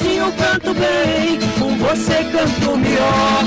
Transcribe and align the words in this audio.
sozinho 0.00 0.32
canto 0.32 0.74
bem, 0.74 1.38
com 1.58 1.76
você 1.76 2.24
canto 2.32 2.76
melhor. 2.76 3.44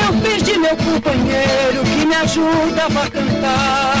Eu 0.00 0.20
perdi 0.20 0.58
meu 0.58 0.76
companheiro 0.76 1.82
que 1.84 2.06
me 2.06 2.14
ajudava 2.14 3.02
a 3.02 3.10
cantar. 3.10 3.96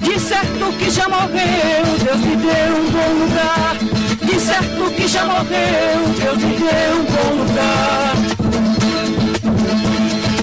De 0.00 0.20
certo 0.20 0.72
que 0.78 0.90
já 0.90 1.08
morreu, 1.08 1.84
Deus 2.04 2.20
me 2.20 2.36
deu 2.36 2.76
um 2.76 2.90
bom 2.90 3.24
lugar. 3.24 3.76
De 4.22 4.40
certo 4.40 4.90
que 4.94 5.08
já 5.08 5.24
morreu, 5.24 6.08
Deus 6.20 6.38
me 6.38 6.56
deu 6.56 6.94
um 6.94 7.04
bom 7.04 7.42
lugar. 7.42 8.14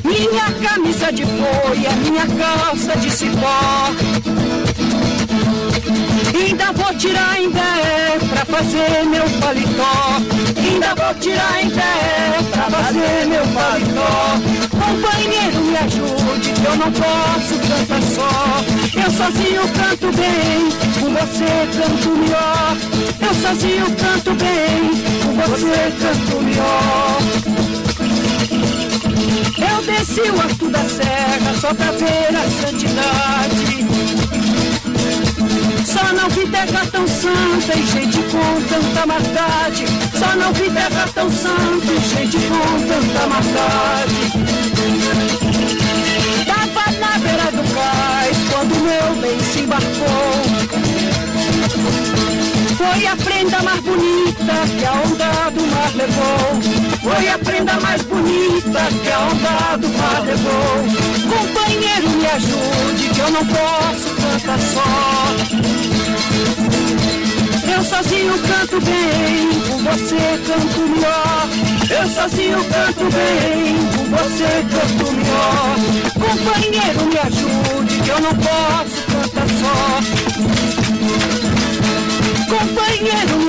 Minha 0.04 0.70
camisa 0.70 1.12
de 1.12 1.26
folha, 1.26 1.92
minha 2.04 2.26
calça 2.28 2.98
de 2.98 3.12
cipó. 3.12 4.35
Ainda 6.38 6.72
vou 6.74 6.94
tirar 6.96 7.42
em 7.42 7.50
pé 7.50 8.20
pra 8.30 8.46
fazer 8.46 9.06
meu 9.06 9.24
paletó. 9.40 10.22
Ainda 10.58 10.94
vou 10.96 11.16
tirar 11.16 11.64
em 11.64 11.70
pé 11.70 12.40
pra 12.52 12.64
fazer 12.64 13.26
meu 13.28 13.48
paletó. 13.48 14.56
Companheiro, 14.70 15.62
me 15.62 15.78
ajude, 15.78 16.52
que 16.52 16.66
eu 16.66 16.76
não 16.76 16.92
posso 16.92 17.58
cantar 17.70 18.02
só. 18.14 18.64
Eu 19.00 19.12
sozinho 19.12 19.62
canto 19.70 20.12
bem, 20.12 20.70
com 21.00 21.14
você 21.14 21.68
canto 21.78 22.10
melhor. 22.18 22.78
Eu 23.22 23.34
sozinho 23.36 23.86
canto 23.96 24.34
bem, 24.34 24.92
com 25.24 25.34
você 25.50 25.94
canto 26.02 26.42
melhor. 26.42 27.22
Eu 29.58 29.82
desci 29.84 30.22
o 30.22 30.42
alto 30.42 30.70
da 30.70 30.84
serra 30.84 31.54
só 31.62 31.74
pra 31.74 31.92
ver 31.92 32.36
a 32.36 32.44
santidade. 32.62 34.25
Só 35.96 36.12
não 36.12 36.30
vi 36.30 36.46
terra 36.50 36.86
tão 36.92 37.08
santa 37.08 37.78
e 37.78 37.86
gente 37.86 38.22
com 38.24 38.62
tanta 38.68 39.06
maldade. 39.06 39.86
Só 40.20 40.36
não 40.36 40.52
vi 40.52 40.70
terra 40.70 41.08
tão 41.14 41.32
santa 41.32 41.94
e 41.94 42.00
gente 42.00 42.38
com 42.38 42.86
tanta 42.86 43.28
maldade. 43.28 44.32
Tava 46.46 46.92
na 47.00 47.18
beira 47.20 47.50
do 47.50 47.64
cais 47.74 48.38
quando 48.52 48.76
meu 48.84 49.22
bem 49.22 49.40
se 49.40 49.60
embarcou. 49.62 50.65
Foi 52.78 53.08
a 53.08 53.16
prenda 53.16 53.62
mais 53.64 53.80
bonita 53.82 54.54
que 54.78 54.86
a 54.86 54.94
onda 54.94 55.50
do 55.52 55.62
mar 55.68 55.92
levou. 55.96 56.62
Foi 57.02 57.30
a 57.30 57.38
prenda 57.40 57.80
mais 57.80 58.02
bonita 58.02 58.82
que 59.02 59.10
a 59.10 59.20
onda 59.20 59.78
do 59.78 59.90
mar 59.90 60.22
levou. 60.26 60.84
Companheiro, 61.30 62.10
me 62.10 62.26
ajude, 62.28 63.10
que 63.14 63.20
eu 63.20 63.32
não 63.32 63.46
posso 63.46 64.16
cantar 64.16 64.60
só. 64.60 64.84
Eu 67.74 67.84
sozinho 67.84 68.34
canto 68.40 68.82
bem, 68.82 69.62
com 69.68 69.78
você 69.84 70.40
canto 70.46 70.80
melhor. 70.90 71.48
Eu 71.90 72.10
sozinho 72.10 72.64
canto 72.66 73.06
bem, 73.12 73.76
com 73.96 74.04
você 74.16 74.66
canto 74.72 75.12
melhor. 75.14 75.76
Companheiro, 76.14 77.06
me 77.06 77.20
ajude, 77.20 78.02
que 78.02 78.10
eu 78.10 78.20
não 78.22 78.36
posso 78.36 79.02
cantar 79.08 79.48
só. 79.60 80.15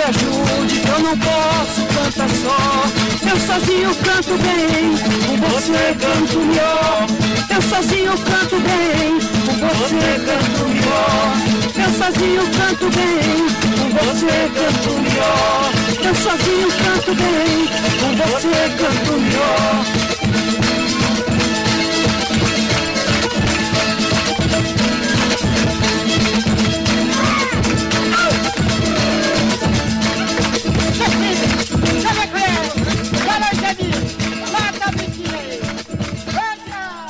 Ajude, 0.06 0.83
eu 0.87 0.99
não 1.00 1.19
posso 1.19 1.83
cantar 1.94 2.28
só. 2.31 3.28
Eu 3.28 3.41
sozinho 3.41 3.94
canto 3.97 4.39
bem, 4.39 4.97
com 5.27 5.37
você 5.49 5.97
canto 6.00 6.39
melhor. 6.39 7.06
Eu 7.55 7.62
sozinho 7.62 8.12
canto 8.19 8.61
bem, 8.61 9.19
com 9.59 9.69
você 9.69 10.09
canto 10.27 10.69
melhor. 10.69 11.37
Eu 11.77 11.91
sozinho 11.99 12.43
canto 12.53 12.91
bem, 12.91 13.47
com 13.78 13.89
você 14.06 14.50
canto 14.55 14.91
melhor. 15.03 15.72
Eu 16.05 16.15
sozinho 16.15 16.69
canto 16.84 17.15
bem, 17.15 17.69
com 18.00 18.11
você 18.17 18.56
canto 18.78 19.12
melhor. 19.21 20.16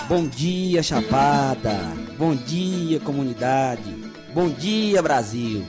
Bom 0.08 0.26
dia, 0.26 0.82
Chapada. 0.82 1.78
Bom 2.16 2.34
dia, 2.34 3.00
comunidade. 3.00 3.94
Bom 4.32 4.48
dia, 4.48 5.02
Brasil. 5.02 5.64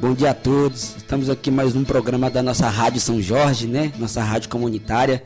Bom 0.00 0.14
dia 0.14 0.30
a 0.30 0.34
todos. 0.34 0.96
Estamos 0.96 1.30
aqui 1.30 1.50
mais 1.50 1.76
um 1.76 1.84
programa 1.84 2.30
da 2.30 2.42
nossa 2.42 2.68
Rádio 2.68 3.00
São 3.00 3.20
Jorge, 3.20 3.66
né? 3.66 3.92
Nossa 3.98 4.22
rádio 4.22 4.48
comunitária, 4.48 5.22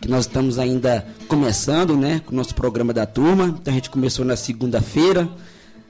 que 0.00 0.08
nós 0.08 0.26
estamos 0.26 0.58
ainda 0.58 1.06
começando, 1.28 1.96
né? 1.96 2.20
Com 2.24 2.32
o 2.32 2.36
nosso 2.36 2.54
programa 2.54 2.92
da 2.92 3.04
turma. 3.04 3.56
Então 3.60 3.72
a 3.72 3.74
gente 3.74 3.90
começou 3.90 4.24
na 4.24 4.36
segunda-feira 4.36 5.28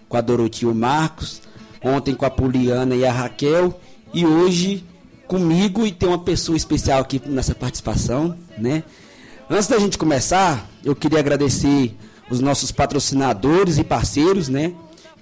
com 0.09 0.17
a 0.17 0.21
Doroti 0.21 0.65
e 0.65 0.69
o 0.69 0.75
Marcos, 0.75 1.41
ontem 1.83 2.15
com 2.15 2.25
a 2.27 2.31
Poliana 2.31 2.95
e 2.95 3.07
a 3.07 3.13
Raquel 3.13 3.79
e 4.13 4.27
hoje 4.27 4.85
comigo 5.31 5.87
e 5.87 5.93
tem 5.93 6.09
uma 6.09 6.19
pessoa 6.19 6.57
especial 6.57 7.03
aqui 7.03 7.23
nessa 7.25 7.55
participação, 7.55 8.35
né? 8.59 8.83
Antes 9.49 9.69
da 9.69 9.79
gente 9.79 9.97
começar, 9.97 10.69
eu 10.85 10.97
queria 10.97 11.21
agradecer 11.21 11.97
os 12.29 12.41
nossos 12.41 12.73
patrocinadores 12.73 13.79
e 13.79 13.85
parceiros, 13.85 14.49
né? 14.49 14.73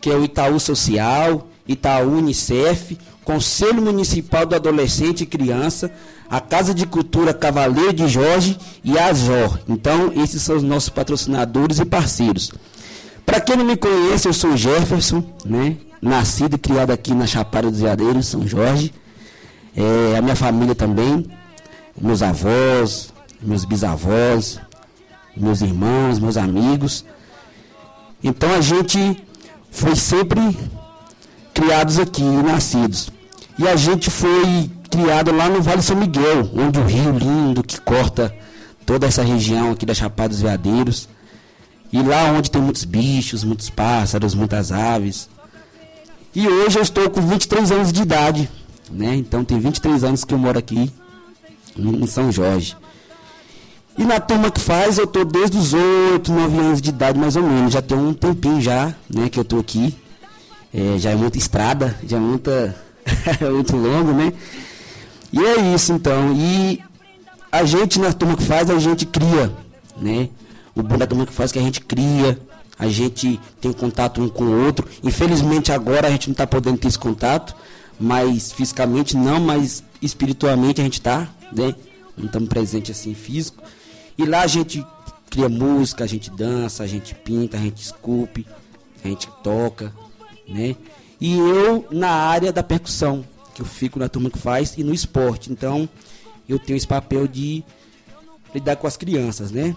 Que 0.00 0.08
é 0.08 0.14
o 0.14 0.24
Itaú 0.24 0.58
Social, 0.58 1.46
Itaú 1.66 2.16
Unicef, 2.16 2.96
Conselho 3.22 3.82
Municipal 3.82 4.46
do 4.46 4.54
Adolescente 4.54 5.24
e 5.24 5.26
Criança, 5.26 5.92
a 6.30 6.40
Casa 6.40 6.72
de 6.72 6.86
Cultura 6.86 7.34
Cavaleiro 7.34 7.92
de 7.92 8.08
Jorge 8.08 8.56
e 8.82 8.96
a 8.96 9.08
Azor. 9.08 9.58
Então, 9.68 10.10
esses 10.16 10.40
são 10.40 10.56
os 10.56 10.62
nossos 10.62 10.88
patrocinadores 10.88 11.80
e 11.80 11.84
parceiros. 11.84 12.50
Para 13.26 13.42
quem 13.42 13.58
não 13.58 13.64
me 13.66 13.76
conhece, 13.76 14.26
eu 14.26 14.32
sou 14.32 14.56
Jefferson, 14.56 15.22
né? 15.44 15.76
Nascido 16.00 16.54
e 16.54 16.58
criado 16.58 16.92
aqui 16.92 17.12
na 17.12 17.26
Chapada 17.26 17.70
dos 17.70 17.80
Veadeiros, 17.80 18.26
São 18.26 18.48
Jorge. 18.48 18.90
É, 19.80 20.18
a 20.18 20.20
minha 20.20 20.34
família 20.34 20.74
também, 20.74 21.24
meus 21.96 22.20
avós, 22.20 23.14
meus 23.40 23.64
bisavós, 23.64 24.58
meus 25.36 25.60
irmãos, 25.60 26.18
meus 26.18 26.36
amigos. 26.36 27.04
Então 28.20 28.52
a 28.52 28.60
gente 28.60 29.24
foi 29.70 29.94
sempre 29.94 30.40
criados 31.54 32.00
aqui, 32.00 32.24
nascidos. 32.24 33.08
E 33.56 33.68
a 33.68 33.76
gente 33.76 34.10
foi 34.10 34.68
criado 34.90 35.30
lá 35.30 35.48
no 35.48 35.62
Vale 35.62 35.80
São 35.80 35.94
Miguel, 35.94 36.50
onde 36.56 36.80
o 36.80 36.84
rio 36.84 37.16
lindo 37.16 37.62
que 37.62 37.80
corta 37.80 38.34
toda 38.84 39.06
essa 39.06 39.22
região 39.22 39.70
aqui 39.70 39.86
da 39.86 39.94
Chapada 39.94 40.30
dos 40.30 40.42
Veadeiros. 40.42 41.08
E 41.92 42.02
lá 42.02 42.24
onde 42.32 42.50
tem 42.50 42.60
muitos 42.60 42.82
bichos, 42.82 43.44
muitos 43.44 43.70
pássaros, 43.70 44.34
muitas 44.34 44.72
aves. 44.72 45.28
E 46.34 46.48
hoje 46.48 46.78
eu 46.78 46.82
estou 46.82 47.08
com 47.10 47.20
23 47.20 47.70
anos 47.70 47.92
de 47.92 48.02
idade, 48.02 48.50
né? 48.90 49.16
Então 49.16 49.44
tem 49.44 49.58
23 49.58 50.04
anos 50.04 50.24
que 50.24 50.34
eu 50.34 50.38
moro 50.38 50.58
aqui 50.58 50.90
em 51.76 52.06
São 52.06 52.30
Jorge. 52.32 52.76
E 53.96 54.04
na 54.04 54.20
turma 54.20 54.50
que 54.50 54.60
faz, 54.60 54.96
eu 54.96 55.06
tô 55.06 55.24
desde 55.24 55.58
os 55.58 55.74
8, 55.74 56.32
9 56.32 56.58
anos 56.58 56.80
de 56.80 56.90
idade, 56.90 57.18
mais 57.18 57.34
ou 57.34 57.42
menos. 57.42 57.72
Já 57.72 57.82
tem 57.82 57.98
um 57.98 58.14
tempinho 58.14 58.60
já, 58.60 58.94
né, 59.10 59.28
que 59.28 59.38
eu 59.38 59.44
tô 59.44 59.58
aqui. 59.58 59.94
É, 60.72 60.98
já 60.98 61.10
é 61.10 61.16
muita 61.16 61.36
estrada, 61.36 61.98
já 62.06 62.16
é 62.16 62.20
muita. 62.20 62.76
é 63.40 63.50
muito 63.50 63.76
longo, 63.76 64.12
né? 64.12 64.32
E 65.32 65.44
é 65.44 65.74
isso 65.74 65.92
então. 65.92 66.32
E 66.32 66.80
a 67.50 67.64
gente 67.64 67.98
na 67.98 68.12
turma 68.12 68.36
que 68.36 68.44
faz, 68.44 68.70
a 68.70 68.78
gente 68.78 69.04
cria, 69.04 69.52
né? 69.96 70.28
O 70.76 70.82
bom 70.82 70.96
da 70.96 71.06
turma 71.06 71.26
que 71.26 71.32
faz 71.32 71.50
é 71.50 71.54
que 71.54 71.58
a 71.58 71.62
gente 71.62 71.80
cria, 71.80 72.38
a 72.78 72.86
gente 72.86 73.40
tem 73.60 73.72
contato 73.72 74.22
um 74.22 74.28
com 74.28 74.44
o 74.44 74.64
outro. 74.64 74.86
Infelizmente 75.02 75.72
agora 75.72 76.06
a 76.06 76.10
gente 76.10 76.28
não 76.28 76.32
está 76.32 76.46
podendo 76.46 76.78
ter 76.78 76.86
esse 76.86 76.98
contato, 76.98 77.56
mas 77.98 78.52
fisicamente 78.52 79.16
não, 79.16 79.40
mas 79.40 79.82
espiritualmente 80.00 80.80
a 80.80 80.84
gente 80.84 81.00
está, 81.00 81.28
né? 81.52 81.74
Não 82.16 82.26
estamos 82.26 82.48
presentes 82.48 82.98
assim 82.98 83.14
físico. 83.14 83.62
E 84.16 84.24
lá 84.24 84.42
a 84.42 84.46
gente 84.46 84.84
cria 85.30 85.48
música, 85.48 86.04
a 86.04 86.06
gente 86.06 86.30
dança, 86.30 86.82
a 86.82 86.86
gente 86.86 87.14
pinta, 87.14 87.56
a 87.56 87.60
gente 87.60 87.82
esculpe, 87.82 88.46
a 89.04 89.08
gente 89.08 89.28
toca, 89.42 89.92
né? 90.48 90.76
E 91.20 91.36
eu 91.36 91.86
na 91.90 92.10
área 92.10 92.52
da 92.52 92.62
percussão, 92.62 93.24
que 93.54 93.62
eu 93.62 93.66
fico 93.66 93.98
na 93.98 94.08
turma 94.08 94.30
que 94.30 94.38
faz, 94.38 94.76
e 94.76 94.84
no 94.84 94.94
esporte. 94.94 95.50
Então, 95.52 95.88
eu 96.48 96.58
tenho 96.58 96.76
esse 96.76 96.86
papel 96.86 97.26
de 97.26 97.64
lidar 98.54 98.76
com 98.76 98.86
as 98.86 98.96
crianças, 98.96 99.50
né? 99.50 99.74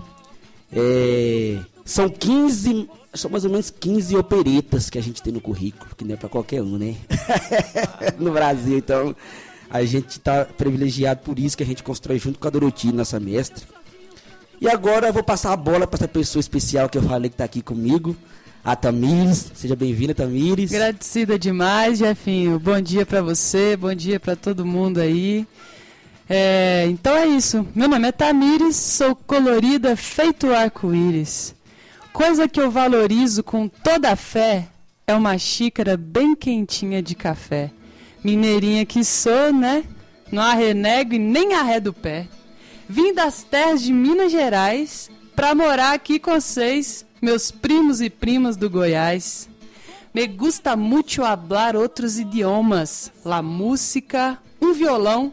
É, 0.72 1.60
são 1.92 2.10
15, 2.10 2.90
são 3.14 3.30
mais 3.30 3.44
ou 3.44 3.52
menos 3.52 3.70
15 3.70 4.16
operetas 4.16 4.90
que 4.90 4.98
a 4.98 5.02
gente 5.02 5.22
tem 5.22 5.34
no 5.34 5.42
currículo, 5.42 5.92
que 5.96 6.06
não 6.06 6.14
é 6.14 6.18
para 6.18 6.30
qualquer 6.30 6.62
um, 6.62 6.78
né? 6.78 6.96
no 8.18 8.32
Brasil, 8.32 8.78
então 8.78 9.16
A 9.70 9.84
gente 9.86 10.12
está 10.12 10.44
privilegiado 10.44 11.22
por 11.22 11.40
isso 11.40 11.56
que 11.56 11.64
a 11.64 11.66
gente 11.66 11.82
constrói 11.82 12.20
junto 12.20 12.38
com 12.38 12.48
a 12.48 12.52
Doroti, 12.52 12.92
nossa 12.92 13.20
mestre. 13.20 13.66
E 14.60 14.68
agora 14.68 15.08
eu 15.08 15.14
vou 15.14 15.24
passar 15.24 15.54
a 15.54 15.58
bola 15.58 15.88
para 15.88 15.98
essa 15.98 16.08
pessoa 16.10 16.42
especial 16.42 16.90
que 16.90 16.98
eu 16.98 17.04
falei 17.04 17.30
que 17.30 17.36
está 17.36 17.46
aqui 17.46 17.62
comigo, 17.62 18.16
a 18.64 18.76
Tamires. 18.76 19.52
Seja 19.56 19.76
bem-vinda, 19.76 20.14
Tamires. 20.14 20.74
Agradecida 20.74 21.40
demais, 21.40 22.00
Jefinho. 22.00 22.60
Bom 22.60 22.82
dia 22.82 23.06
para 23.06 23.22
você, 23.22 23.78
bom 23.78 23.94
dia 23.94 24.20
para 24.20 24.36
todo 24.36 24.66
mundo 24.66 25.00
aí. 25.00 25.48
É, 26.30 26.86
então 26.90 27.16
é 27.16 27.28
isso. 27.28 27.66
Meu 27.74 27.88
nome 27.88 28.10
é 28.10 28.12
Tamires, 28.12 28.76
sou 28.76 29.16
colorida 29.16 29.96
feito 29.96 30.52
arco-íris. 30.54 31.56
Coisa 32.14 32.48
que 32.48 32.60
eu 32.60 32.70
valorizo 32.70 33.42
com 33.42 33.68
toda 33.68 34.12
a 34.12 34.16
fé 34.16 34.68
é 35.08 35.16
uma 35.16 35.38
xícara 35.38 35.96
bem 35.96 36.36
quentinha 36.36 37.02
de 37.02 37.16
café. 37.16 37.72
Mineirinha 38.24 38.86
que 38.86 39.04
sou, 39.04 39.54
né? 39.54 39.86
Não 40.32 40.44
arrenego 40.44 41.16
e 41.16 41.20
nem 41.20 41.54
arredo 41.54 41.92
o 41.92 41.94
pé. 41.94 42.28
Vim 42.88 43.14
das 43.14 43.44
terras 43.44 43.82
de 43.82 43.94
Minas 43.94 44.32
Gerais 44.32 45.10
pra 45.36 45.56
morar 45.56 45.94
aqui 45.94 46.20
com 46.20 46.34
vocês, 46.34 47.06
meus 47.22 47.50
primos 47.50 48.02
e 48.02 48.10
primas 48.10 48.58
do 48.58 48.70
Goiás. 48.70 49.50
Me 50.14 50.28
gusta 50.28 50.76
muito 50.76 51.24
hablar 51.24 51.78
outros 51.78 52.20
idiomas, 52.20 53.12
la 53.24 53.42
música, 53.42 54.38
um 54.62 54.74
violão, 54.74 55.32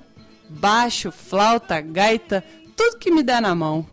baixo, 0.49 1.11
flauta, 1.11 1.81
gaita, 1.81 2.45
tudo 2.77 2.99
que 2.99 3.11
me 3.11 3.25
der 3.25 3.43
na 3.43 3.55
mão. 3.55 3.85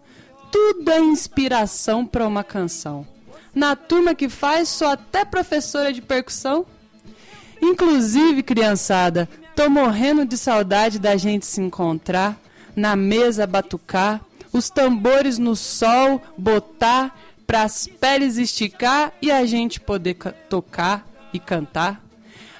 Tudo 0.57 0.90
é 0.90 1.02
inspiração 1.02 2.06
para 2.06 2.25
uma 2.25 2.42
canção. 2.42 3.06
Na 3.54 3.75
turma 3.75 4.16
que 4.16 4.30
faz, 4.30 4.69
sou 4.69 4.88
até 4.88 5.25
professora 5.25 5.92
de 5.92 6.02
percussão. 6.02 6.66
Inclusive, 7.62 8.42
criançada, 8.42 9.28
tô 9.54 9.69
morrendo 9.69 10.25
de 10.25 10.38
saudade 10.38 10.98
da 10.98 11.18
gente 11.18 11.46
se 11.46 11.60
encontrar 11.60 12.40
na 12.74 12.96
mesa 12.96 13.46
batucar, 13.46 14.22
os 14.54 14.69
tambores 14.69 15.38
no 15.38 15.57
sol 15.57 16.22
botar, 16.38 17.19
para 17.46 17.63
as 17.63 17.86
peles 17.86 18.38
esticar 18.38 19.12
e 19.22 19.30
a 19.30 19.46
gente 19.46 19.81
poder 19.81 20.13
tocar 20.50 21.06
e 21.34 21.40
cantar. 21.40 22.01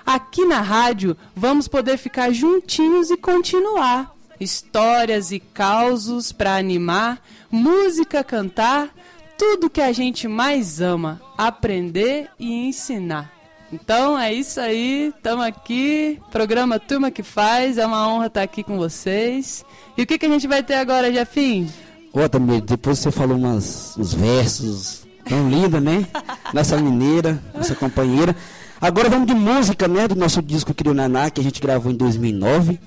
Aqui 0.06 0.44
na 0.44 0.60
rádio 0.60 1.16
vamos 1.34 1.70
poder 1.70 1.98
ficar 1.98 2.34
juntinhos 2.34 3.10
e 3.10 3.16
continuar. 3.16 4.14
Histórias 4.38 5.32
e 5.32 5.40
causos 5.40 6.34
para 6.34 6.58
animar, 6.58 7.22
música 7.52 8.24
cantar, 8.24 8.90
tudo 9.38 9.70
que 9.70 9.82
a 9.82 9.92
gente 9.92 10.28
mais 10.28 10.82
ama, 10.82 11.22
aprender 11.38 12.30
e 12.40 12.68
ensinar. 12.68 13.32
Então 13.72 14.18
é 14.18 14.34
isso 14.34 14.60
aí, 14.60 15.14
estamos 15.16 15.44
aqui, 15.46 16.20
programa 16.32 16.80
Turma 16.80 17.12
que 17.12 17.24
Faz, 17.24 17.78
é 17.78 17.86
uma 17.86 18.08
honra 18.08 18.28
estar 18.28 18.44
aqui 18.44 18.64
com 18.64 18.78
vocês. 18.78 19.66
E 19.98 20.04
o 20.04 20.06
que, 20.06 20.18
que 20.18 20.26
a 20.26 20.30
gente 20.30 20.48
vai 20.48 20.64
ter 20.64 20.76
agora, 20.76 21.12
Jefim? 21.12 21.70
Ô, 22.14 22.30
Tamir, 22.30 22.62
depois 22.62 23.00
você 23.00 23.12
falou 23.12 23.38
umas, 23.38 23.98
uns 23.98 24.14
versos 24.14 25.06
tão 25.28 25.50
lindos, 25.50 25.82
né? 25.82 26.08
Nossa 26.54 26.78
mineira, 26.78 27.42
nossa 27.54 27.76
companheira. 27.76 28.36
Agora 28.80 29.10
vamos 29.10 29.28
de 29.28 29.34
música, 29.34 29.88
né? 29.88 30.08
Do 30.08 30.16
nosso 30.16 30.42
disco 30.42 30.74
Naná, 30.94 31.30
que 31.30 31.42
a 31.42 31.44
gente 31.44 31.60
gravou 31.60 31.92
em 31.92 31.96
2009. 31.96 32.80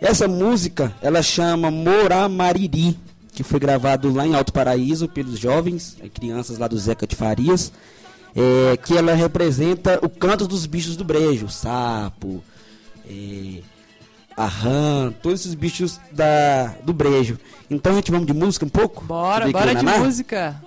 Essa 0.00 0.28
música, 0.28 0.94
ela 1.02 1.22
chama 1.22 1.70
Moramariri, 1.70 2.96
que 3.36 3.42
foi 3.42 3.60
gravado 3.60 4.10
lá 4.10 4.26
em 4.26 4.34
Alto 4.34 4.50
Paraíso 4.50 5.06
pelos 5.06 5.38
jovens, 5.38 5.98
eh, 6.02 6.08
crianças 6.08 6.56
lá 6.56 6.66
do 6.66 6.78
Zeca 6.78 7.06
de 7.06 7.14
Farias. 7.14 7.70
É, 8.34 8.76
que 8.76 8.94
ela 8.94 9.14
representa 9.14 9.98
o 10.02 10.10
canto 10.10 10.46
dos 10.46 10.66
bichos 10.66 10.94
do 10.94 11.02
brejo, 11.02 11.48
sapo, 11.48 12.44
é, 13.08 13.62
a 14.36 14.44
rã, 14.44 15.10
todos 15.22 15.40
esses 15.40 15.54
bichos 15.54 15.98
da, 16.12 16.74
do 16.82 16.92
brejo. 16.92 17.38
Então 17.70 17.92
a 17.92 17.94
gente 17.94 18.10
vamos 18.10 18.26
de 18.26 18.34
música 18.34 18.66
um 18.66 18.68
pouco? 18.68 19.02
Bora, 19.04 19.50
bora 19.50 19.74
de 19.74 19.84
música. 19.86 20.62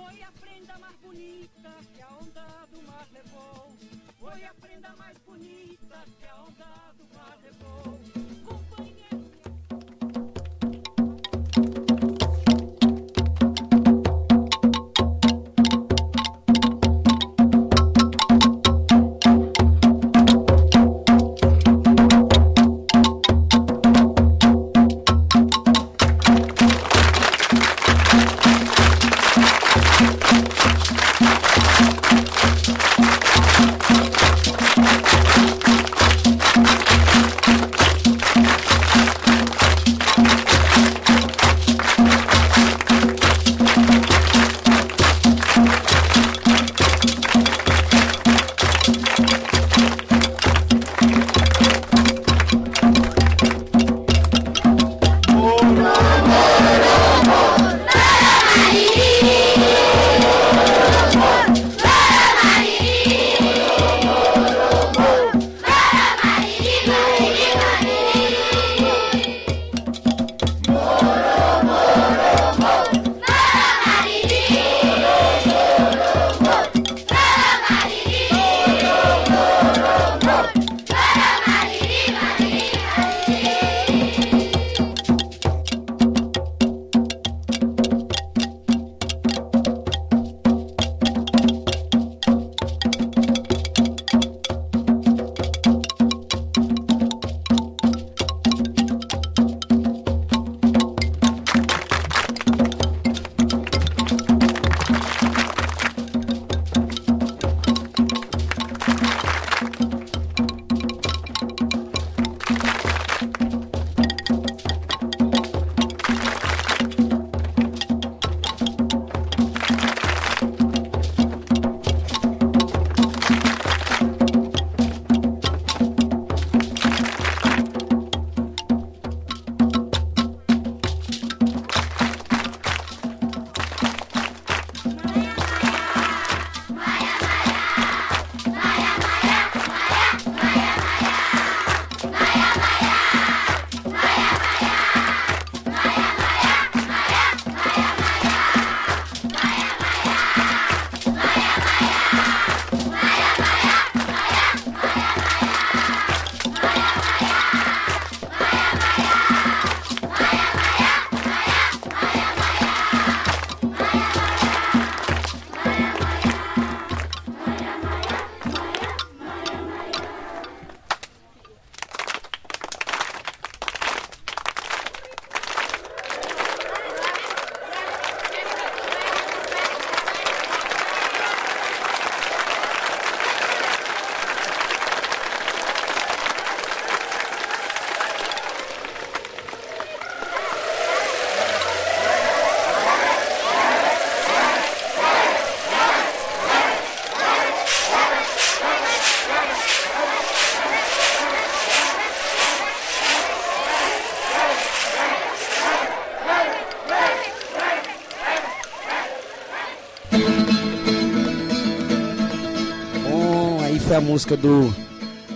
Música 214.10 214.36
do 214.36 214.74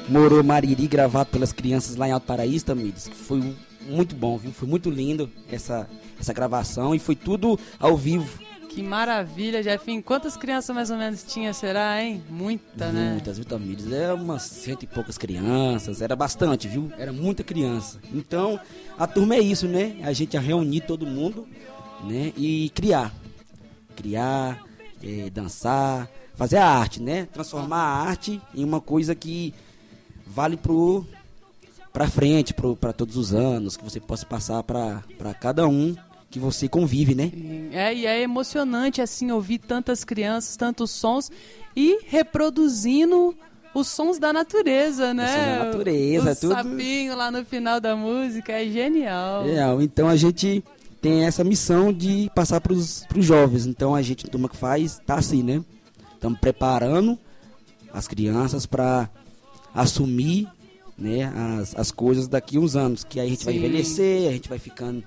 Moro 0.08 0.42
Mariri, 0.42 0.88
gravado 0.88 1.30
pelas 1.30 1.52
crianças 1.52 1.94
lá 1.94 2.08
em 2.08 2.10
Alto 2.10 2.26
Paraíso, 2.26 2.64
Tamires, 2.64 3.08
foi 3.08 3.54
muito 3.86 4.16
bom, 4.16 4.36
viu? 4.36 4.50
Foi 4.50 4.66
muito 4.66 4.90
lindo 4.90 5.30
essa, 5.48 5.88
essa 6.18 6.32
gravação 6.32 6.92
e 6.92 6.98
foi 6.98 7.14
tudo 7.14 7.56
ao 7.78 7.96
vivo. 7.96 8.28
Que 8.68 8.82
maravilha, 8.82 9.62
Jefinho. 9.62 10.02
Quantas 10.02 10.36
crianças 10.36 10.74
mais 10.74 10.90
ou 10.90 10.96
menos 10.96 11.22
tinha, 11.22 11.52
será, 11.54 12.02
hein? 12.02 12.20
Muita, 12.28 12.90
né? 12.90 13.12
Muitas, 13.12 13.36
viu, 13.36 13.46
Tamires? 13.46 13.92
Era 13.92 14.16
umas 14.16 14.42
cento 14.42 14.82
e 14.82 14.88
poucas 14.88 15.16
crianças, 15.16 16.02
era 16.02 16.16
bastante, 16.16 16.66
viu? 16.66 16.90
Era 16.98 17.12
muita 17.12 17.44
criança. 17.44 18.00
Então, 18.12 18.58
a 18.98 19.06
turma 19.06 19.36
é 19.36 19.40
isso, 19.40 19.68
né? 19.68 20.00
A 20.02 20.12
gente 20.12 20.36
a 20.36 20.40
reunir 20.40 20.80
todo 20.80 21.06
mundo, 21.06 21.46
né? 22.02 22.32
E 22.36 22.70
criar. 22.74 23.14
Criar, 23.94 24.60
é, 25.00 25.30
dançar, 25.30 26.10
fazer 26.36 26.56
a 26.56 26.68
arte, 26.68 27.00
né? 27.00 27.26
Transformar 27.32 27.78
a 27.78 28.08
arte 28.08 28.40
em 28.54 28.64
uma 28.64 28.80
coisa 28.80 29.14
que 29.14 29.54
vale 30.26 30.56
pro 30.56 31.04
para 31.92 32.08
frente, 32.08 32.52
para 32.52 32.92
todos 32.92 33.16
os 33.16 33.32
anos, 33.32 33.76
que 33.76 33.84
você 33.84 34.00
possa 34.00 34.26
passar 34.26 34.64
para 34.64 35.34
cada 35.40 35.68
um 35.68 35.94
que 36.28 36.40
você 36.40 36.68
convive, 36.68 37.14
né? 37.14 37.30
É, 37.70 37.94
e 37.94 38.04
é 38.04 38.20
emocionante 38.20 39.00
assim 39.00 39.30
ouvir 39.30 39.58
tantas 39.58 40.02
crianças, 40.02 40.56
tantos 40.56 40.90
sons 40.90 41.30
e 41.76 42.00
reproduzindo 42.08 43.32
os 43.72 43.86
sons 43.86 44.18
da 44.18 44.32
natureza, 44.32 45.14
né? 45.14 45.24
Os 45.24 45.30
sons 45.30 45.44
da 45.44 45.64
natureza, 45.64 46.32
o 46.32 46.36
tudo. 46.36 46.54
sapinho 46.54 47.16
lá 47.16 47.30
no 47.30 47.44
final 47.44 47.80
da 47.80 47.94
música, 47.94 48.52
é 48.52 48.68
genial. 48.68 49.44
É, 49.46 49.60
então 49.84 50.08
a 50.08 50.16
gente 50.16 50.64
tem 51.00 51.24
essa 51.24 51.44
missão 51.44 51.92
de 51.92 52.28
passar 52.34 52.60
para 52.60 52.72
os 52.72 53.06
jovens. 53.18 53.66
Então 53.66 53.94
a 53.94 54.02
gente, 54.02 54.28
turma 54.28 54.48
que 54.48 54.56
faz, 54.56 55.00
tá 55.06 55.14
assim, 55.14 55.44
né? 55.44 55.62
Estamos 56.14 56.38
preparando 56.38 57.18
as 57.92 58.08
crianças 58.08 58.66
para 58.66 59.08
assumir 59.74 60.48
né, 60.96 61.32
as, 61.60 61.74
as 61.76 61.90
coisas 61.90 62.28
daqui 62.28 62.58
uns 62.58 62.76
anos. 62.76 63.04
Que 63.04 63.20
aí 63.20 63.26
a 63.26 63.30
gente 63.30 63.40
Sim. 63.40 63.44
vai 63.46 63.56
envelhecer, 63.56 64.28
a 64.28 64.32
gente 64.32 64.48
vai 64.48 64.58
ficando 64.58 65.04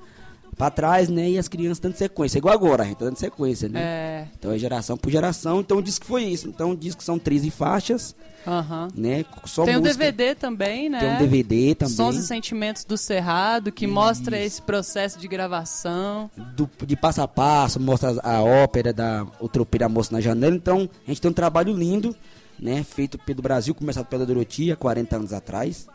para 0.58 0.72
trás, 0.72 1.08
né? 1.08 1.30
E 1.30 1.38
as 1.38 1.48
crianças 1.48 1.80
dando 1.80 1.96
sequência. 1.96 2.38
Igual 2.38 2.54
agora, 2.54 2.84
a 2.84 2.86
gente 2.86 2.98
tá 2.98 3.06
dando 3.06 3.18
sequência, 3.18 3.70
né? 3.70 3.80
É. 3.80 4.28
Então 4.38 4.52
é 4.52 4.58
geração 4.58 4.98
por 4.98 5.12
geração. 5.12 5.60
Então 5.60 5.82
diz 5.82 6.00
que 6.00 6.06
foi 6.06 6.24
isso. 6.24 6.48
Então 6.48 6.76
diz 6.76 6.96
que 6.96 7.04
são 7.04 7.20
13 7.20 7.52
faixas. 7.52 8.16
Uhum. 8.48 8.88
Né? 8.96 9.26
Só 9.44 9.66
Tem 9.66 9.76
música. 9.76 9.96
um 9.96 9.98
DVD 9.98 10.34
também, 10.36 10.90
né? 10.90 11.00
Tem 11.00 11.10
um 11.10 11.18
DVD 11.18 11.76
também. 11.76 11.94
Sons 11.94 12.16
e 12.16 12.26
Sentimentos 12.26 12.86
do 12.86 12.98
Cerrado, 12.98 13.72
que 13.72 13.86
isso. 13.86 13.94
mostra 13.94 14.40
esse 14.40 14.62
processo 14.62 15.20
de 15.20 15.28
gravação. 15.28 16.32
Do, 16.56 16.70
de 16.86 16.96
passo 16.96 17.22
a 17.22 17.28
passo, 17.28 17.80
mostra 17.80 18.16
a 18.24 18.42
ópera 18.42 18.94
da 18.94 19.28
O 19.40 19.50
Tropeiro 19.50 19.86
a 19.86 19.90
Moça 19.90 20.14
na 20.14 20.22
Janela. 20.22 20.56
Então, 20.56 20.90
a 21.06 21.10
gente 21.12 21.22
tem 21.22 21.30
um 21.30 21.34
trabalho 21.34 21.74
lindo 21.76 22.16
né, 22.60 22.84
feito 22.84 23.18
pelo 23.18 23.42
Brasil, 23.42 23.76
começado 23.76 24.06
pela 24.06 24.26
Doroti 24.26 24.72
há 24.72 24.76
40 24.76 25.16
anos 25.16 25.34
atrás, 25.34 25.88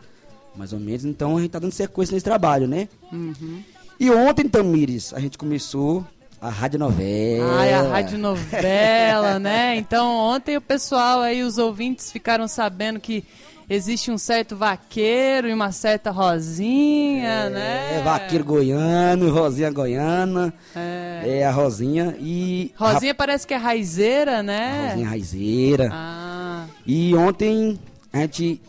mais 0.55 0.73
ou 0.73 0.79
menos. 0.79 1.05
Então 1.05 1.37
a 1.37 1.41
gente 1.41 1.49
está 1.49 1.59
dando 1.59 1.73
sequência 1.73 2.13
nesse 2.15 2.25
trabalho, 2.25 2.69
né? 2.69 2.89
Uhum. 3.11 3.63
E 3.99 4.11
ontem, 4.11 4.49
Tamires, 4.49 5.13
a 5.15 5.21
gente 5.21 5.39
começou 5.39 6.07
a 6.43 6.51
rádio 6.51 6.77
novela. 6.77 7.61
Ai, 7.61 7.73
a 7.73 7.83
rádio 7.83 8.19
novela, 8.19 9.39
né? 9.41 9.77
Então 9.77 10.11
ontem 10.11 10.57
o 10.57 10.61
pessoal 10.61 11.21
aí, 11.21 11.45
os 11.45 11.57
ouvintes 11.57 12.11
ficaram 12.11 12.49
sabendo 12.49 12.99
que 12.99 13.25
existe 13.71 14.11
um 14.11 14.19
certo 14.19 14.57
vaqueiro 14.57 15.49
e 15.49 15.55
uma 15.55 15.71
certa 15.71 16.11
Rosinha, 16.11 17.29
é, 17.29 17.49
né? 17.49 17.99
É, 17.99 18.03
vaqueiro 18.03 18.45
goiano, 18.45 19.33
Rosinha 19.33 19.71
goiana. 19.71 20.53
É. 20.75 21.39
é 21.39 21.47
a 21.47 21.53
Rosinha 21.53 22.17
e. 22.19 22.73
Rosinha 22.77 23.15
parece 23.15 23.47
que 23.47 23.55
é 23.55 23.57
raizeira, 23.57 24.43
né? 24.43 24.89
Rosinha 24.89 25.09
raizeira. 25.09 25.91
Ah. 25.93 26.67
E 26.85 27.15
ontem 27.15 27.79
a 28.13 28.19
gente 28.19 28.61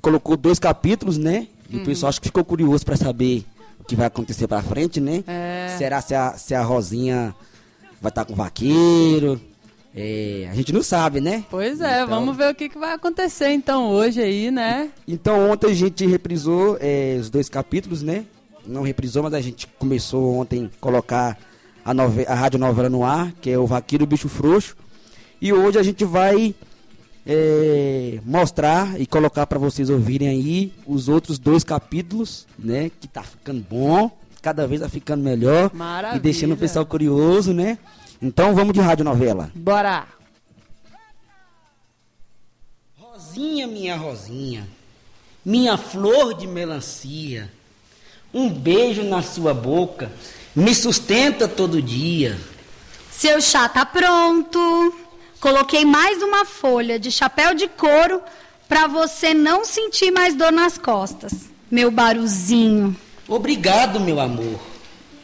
colocou 0.00 0.34
dois 0.34 0.58
capítulos, 0.58 1.18
né? 1.18 1.46
E 1.68 1.76
uhum. 1.76 1.82
o 1.82 1.84
pessoal 1.84 2.08
acho 2.08 2.22
que 2.22 2.28
ficou 2.28 2.42
curioso 2.42 2.86
para 2.86 2.96
saber 2.96 3.44
que 3.88 3.96
vai 3.96 4.06
acontecer 4.06 4.46
para 4.46 4.62
frente, 4.62 5.00
né? 5.00 5.24
É. 5.26 5.74
Será 5.78 6.00
se 6.02 6.14
a, 6.14 6.34
se 6.34 6.54
a 6.54 6.62
Rosinha 6.62 7.34
vai 8.00 8.10
estar 8.10 8.22
tá 8.22 8.24
com 8.26 8.34
o 8.34 8.36
vaqueiro? 8.36 9.40
É, 9.96 10.46
a 10.50 10.54
gente 10.54 10.72
não 10.74 10.82
sabe, 10.82 11.20
né? 11.20 11.42
Pois 11.50 11.80
é, 11.80 12.02
então, 12.02 12.08
vamos 12.08 12.36
ver 12.36 12.50
o 12.50 12.54
que, 12.54 12.68
que, 12.68 12.78
vai 12.78 12.92
acontecer 12.92 13.50
então 13.50 13.88
hoje 13.88 14.20
aí, 14.20 14.50
né? 14.50 14.90
Então 15.08 15.50
ontem 15.50 15.70
a 15.70 15.74
gente 15.74 16.06
reprisou 16.06 16.76
é, 16.80 17.16
os 17.18 17.30
dois 17.30 17.48
capítulos, 17.48 18.02
né? 18.02 18.26
Não 18.66 18.82
reprisou, 18.82 19.22
mas 19.22 19.32
a 19.32 19.40
gente 19.40 19.66
começou 19.78 20.34
ontem 20.34 20.66
a 20.66 20.80
colocar 20.80 21.38
a, 21.82 21.94
nove, 21.94 22.26
a 22.28 22.34
rádio 22.34 22.58
novela 22.58 22.90
no 22.90 23.02
ar, 23.02 23.32
que 23.40 23.50
é 23.50 23.58
o 23.58 23.66
Vaqueiro 23.66 24.06
Bicho 24.06 24.28
Frouxo. 24.28 24.76
E 25.40 25.50
hoje 25.50 25.78
a 25.78 25.82
gente 25.82 26.04
vai 26.04 26.54
é, 27.28 28.20
mostrar 28.24 28.98
e 28.98 29.06
colocar 29.06 29.46
para 29.46 29.58
vocês 29.58 29.90
ouvirem 29.90 30.28
aí 30.28 30.72
os 30.86 31.08
outros 31.08 31.38
dois 31.38 31.62
capítulos, 31.62 32.46
né? 32.58 32.90
Que 32.98 33.06
tá 33.06 33.22
ficando 33.22 33.62
bom, 33.68 34.10
cada 34.40 34.66
vez 34.66 34.80
tá 34.80 34.88
ficando 34.88 35.22
melhor. 35.22 35.70
Maravilha. 35.74 36.18
E 36.18 36.22
deixando 36.22 36.54
o 36.54 36.56
pessoal 36.56 36.86
curioso, 36.86 37.52
né? 37.52 37.78
Então 38.20 38.54
vamos 38.54 38.72
de 38.72 38.80
rádio 38.80 39.04
novela. 39.04 39.50
Bora! 39.54 40.06
Rosinha, 42.96 43.66
minha 43.66 43.96
Rosinha, 43.96 44.66
minha 45.44 45.76
flor 45.76 46.32
de 46.32 46.46
melancia, 46.46 47.50
um 48.32 48.48
beijo 48.48 49.02
na 49.02 49.22
sua 49.22 49.52
boca 49.52 50.10
me 50.54 50.74
sustenta 50.74 51.46
todo 51.46 51.80
dia. 51.80 52.38
Seu 53.10 53.40
chá 53.40 53.68
tá 53.68 53.84
pronto. 53.84 55.07
Coloquei 55.40 55.84
mais 55.84 56.20
uma 56.20 56.44
folha 56.44 56.98
de 56.98 57.12
chapéu 57.12 57.54
de 57.54 57.68
couro 57.68 58.20
para 58.68 58.88
você 58.88 59.32
não 59.32 59.64
sentir 59.64 60.10
mais 60.10 60.34
dor 60.34 60.50
nas 60.50 60.76
costas. 60.76 61.32
Meu 61.70 61.90
baruzinho. 61.90 62.96
Obrigado, 63.28 64.00
meu 64.00 64.18
amor. 64.18 64.58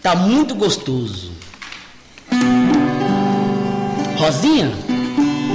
Tá 0.00 0.14
muito 0.14 0.54
gostoso. 0.54 1.32
Rosinha? 4.16 4.70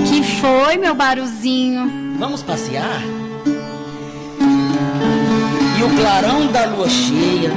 Que 0.09 0.23
foi, 0.41 0.77
meu 0.77 0.93
baruzinho? 0.93 2.17
Vamos 2.17 2.43
passear? 2.43 3.01
E 5.79 5.83
o 5.83 5.95
clarão 5.95 6.47
da 6.47 6.65
lua 6.65 6.89
cheia, 6.89 7.51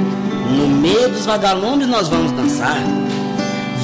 no 0.49 0.67
meio 0.67 1.09
dos 1.09 1.25
vagalumes 1.25 1.87
nós 1.87 2.07
vamos 2.07 2.31
dançar. 2.31 2.77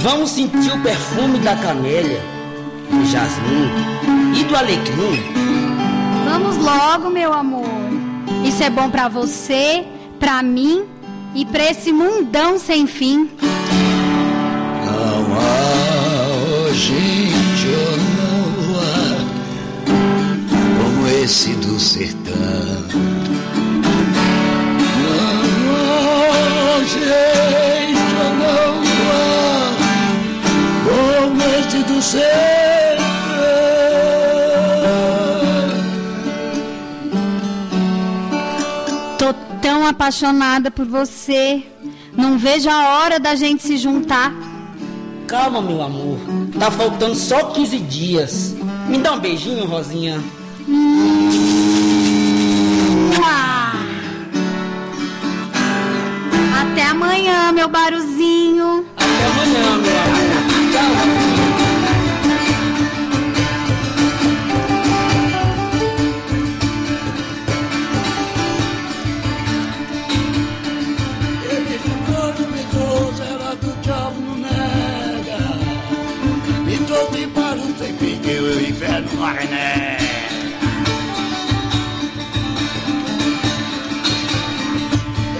Vamos 0.01 0.29
sentir 0.29 0.71
o 0.71 0.81
perfume 0.81 1.39
da 1.39 1.57
camélia, 1.57 2.21
do 2.89 3.05
jasmim 3.05 3.69
e 4.39 4.43
do 4.43 4.55
alecrim. 4.55 5.23
Vamos 6.25 6.57
logo, 6.57 7.09
meu 7.09 7.33
amor. 7.33 7.65
Isso 8.43 8.63
é 8.63 8.69
bom 8.69 8.89
para 8.89 9.07
você, 9.07 9.85
para 10.19 10.41
mim 10.43 10.85
e 11.35 11.45
para 11.45 11.69
esse 11.71 11.91
mundão 11.91 12.57
sem 12.57 12.87
fim. 12.87 13.29
Não 14.85 15.37
há 15.37 15.69
não 18.17 18.79
há 18.79 19.17
como 20.77 21.07
esse 21.07 21.51
do 21.53 21.79
sertão. 21.79 22.79
gente 26.89 27.05
não 27.05 27.68
apaixonada 39.89 40.71
por 40.71 40.85
você. 40.85 41.63
Não 42.15 42.37
vejo 42.37 42.69
a 42.69 42.99
hora 42.99 43.19
da 43.19 43.35
gente 43.35 43.63
se 43.63 43.77
juntar. 43.77 44.33
Calma, 45.27 45.61
meu 45.61 45.81
amor. 45.81 46.17
Tá 46.59 46.71
faltando 46.71 47.15
só 47.15 47.51
15 47.51 47.77
dias. 47.79 48.55
Me 48.87 48.97
dá 48.97 49.13
um 49.13 49.19
beijinho, 49.19 49.65
Rosinha. 49.65 50.19
Até 56.61 56.83
amanhã, 56.83 57.51
meu 57.51 57.67
baruzinho. 57.67 58.85
Até 58.97 59.25
amanhã, 59.25 59.77
meu 59.77 59.99
amor. 59.99 60.69
Tchau. 60.71 61.28
werden 78.79 79.19
Marionette. 79.19 80.03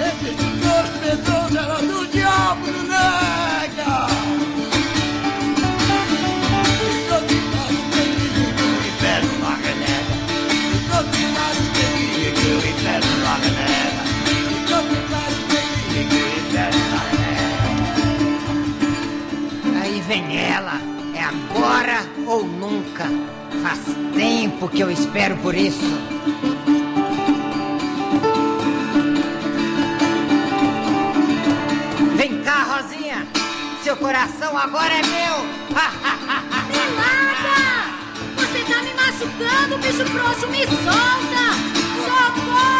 Esse 0.07 0.29
dois 0.63 0.89
pessoas 0.99 1.51
do 1.81 2.07
diabo 2.11 2.65
do 2.65 2.83
nega. 2.83 3.95
Estou 6.89 7.19
ficando 7.29 7.79
o 8.61 8.69
inferno 8.89 9.33
Marionette. 9.43 10.13
Estou 10.75 11.03
ficando 11.13 11.61
feliz 11.77 12.33
que 12.39 12.49
o 12.49 12.59
inferno 12.69 13.13
Marionette. 13.25 13.99
Estou 14.59 14.81
ficando 14.83 15.37
feliz 15.49 16.07
o. 16.53 16.99
Aí 19.81 19.97
vem 20.01 20.25
ela, 20.37 20.77
é 21.15 21.23
agora 21.23 22.08
ou 22.29 22.45
nunca. 22.45 23.05
Faz 23.63 23.79
tempo 24.15 24.69
que 24.69 24.81
eu 24.81 24.91
espero 24.91 25.35
por 25.37 25.55
isso. 25.55 25.83
Vem 32.15 32.43
cá, 32.43 32.63
Rosinha. 32.63 33.27
Seu 33.83 33.97
coração 33.97 34.55
agora 34.55 34.93
é 34.93 35.01
meu. 35.01 35.35
Pelada! 36.71 37.59
Você 38.37 38.59
tá 38.71 38.83
me 38.83 38.93
machucando, 38.93 39.77
bicho 39.79 40.05
frouxo, 40.05 40.47
me 40.49 40.65
solta! 40.67 41.49
Socorro! 42.05 42.78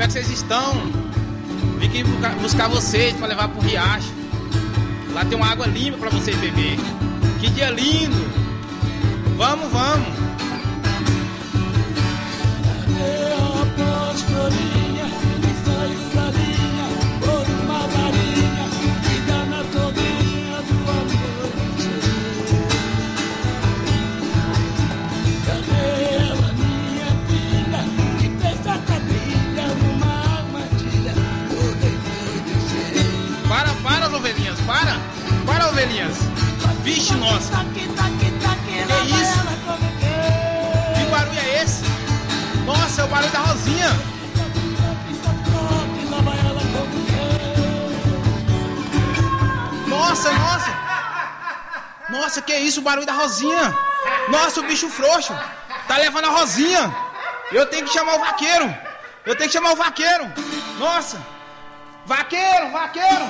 Como 0.00 0.08
é 0.10 0.14
que 0.14 0.24
vocês 0.24 0.30
estão? 0.30 0.72
Vim 1.78 1.86
aqui 1.86 2.02
buscar- 2.40 2.68
vocês 2.70 3.14
para 3.18 3.26
levar 3.26 3.48
pro 3.48 3.60
riacho. 3.60 4.08
Lá 5.12 5.26
tem 5.26 5.36
uma 5.36 5.46
água 5.46 5.66
limpa 5.66 5.98
para 5.98 6.08
vocês 6.08 6.34
beber. 6.38 6.78
Que 7.38 7.50
dia 7.50 7.68
lindo! 7.68 8.16
Vamos, 9.36 9.70
vamos. 9.70 10.19
Nossa, 52.30 52.42
que 52.42 52.54
isso, 52.54 52.78
o 52.78 52.84
barulho 52.84 53.04
da 53.04 53.12
Rosinha. 53.12 53.76
Nossa, 54.28 54.60
o 54.60 54.62
bicho 54.62 54.88
frouxo. 54.88 55.36
Tá 55.88 55.96
levando 55.96 56.26
a 56.26 56.28
Rosinha. 56.28 56.94
Eu 57.50 57.66
tenho 57.66 57.84
que 57.84 57.92
chamar 57.92 58.14
o 58.14 58.20
vaqueiro. 58.20 58.72
Eu 59.26 59.34
tenho 59.34 59.50
que 59.50 59.52
chamar 59.52 59.72
o 59.72 59.74
vaqueiro. 59.74 60.32
Nossa. 60.78 61.20
Vaqueiro, 62.06 62.70
vaqueiro. 62.70 63.26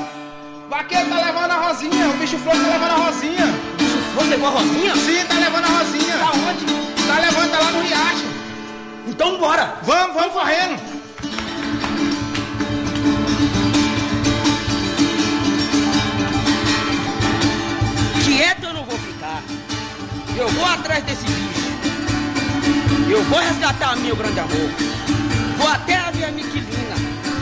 Vaqueiro 0.69 1.09
tá 1.09 1.17
levando 1.17 1.51
a 1.51 1.55
Rosinha. 1.55 2.09
O 2.11 2.13
bicho 2.19 2.37
frouxo 2.41 2.61
tá 2.63 2.69
levando 2.69 2.91
a 2.91 3.07
Rosinha. 3.07 3.47
O 3.47 3.77
bicho 3.79 3.99
frouxo 4.13 4.31
levou 4.33 4.49
a 4.49 4.51
Rosinha? 4.51 4.97
Sim, 4.97 5.25
tá 5.25 5.35
levando 5.37 5.65
a 5.65 5.79
Rosinha. 5.79 6.19
Tá 6.19 6.31
onde? 6.33 7.07
Tá 7.07 7.19
levando, 7.21 7.51
tá 7.53 7.59
lá 7.59 7.71
no 7.71 7.81
riacho. 7.81 8.27
Então 9.07 9.39
bora! 9.39 9.79
Vamos, 9.83 10.15
vamos 10.15 10.33
correndo. 10.35 11.00
Eu 20.41 20.49
vou 20.49 20.65
atrás 20.65 21.05
desse 21.05 21.23
bicho. 21.23 21.61
Eu 23.11 23.23
vou 23.25 23.39
resgatar 23.41 23.95
meu 23.97 24.17
grande 24.17 24.41
amor. 24.41 24.71
Vou 25.59 25.69
até 25.69 25.97
a 25.97 26.11
minha 26.13 26.33
Miquilina. 26.33 26.95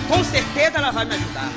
Com 0.09 0.25
certeza 0.25 0.79
ela 0.79 0.91
vai 0.91 1.05
me 1.05 1.15
ajudar. 1.15 1.49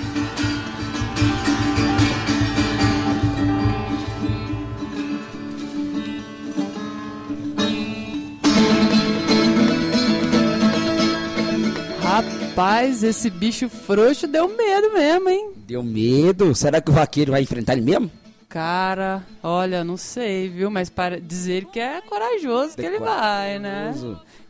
Rapaz, 12.04 13.02
esse 13.02 13.32
bicho 13.32 13.68
frouxo 13.68 14.28
deu 14.28 14.48
medo 14.48 14.94
mesmo, 14.94 15.28
hein? 15.28 15.54
Deu 15.66 15.82
medo? 15.82 16.54
Será 16.54 16.80
que 16.80 16.92
o 16.92 16.94
vaqueiro 16.94 17.32
vai 17.32 17.42
enfrentar 17.42 17.74
ele 17.74 17.82
mesmo? 17.82 18.21
Cara, 18.52 19.24
olha, 19.42 19.82
não 19.82 19.96
sei, 19.96 20.50
viu? 20.50 20.70
Mas 20.70 20.90
para 20.90 21.22
dizer 21.22 21.64
que 21.66 21.80
é 21.80 22.02
corajoso 22.02 22.76
que 22.76 22.82
ele 22.82 23.00
vai, 23.00 23.58
né? 23.60 23.94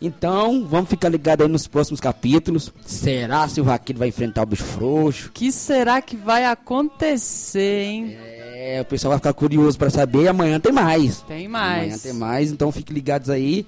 Então, 0.02 0.66
vamos 0.66 0.90
ficar 0.90 1.08
ligados 1.08 1.46
aí 1.46 1.52
nos 1.52 1.68
próximos 1.68 2.00
capítulos. 2.00 2.74
Será 2.84 3.48
se 3.48 3.62
o 3.62 3.64
vaqueiro 3.64 4.00
vai 4.00 4.08
enfrentar 4.08 4.42
o 4.42 4.48
bicho 4.48 4.64
frouxo? 4.64 5.28
O 5.30 5.32
que 5.32 5.52
será 5.52 6.02
que 6.02 6.16
vai 6.18 6.46
acontecer, 6.46 7.84
hein? 7.84 8.18
É, 8.18 8.82
o 8.82 8.86
pessoal 8.86 9.12
vai 9.12 9.20
ficar 9.20 9.34
curioso 9.34 9.78
pra 9.78 9.92
saber. 9.92 10.28
Amanhã 10.28 10.60
tem 10.60 10.72
mais. 10.72 11.22
Tem 11.22 11.46
Amanhã 11.46 11.90
mais. 11.90 12.02
tem 12.02 12.14
mais, 12.14 12.52
então 12.52 12.72
fiquem 12.72 12.96
ligados 12.96 13.30
aí 13.30 13.68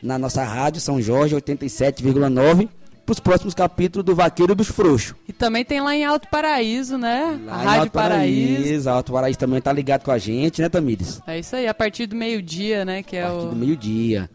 na 0.00 0.16
nossa 0.16 0.44
rádio 0.44 0.80
São 0.80 1.02
Jorge 1.02 1.34
87,9 1.34 2.68
pros 3.04 3.18
próximos 3.20 3.54
capítulos 3.54 4.04
do 4.04 4.14
Vaqueiro 4.14 4.52
e 4.52 4.54
Bicho 4.54 4.72
Frouxo. 4.72 5.14
E 5.28 5.32
também 5.32 5.64
tem 5.64 5.80
lá 5.80 5.94
em 5.94 6.04
Alto 6.04 6.28
Paraíso, 6.28 6.96
né? 6.96 7.38
Lá 7.44 7.52
a 7.52 7.56
Rádio 7.62 7.80
Alto 7.80 7.92
Paraíso. 7.92 8.90
Alto 8.90 9.12
Paraíso 9.12 9.38
também 9.38 9.60
tá 9.60 9.72
ligado 9.72 10.02
com 10.04 10.10
a 10.10 10.18
gente, 10.18 10.62
né, 10.62 10.68
Tamires? 10.68 11.20
É 11.26 11.38
isso 11.38 11.56
aí, 11.56 11.66
a 11.66 11.74
partir 11.74 12.06
do 12.06 12.14
meio-dia, 12.16 12.84
né? 12.84 13.02
Que 13.02 13.16
é 13.16 13.24
A 13.24 13.28
partir 13.30 13.46
do 13.46 13.52
o. 13.52 13.56
meio-dia. 13.56 14.30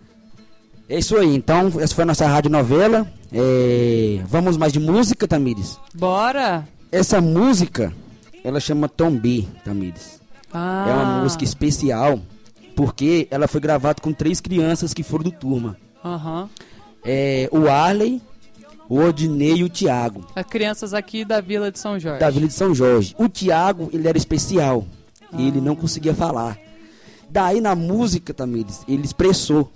É 0.89 0.99
isso 0.99 1.17
aí, 1.17 1.35
então, 1.35 1.67
essa 1.79 1.93
foi 1.93 2.03
a 2.03 2.07
nossa 2.07 2.25
rádio 2.27 2.49
novela. 2.49 3.05
É, 3.33 4.21
Vamos 4.27 4.55
mais 4.57 4.71
de 4.71 4.79
música, 4.79 5.27
Tamires? 5.27 5.77
Bora! 5.93 6.67
Essa 6.91 7.19
música, 7.19 7.93
ela 8.43 8.59
chama 8.59 8.87
Tombi, 8.87 9.47
Tamires. 9.65 10.21
Ah, 10.53 10.85
É 10.87 10.93
uma 10.93 11.21
música 11.23 11.43
especial, 11.43 12.19
porque 12.75 13.27
ela 13.29 13.47
foi 13.47 13.59
gravada 13.59 14.01
com 14.01 14.13
três 14.13 14.39
crianças 14.39 14.93
que 14.93 15.03
foram 15.03 15.25
do 15.25 15.31
turma. 15.31 15.75
Aham. 16.05 16.49
É, 17.03 17.49
o 17.51 17.67
Arley, 17.69 18.21
o 18.89 18.99
Odinei 18.99 19.55
e 19.57 19.63
o 19.63 19.69
Tiago, 19.69 20.25
As 20.35 20.45
crianças 20.45 20.93
aqui 20.93 21.23
da 21.25 21.41
Vila 21.41 21.71
de 21.71 21.79
São 21.79 21.99
Jorge. 21.99 22.19
da 22.19 22.29
Vila 22.29 22.47
de 22.47 22.53
São 22.53 22.73
Jorge. 22.73 23.15
O 23.17 23.27
Tiago, 23.27 23.89
ele 23.93 24.07
era 24.07 24.17
especial, 24.17 24.85
Ah. 25.31 25.41
ele 25.41 25.59
não 25.61 25.75
conseguia 25.75 26.13
falar. 26.13 26.57
Daí 27.29 27.59
na 27.59 27.75
música, 27.75 28.33
Tamires, 28.33 28.81
ele 28.87 29.03
expressou. 29.03 29.71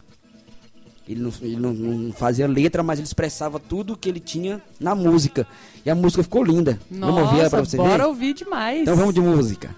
Ele, 1.10 1.20
não, 1.20 1.32
ele 1.42 1.56
não- 1.58 1.74
não 1.74 2.14
fazia 2.14 2.48
letra, 2.48 2.82
mas 2.84 2.98
ele 3.00 3.06
expressava 3.08 3.60
tudo 3.60 3.98
que 3.98 4.08
ele 4.08 4.20
tinha 4.20 4.62
na 4.80 4.96
música. 4.96 5.46
E 5.86 5.90
a 5.90 5.96
música 5.96 6.24
ficou 6.24 6.42
linda. 6.44 6.80
Nossa, 6.90 7.12
vamos 7.12 7.28
ouvir 7.30 7.40
ela 7.42 7.50
pra 7.50 7.60
você 7.66 7.76
bora 7.76 7.98
ver? 7.98 8.06
ouvir 8.06 8.34
demais. 8.34 8.82
Então 8.84 8.96
vamos 8.96 9.14
de 9.14 9.20
música. 9.20 9.76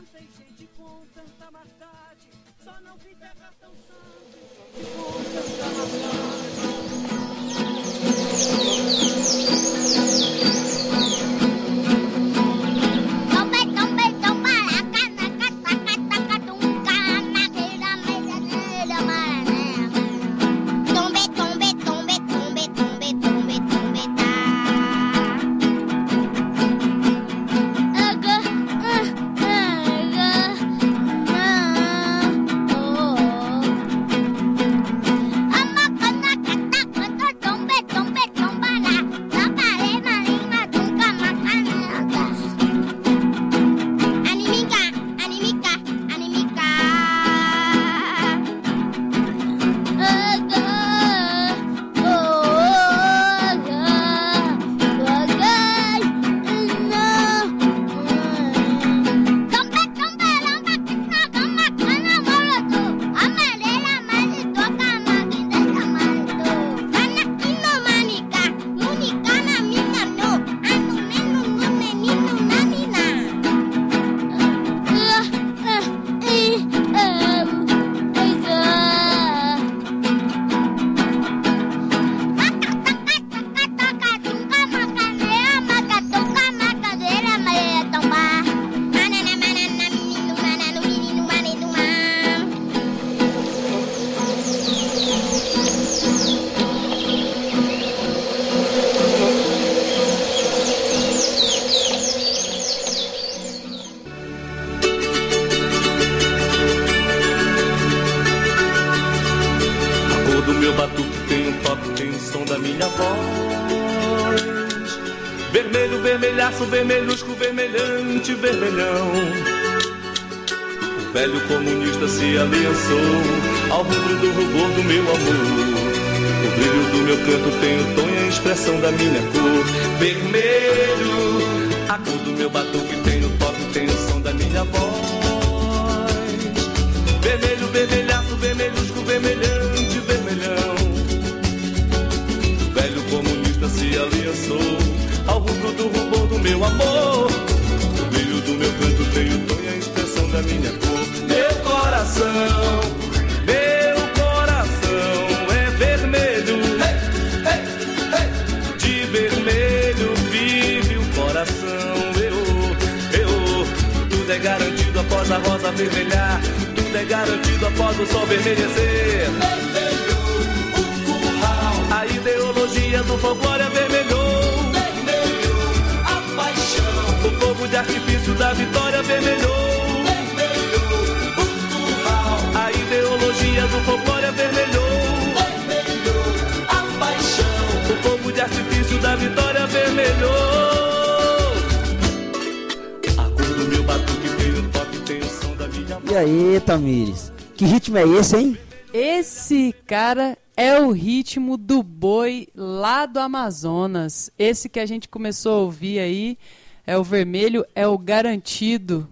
E 196.14 196.16
aí, 196.16 196.62
Tamires? 196.62 197.34
Que 197.58 197.66
ritmo 197.66 197.98
é 197.98 198.08
esse, 198.08 198.38
hein? 198.38 198.56
Esse 198.94 199.74
cara 199.88 200.38
é 200.56 200.80
o 200.80 200.92
ritmo 200.92 201.58
do 201.58 201.82
boi 201.82 202.48
lá 202.56 203.08
do 203.08 203.18
Amazonas. 203.18 204.30
Esse 204.38 204.70
que 204.70 204.80
a 204.80 204.86
gente 204.86 205.10
começou 205.10 205.54
a 205.54 205.62
ouvir 205.62 205.98
aí 205.98 206.38
é 206.86 206.96
o 206.96 207.04
vermelho, 207.04 207.66
é 207.74 207.88
o 207.88 207.98
garantido. 207.98 209.10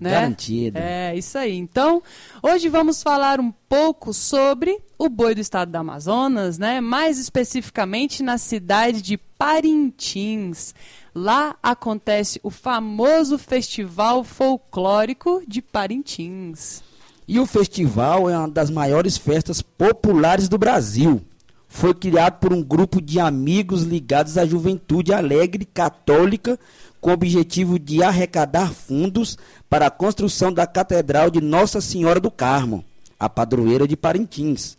Né? 0.00 0.10
Garantido. 0.10 0.78
É, 0.78 1.16
isso 1.16 1.36
aí. 1.36 1.56
Então, 1.56 2.02
hoje 2.42 2.68
vamos 2.68 3.02
falar 3.02 3.40
um 3.40 3.52
pouco 3.68 4.12
sobre 4.12 4.78
o 4.96 5.08
boi 5.08 5.34
do 5.34 5.40
estado 5.40 5.72
do 5.72 5.76
Amazonas, 5.76 6.58
né? 6.58 6.80
Mais 6.80 7.18
especificamente 7.18 8.22
na 8.22 8.38
cidade 8.38 9.02
de 9.02 9.16
Parintins. 9.16 10.74
Lá 11.14 11.56
acontece 11.62 12.40
o 12.42 12.50
famoso 12.50 13.38
Festival 13.38 14.22
Folclórico 14.22 15.42
de 15.46 15.60
Parintins. 15.60 16.82
E 17.26 17.38
o 17.38 17.44
festival 17.44 18.30
é 18.30 18.38
uma 18.38 18.48
das 18.48 18.70
maiores 18.70 19.18
festas 19.18 19.60
populares 19.60 20.48
do 20.48 20.56
Brasil. 20.56 21.20
Foi 21.68 21.92
criado 21.92 22.38
por 22.38 22.54
um 22.54 22.62
grupo 22.62 23.02
de 23.02 23.20
amigos 23.20 23.82
ligados 23.82 24.38
à 24.38 24.46
juventude 24.46 25.12
alegre 25.12 25.66
católica 25.66 26.58
com 27.00 27.10
o 27.10 27.12
objetivo 27.12 27.78
de 27.78 28.02
arrecadar 28.02 28.72
fundos 28.72 29.38
para 29.68 29.86
a 29.86 29.90
construção 29.90 30.52
da 30.52 30.66
Catedral 30.66 31.30
de 31.30 31.40
Nossa 31.40 31.80
Senhora 31.80 32.20
do 32.20 32.30
Carmo, 32.30 32.84
a 33.18 33.28
padroeira 33.28 33.86
de 33.86 33.96
Parintins. 33.96 34.76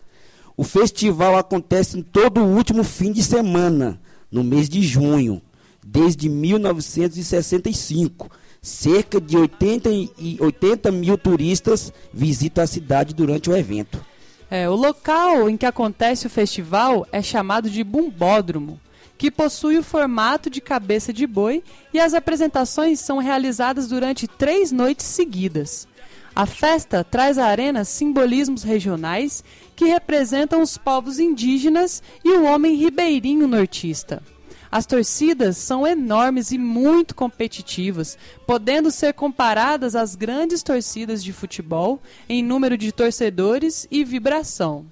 O 0.56 0.64
festival 0.64 1.38
acontece 1.38 1.98
em 1.98 2.02
todo 2.02 2.42
o 2.42 2.56
último 2.56 2.84
fim 2.84 3.12
de 3.12 3.24
semana, 3.24 4.00
no 4.32 4.44
mês 4.44 4.68
de 4.68 4.82
junho, 4.82 5.42
desde 5.86 6.28
1965. 6.28 8.30
Cerca 8.62 9.22
de 9.22 9.38
80, 9.38 9.90
e 9.90 10.38
80 10.38 10.92
mil 10.92 11.18
turistas 11.18 11.94
visitam 12.14 12.62
a 12.62 12.68
cidade 12.68 13.14
durante 13.14 13.50
o 13.50 13.56
evento. 13.56 14.06
É, 14.52 14.68
o 14.68 14.76
local 14.76 15.50
em 15.50 15.56
que 15.56 15.66
acontece 15.66 16.28
o 16.28 16.30
festival 16.30 17.08
é 17.12 17.22
chamado 17.22 17.70
de 17.70 17.84
Bumbódromo, 17.84 18.80
que 19.20 19.30
possui 19.30 19.78
o 19.78 19.84
formato 19.84 20.50
de 20.50 20.62
cabeça 20.62 21.12
de 21.12 21.28
boi 21.28 21.62
e 21.94 22.00
as 22.00 22.14
apresentações 22.14 23.02
são 23.02 23.18
realizadas 23.18 23.90
durante 23.90 24.26
três 24.26 24.72
noites 24.72 25.06
seguidas. 25.06 25.86
A 26.34 26.46
festa 26.46 27.04
traz 27.04 27.38
à 27.38 27.48
arena 27.48 27.84
simbolismos 27.84 28.64
regionais 28.64 29.44
que 29.76 29.84
representam 29.84 30.62
os 30.62 30.78
povos 30.78 31.20
indígenas 31.20 32.02
e 32.24 32.30
o 32.30 32.46
homem 32.46 32.76
ribeirinho 32.76 33.46
nortista. 33.46 34.24
As 34.72 34.86
torcidas 34.86 35.58
são 35.58 35.86
enormes 35.86 36.52
e 36.52 36.58
muito 36.58 37.14
competitivas, 37.14 38.18
podendo 38.48 38.90
ser 38.90 39.14
comparadas 39.14 39.98
às 39.98 40.16
grandes 40.16 40.64
torcidas 40.64 41.22
de 41.22 41.34
futebol 41.34 42.02
em 42.30 42.42
número 42.42 42.78
de 42.78 42.94
torcedores 42.94 43.86
e 43.92 44.06
vibração. 44.06 44.86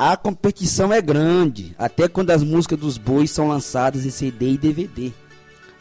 A 0.00 0.16
competição 0.16 0.92
é 0.92 1.02
grande, 1.02 1.74
até 1.76 2.06
quando 2.06 2.30
as 2.30 2.44
músicas 2.44 2.78
dos 2.78 2.96
bois 2.96 3.32
são 3.32 3.48
lançadas 3.48 4.06
em 4.06 4.10
CD 4.10 4.52
e 4.52 4.56
DVD. 4.56 5.12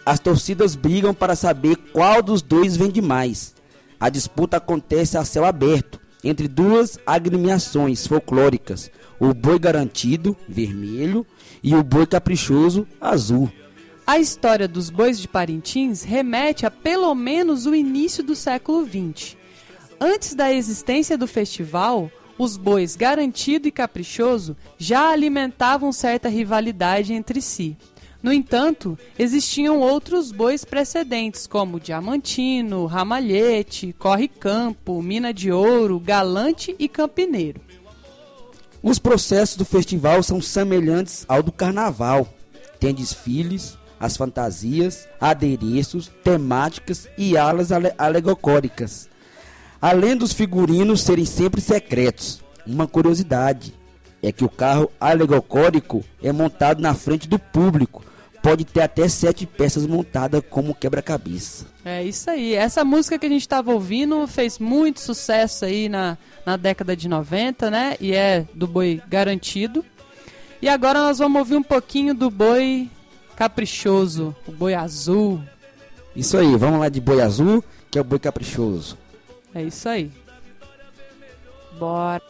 As 0.04 0.20
torcidas 0.20 0.76
brigam 0.76 1.14
para 1.14 1.36
saber 1.36 1.76
qual 1.94 2.24
dos 2.24 2.42
dois 2.42 2.76
vende 2.76 3.00
mais. 3.00 3.54
A 4.00 4.10
disputa 4.10 4.58
acontece 4.58 5.20
a 5.20 5.24
céu 5.24 5.46
aberto, 5.46 6.02
entre 6.24 6.48
duas 6.48 6.98
agremiações 7.06 8.08
folclóricas, 8.08 8.90
o 9.20 9.36
boi 9.36 9.60
garantido, 9.60 10.36
vermelho, 10.50 11.24
e 11.62 11.76
o 11.76 11.84
boi 11.84 12.08
caprichoso, 12.08 12.88
azul. 13.00 13.52
A 14.08 14.18
história 14.18 14.68
dos 14.68 14.90
bois 14.90 15.20
de 15.20 15.28
Parintins 15.28 16.02
remete 16.02 16.66
a 16.66 16.72
pelo 16.72 17.14
menos 17.14 17.68
o 17.68 17.76
início 17.76 18.24
do 18.24 18.36
século 18.36 18.84
XX. 18.84 19.38
Antes 20.02 20.34
da 20.34 20.52
existência 20.52 21.16
do 21.16 21.28
festival, 21.28 22.10
os 22.38 22.58
bois 22.58 22.96
Garantido 22.96 23.68
e 23.68 23.72
Caprichoso 23.72 24.56
já 24.78 25.10
alimentavam 25.10 25.92
certa 25.92 26.30
rivalidade 26.30 27.14
entre 27.14 27.42
si. 27.42 27.76
No 28.22 28.34
entanto, 28.34 28.98
existiam 29.18 29.80
outros 29.80 30.32
bois 30.32 30.66
precedentes, 30.66 31.46
como 31.48 31.80
Diamantino, 31.80 32.86
Ramalhete, 32.86 33.94
Corre 33.94 34.28
Campo, 34.28 35.02
Mina 35.02 35.34
de 35.34 35.52
Ouro, 35.52 36.00
Galante 36.00 36.76
e 36.80 36.88
Campineiro. 36.88 37.62
Os 38.82 39.00
processos 39.00 39.56
do 39.56 39.66
festival 39.66 40.22
são 40.24 40.42
semelhantes 40.42 41.26
ao 41.28 41.44
do 41.44 41.52
carnaval. 41.52 42.28
Tem 42.80 42.94
desfiles, 42.94 43.78
as 44.00 44.18
fantasias, 44.18 45.08
adereços, 45.20 46.12
temáticas 46.24 47.08
e 47.18 47.38
alas 47.38 47.72
ale 47.72 47.94
alegóricas. 47.98 49.10
Além 49.82 50.16
dos 50.16 50.34
figurinos 50.34 51.02
serem 51.02 51.26
sempre 51.26 51.62
secretos, 51.62 52.42
uma 52.66 52.88
curiosidade 52.88 53.74
é 54.22 54.32
que 54.32 54.44
o 54.44 54.50
carro 54.50 54.92
alegórico 55.00 56.04
é 56.22 56.32
montado 56.32 56.82
na 56.82 56.94
frente 56.94 57.28
do 57.28 57.38
público. 57.38 58.04
Pode 58.42 58.66
ter 58.66 58.82
até 58.82 59.08
sete 59.08 59.46
peças 59.46 59.86
montadas 59.86 60.42
como 60.50 60.74
quebra-cabeça. 60.74 61.66
É 61.84 62.04
isso 62.04 62.30
aí. 62.30 62.54
Essa 62.54 62.84
música 62.86 63.20
que 63.20 63.26
a 63.26 63.30
gente 63.30 63.42
estava 63.42 63.72
ouvindo 63.72 64.26
fez 64.28 64.58
muito 64.58 65.00
sucesso 65.00 65.66
aí 65.66 65.90
na, 65.90 66.18
na 66.46 66.56
década 66.56 66.96
de 66.96 67.08
90, 67.08 67.70
né? 67.70 67.98
E 68.00 68.14
é 68.14 68.46
do 68.54 68.68
boi 68.68 69.02
garantido. 69.08 69.84
E 70.62 70.68
agora 70.70 71.00
nós 71.00 71.20
vamos 71.20 71.40
ouvir 71.40 71.56
um 71.56 71.64
pouquinho 71.64 72.14
do 72.14 72.32
boi 72.32 72.90
caprichoso, 73.36 74.36
o 74.48 74.52
boi 74.52 74.74
azul. 74.74 75.42
Isso 76.16 76.38
aí, 76.38 76.56
vamos 76.56 76.80
lá 76.80 76.90
de 76.90 77.00
boi 77.00 77.22
azul, 77.22 77.64
que 77.92 77.98
é 77.98 78.02
o 78.02 78.04
boi 78.04 78.18
caprichoso. 78.18 78.98
É 79.58 79.64
isso 79.64 79.90
aí. 79.90 80.12
Bora. 81.80 82.22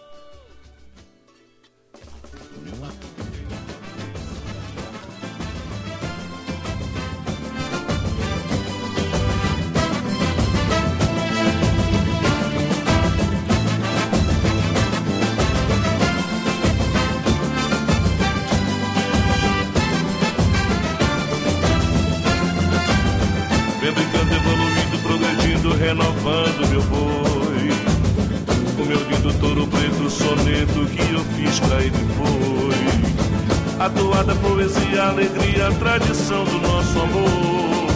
Vem 23.82 23.92
brincando, 23.94 24.34
evoluindo, 24.34 24.67
renovando 25.78 26.68
meu 26.70 26.82
boi. 26.84 27.72
O 28.80 28.86
meu 28.86 29.00
lindo 29.10 29.34
touro 29.40 29.68
Preto, 29.68 30.10
soneto 30.10 30.86
que 30.88 31.14
eu 31.14 31.24
fiz 31.36 31.60
pra 31.60 31.82
ele 31.82 32.08
foi 32.18 32.58
a 33.80 33.90
toada, 33.90 34.36
poesia, 34.36 35.04
alegria, 35.04 35.72
tradição 35.80 36.44
do 36.46 36.60
nosso 36.60 37.00
amor. 37.00 37.88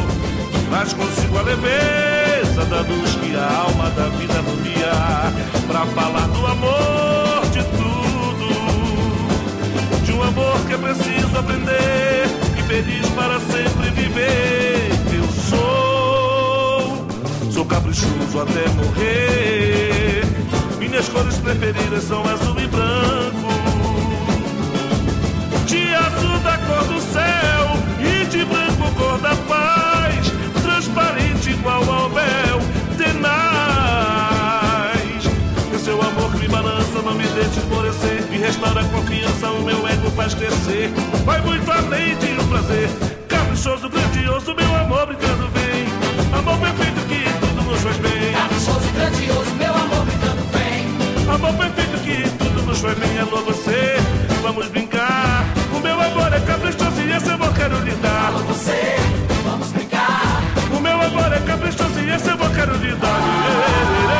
Mas 0.69 0.93
consigo 0.93 1.37
a 1.37 1.41
leveza 1.41 2.65
da 2.65 2.81
luz 2.81 3.15
que 3.15 3.35
a 3.35 3.63
alma 3.65 3.89
da 3.91 4.07
vida 4.09 4.33
ilumia 4.33 4.91
pra 5.67 5.85
falar 5.87 6.27
do 6.27 6.45
amor 6.45 7.41
de 7.51 7.63
tudo, 7.63 8.49
de 10.05 10.13
um 10.13 10.23
amor 10.23 10.59
que 10.67 10.73
é 10.73 10.77
preciso 10.77 11.37
aprender 11.37 12.25
e 12.57 12.63
feliz 12.63 13.07
para 13.09 13.39
sempre 13.39 13.89
viver. 13.91 14.60
Caprichoso 17.71 18.41
até 18.41 18.67
morrer. 18.71 20.23
Minhas 20.77 21.07
cores 21.07 21.37
preferidas 21.37 22.03
são 22.03 22.21
azul 22.21 22.59
e 22.59 22.67
branco. 22.67 23.47
De 25.65 25.93
azul 25.95 26.37
da 26.39 26.57
cor 26.57 26.83
do 26.83 26.99
céu 26.99 27.77
e 27.99 28.25
de 28.25 28.43
branco 28.43 28.91
cor 28.97 29.17
da 29.19 29.33
paz, 29.47 30.33
transparente 30.61 31.51
igual 31.51 31.89
ao 31.89 32.09
véu, 32.09 32.59
tenaz. 32.97 33.31
Que 35.71 35.79
seu 35.79 36.01
amor 36.01 36.29
que 36.33 36.39
me 36.39 36.49
balança 36.49 37.01
não 37.01 37.13
me 37.13 37.25
deixe 37.27 37.59
esmorecer, 37.59 38.27
me 38.29 38.37
restaura 38.37 38.81
a 38.81 38.85
confiança, 38.85 39.49
o 39.49 39.63
meu 39.63 39.87
ego 39.87 40.11
faz 40.11 40.33
crescer, 40.33 40.91
vai 41.23 41.39
muito 41.39 41.71
além 41.71 42.17
de 42.17 42.33
um 42.33 42.47
prazer, 42.49 42.89
caprichoso, 43.29 43.87
grandioso, 43.87 44.53
meu 44.53 44.75
amor 44.75 45.05
brincando 45.05 45.40
nos 52.81 52.93
faz 52.93 52.97
bem, 52.97 53.19
alô 53.19 53.37
você, 53.43 53.95
vamos 54.41 54.67
brincar. 54.69 55.45
O 55.75 55.79
meu 55.79 55.99
amor 55.99 56.33
é 56.33 56.39
caprichoso 56.39 57.01
e 57.01 57.11
esse 57.11 57.29
amor 57.29 57.53
quero 57.53 57.79
lhe 57.79 57.91
dar. 57.91 58.27
Alô 58.27 58.39
você, 58.39 58.95
vamos 59.43 59.71
brincar. 59.71 60.41
O 60.75 60.79
meu 60.79 60.99
amor 60.99 61.31
é 61.31 61.39
caprichoso 61.39 61.99
e 61.99 62.09
esse 62.09 62.29
amor 62.29 62.51
quero 62.53 62.75
lhe 62.77 62.95
dar. 62.95 64.10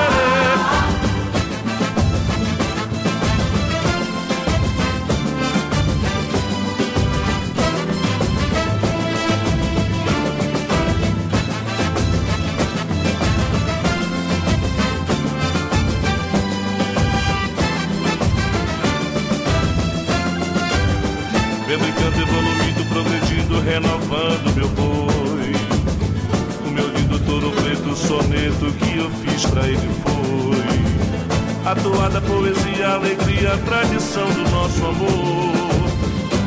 Soneto 28.51 28.71
que 28.73 28.97
eu 28.97 29.09
fiz 29.09 29.45
pra 29.45 29.67
ele 29.67 29.89
foi. 30.03 31.71
A 31.71 31.75
toada, 31.75 32.21
poesia, 32.21 32.89
alegria, 32.89 33.57
tradição 33.65 34.27
do 34.31 34.49
nosso 34.49 34.85
amor. 34.85 35.51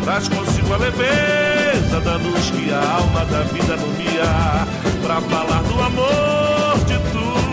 Traz 0.03 0.29
consigo 0.29 0.75
a 0.75 0.77
leveza 0.77 2.01
da 2.01 2.17
luz 2.17 2.51
que 2.51 2.73
a 2.73 2.97
alma 2.97 3.25
da 3.27 3.43
vida 3.45 3.75
ilumia. 3.75 4.67
Pra 5.03 5.21
falar 5.21 5.63
do 5.63 5.81
amor 5.81 6.85
de 6.87 6.99
tudo 7.13 7.45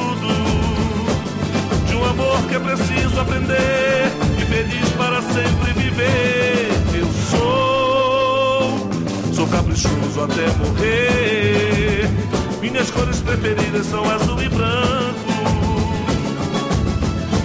de 1.88 1.96
um 1.96 2.06
amor 2.06 2.42
que 2.48 2.56
é 2.56 2.60
preciso 2.60 3.20
aprender 3.20 4.12
e 4.38 4.46
feliz 4.46 4.90
para 4.98 5.22
sempre 5.22 5.74
viver. 5.74 6.72
Eu 6.94 7.08
sou, 7.30 8.90
sou 9.34 9.48
caprichoso 9.48 10.24
até 10.24 10.48
morrer. 10.58 12.01
Minhas 12.62 12.92
cores 12.92 13.20
preferidas 13.22 13.88
são 13.88 14.08
azul 14.08 14.40
e 14.40 14.48
branco. 14.48 15.32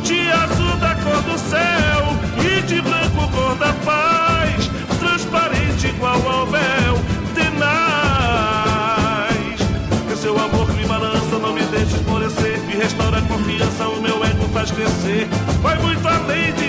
De 0.03 0.31
azul 0.31 0.77
da 0.77 0.95
cor 0.97 1.23
do 1.23 1.39
céu 1.39 2.05
e 2.39 2.61
de 2.61 2.83
branco 2.83 3.27
cor 3.33 3.55
da 3.57 3.73
paz, 3.83 4.71
transparente 5.01 5.87
igual 5.87 6.21
ao 6.29 6.47
véu, 6.47 7.01
tenaz. 7.35 7.57
Que 10.07 10.17
seu 10.19 10.39
amor 10.39 10.67
que 10.67 10.75
me 10.75 10.85
balança 10.87 11.39
não 11.41 11.55
me 11.55 11.63
deixe 11.63 11.97
esmorecer, 11.97 12.61
me 12.67 12.75
restaura 12.75 13.17
a 13.17 13.23
confiança, 13.23 13.89
o 13.89 14.03
meu 14.03 14.23
ego 14.23 14.47
faz 14.53 14.71
crescer. 14.71 15.27
Vai 15.63 15.79
muito 15.79 16.07
além 16.07 16.53
de 16.53 16.66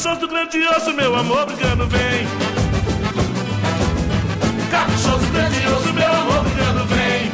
Caprichoso, 0.00 0.28
grandioso, 0.28 0.94
meu 0.94 1.14
amor 1.14 1.44
brigando 1.44 1.86
bem. 1.86 2.26
Caprichoso, 4.70 5.26
grandioso, 5.30 5.92
meu 5.92 6.10
amor 6.10 6.42
brigando 6.42 6.84
bem. 6.86 7.30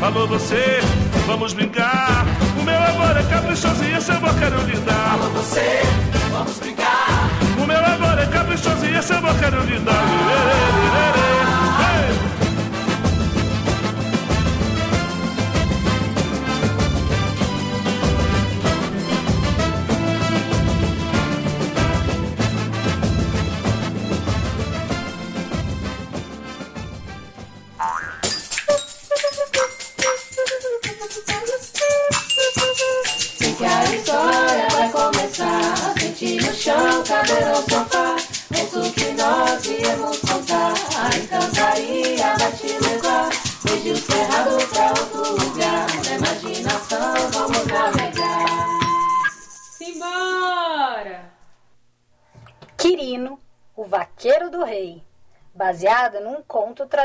Alô 0.00 0.26
você, 0.26 0.80
vamos 1.26 1.52
brincar. 1.52 2.24
O 2.58 2.62
meu 2.62 2.82
amor 2.82 3.14
é 3.18 3.22
caprichoso 3.24 3.84
e 3.84 3.94
esse 3.94 4.10
amor 4.10 4.34
quero 4.38 4.62
lhe 4.62 4.78
dar. 4.78 5.12
Alô 5.12 5.28
você, 5.32 5.82
vamos 6.30 6.56
brincar. 6.56 7.28
O 7.62 7.66
meu 7.66 7.84
amor 7.84 8.18
é 8.18 8.24
caprichoso 8.24 8.86
e 8.86 8.96
esse 8.96 9.12
amor 9.12 9.38
quero 9.38 9.60
lhe 9.66 9.78
dar. 9.80 11.27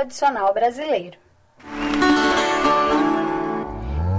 Tradicional 0.03 0.53
brasileiro. 0.53 1.17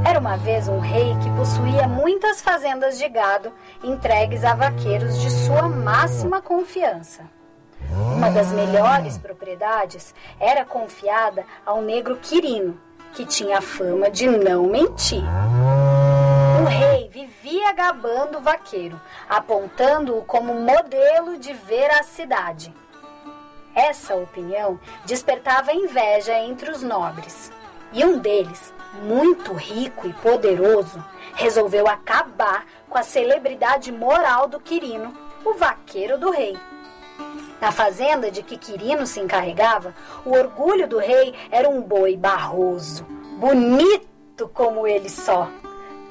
Era 0.07 0.19
uma 0.19 0.37
vez 0.37 0.69
um 0.69 0.79
rei 0.79 1.15
que 1.23 1.31
possuía 1.37 1.87
muitas 1.87 2.41
fazendas 2.41 2.99
de 2.99 3.09
gado 3.09 3.53
entregues 3.83 4.45
a 4.45 4.55
vaqueiros 4.55 5.21
de 5.21 5.31
sua 5.31 5.69
máxima 5.69 6.41
confiança. 6.41 7.23
Uma 7.91 8.31
das 8.31 8.51
melhores 8.53 9.19
propriedades 9.19 10.15
era 10.41 10.65
confiada 10.65 11.45
ao 11.67 11.83
negro 11.83 12.17
Quirino, 12.17 12.81
que 13.13 13.27
tinha 13.27 13.59
a 13.59 13.63
fama 13.63 14.11
de 14.11 14.27
não 14.27 14.67
mentir. 14.67 15.23
O 16.63 16.65
rei 16.65 17.09
vivia 17.11 17.73
gabando 17.73 18.39
o 18.39 18.41
vaqueiro, 18.41 18.99
apontando-o 19.29 20.23
como 20.23 20.55
modelo 20.55 21.37
de 21.39 21.53
veracidade. 21.53 22.73
Essa 23.75 24.15
opinião 24.15 24.79
despertava 25.05 25.73
inveja 25.73 26.39
entre 26.39 26.71
os 26.71 26.83
nobres. 26.83 27.51
E 27.93 28.05
um 28.05 28.19
deles, 28.19 28.73
muito 29.03 29.53
rico 29.53 30.07
e 30.07 30.13
poderoso, 30.13 31.05
resolveu 31.35 31.89
acabar 31.89 32.67
com 32.89 32.97
a 32.97 33.03
celebridade 33.03 33.91
moral 33.91 34.49
do 34.49 34.61
Quirino, 34.61 35.13
o 35.45 35.55
vaqueiro 35.55 36.19
do 36.19 36.31
rei. 36.31 36.57
Na 37.61 37.73
fazenda 37.73 38.31
de 38.31 38.43
que 38.43 38.59
Quirino 38.59 39.07
se 39.07 39.21
encarregava, 39.21 39.95
o 40.25 40.31
orgulho 40.31 40.87
do 40.87 40.99
rei 40.99 41.35
era 41.51 41.69
um 41.69 41.81
boi 41.81 42.17
barroso, 42.17 43.05
bonito 43.39 44.49
como 44.53 44.87
ele 44.87 45.09
só. 45.09 45.49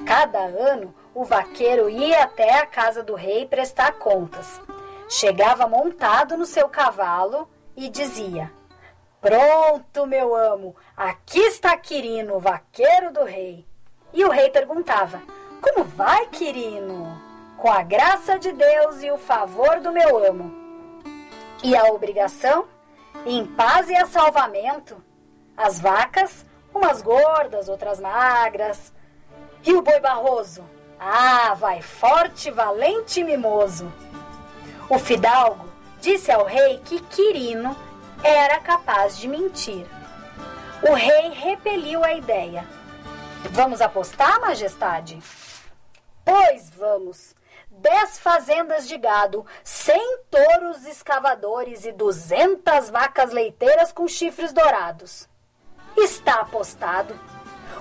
Cada 0.06 0.38
ano, 0.38 0.94
o 1.14 1.24
vaqueiro 1.24 1.88
ia 1.88 2.24
até 2.24 2.58
a 2.58 2.66
casa 2.66 3.02
do 3.02 3.14
rei 3.14 3.46
prestar 3.46 3.92
contas. 3.92 4.60
Chegava 5.08 5.66
montado 5.68 6.36
no 6.36 6.46
seu 6.46 6.68
cavalo 6.68 7.48
e 7.76 7.88
dizia: 7.88 8.50
Pronto, 9.20 10.06
meu 10.06 10.34
amo, 10.34 10.76
aqui 10.96 11.38
está 11.38 11.76
Quirino, 11.76 12.38
vaqueiro 12.38 13.12
do 13.12 13.24
rei. 13.24 13.66
E 14.12 14.24
o 14.24 14.30
rei 14.30 14.50
perguntava: 14.50 15.22
Como 15.60 15.84
vai, 15.84 16.26
Quirino? 16.26 17.20
Com 17.56 17.70
a 17.70 17.82
graça 17.82 18.38
de 18.38 18.52
Deus 18.52 19.02
e 19.02 19.10
o 19.10 19.16
favor 19.16 19.80
do 19.80 19.92
meu 19.92 20.18
amo. 20.24 20.52
E 21.62 21.74
a 21.74 21.84
obrigação? 21.84 22.66
Em 23.24 23.46
paz 23.46 23.88
e 23.88 23.96
a 23.96 24.06
salvamento. 24.06 25.02
As 25.56 25.80
vacas, 25.80 26.44
umas 26.74 27.00
gordas, 27.00 27.68
outras 27.68 27.98
magras. 27.98 28.92
E 29.64 29.72
o 29.72 29.80
boi 29.80 29.98
barroso? 30.00 30.62
Ah, 31.00 31.54
vai 31.54 31.80
forte, 31.80 32.50
valente 32.50 33.20
e 33.20 33.24
mimoso. 33.24 33.90
O 34.90 34.98
fidalgo 34.98 35.63
disse 36.04 36.30
ao 36.30 36.44
rei 36.44 36.82
que 36.84 37.00
Quirino 37.00 37.74
era 38.22 38.60
capaz 38.60 39.16
de 39.16 39.26
mentir. 39.26 39.86
O 40.86 40.92
rei 40.92 41.30
repeliu 41.30 42.04
a 42.04 42.12
ideia. 42.12 42.66
Vamos 43.50 43.80
apostar, 43.80 44.38
majestade? 44.38 45.18
Pois 46.22 46.68
vamos. 46.76 47.34
Dez 47.70 48.18
fazendas 48.18 48.86
de 48.86 48.98
gado, 48.98 49.46
cem 49.64 50.18
touros 50.30 50.84
escavadores 50.86 51.86
e 51.86 51.92
duzentas 51.92 52.90
vacas 52.90 53.32
leiteiras 53.32 53.90
com 53.90 54.06
chifres 54.06 54.52
dourados. 54.52 55.26
Está 55.96 56.42
apostado. 56.42 57.18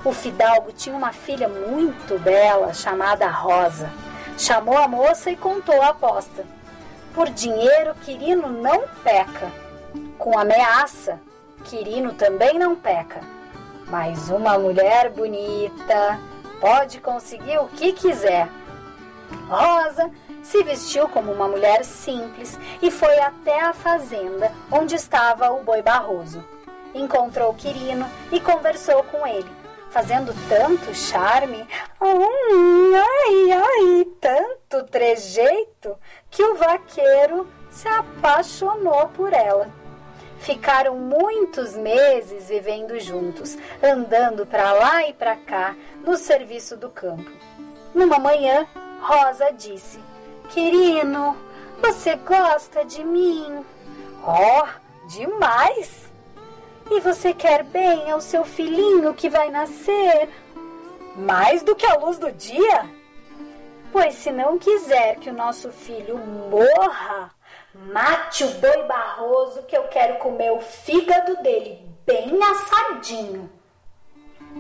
O 0.06 0.14
fidalgo 0.14 0.72
tinha 0.72 0.96
uma 0.96 1.12
filha 1.12 1.50
muito 1.50 2.18
bela 2.20 2.74
chamada 2.74 3.28
Rosa. 3.28 3.92
Chamou 4.38 4.78
a 4.78 4.88
moça 4.88 5.30
e 5.30 5.36
contou 5.36 5.82
a 5.82 5.90
aposta. 5.90 6.46
Por 7.14 7.30
dinheiro, 7.30 7.94
Quirino 8.04 8.50
não 8.50 8.88
peca. 9.04 9.52
Com 10.18 10.38
ameaça, 10.38 11.20
Quirino 11.66 12.14
também 12.14 12.58
não 12.58 12.76
peca. 12.76 13.22
Mas 13.88 14.30
uma 14.30 14.58
mulher 14.58 15.12
bonita 15.12 16.20
pode 16.60 17.00
conseguir 17.00 17.60
o 17.60 17.68
que 17.68 17.94
quiser. 17.94 18.50
Rosa 19.48 20.10
se 20.42 20.64
vestiu 20.64 21.08
como 21.08 21.32
uma 21.32 21.48
mulher 21.48 21.86
simples 21.86 22.60
e 22.82 22.90
foi 22.90 23.20
até 23.20 23.62
a 23.62 23.74
fazenda 23.74 24.52
onde 24.72 24.96
estava 24.96 25.52
o 25.52 25.64
boi 25.64 25.82
Barroso. 25.82 26.44
Encontrou 26.94 27.54
Quirino 27.54 28.10
e 28.32 28.40
conversou 28.40 29.04
com 29.04 29.26
ele, 29.26 29.50
fazendo 29.90 30.34
tanto 30.48 30.94
charme, 30.94 31.68
ai, 32.00 33.52
ai, 33.52 34.06
tanto 34.20 34.84
trejeito, 34.90 35.98
que 36.34 36.44
o 36.44 36.56
vaqueiro 36.56 37.48
se 37.70 37.88
apaixonou 37.88 39.08
por 39.10 39.32
ela. 39.32 39.70
Ficaram 40.40 40.98
muitos 40.98 41.78
meses 41.78 42.50
vivendo 42.50 43.00
juntos, 43.00 43.58
andando 43.82 44.46
para 44.46 44.74
lá 44.74 45.08
e 45.08 45.14
para 45.14 45.38
cá 45.38 45.76
no 46.04 46.18
serviço 46.18 46.76
do 46.76 46.90
campo. 46.90 47.32
Numa 47.94 48.20
manhã, 48.20 48.68
Rosa 49.00 49.52
disse: 49.54 50.00
Quirino, 50.50 51.38
você 51.80 52.16
gosta 52.16 52.84
de 52.84 53.04
mim? 53.04 53.64
Oh, 54.26 55.08
demais! 55.08 56.12
E 56.92 57.00
você 57.00 57.34
quer 57.34 57.64
bem 57.64 58.12
ao 58.12 58.20
seu 58.20 58.44
filhinho 58.44 59.14
que 59.14 59.30
vai 59.30 59.50
nascer? 59.50 60.30
Mais 61.16 61.64
do 61.64 61.76
que 61.76 61.86
a 61.86 61.96
luz 61.96 62.18
do 62.18 62.32
dia? 62.32 63.03
Pois 63.94 64.16
se 64.16 64.32
não 64.32 64.58
quiser 64.58 65.18
que 65.18 65.30
o 65.30 65.34
nosso 65.34 65.72
filho 65.72 66.18
morra, 66.18 67.30
mate 67.76 68.44
o 68.44 68.50
boi 68.56 68.84
barroso 68.88 69.62
que 69.68 69.78
eu 69.78 69.84
quero 69.84 70.18
comer 70.18 70.50
o 70.50 70.60
fígado 70.62 71.36
dele 71.44 71.80
bem 72.04 72.40
assadinho. 72.42 73.52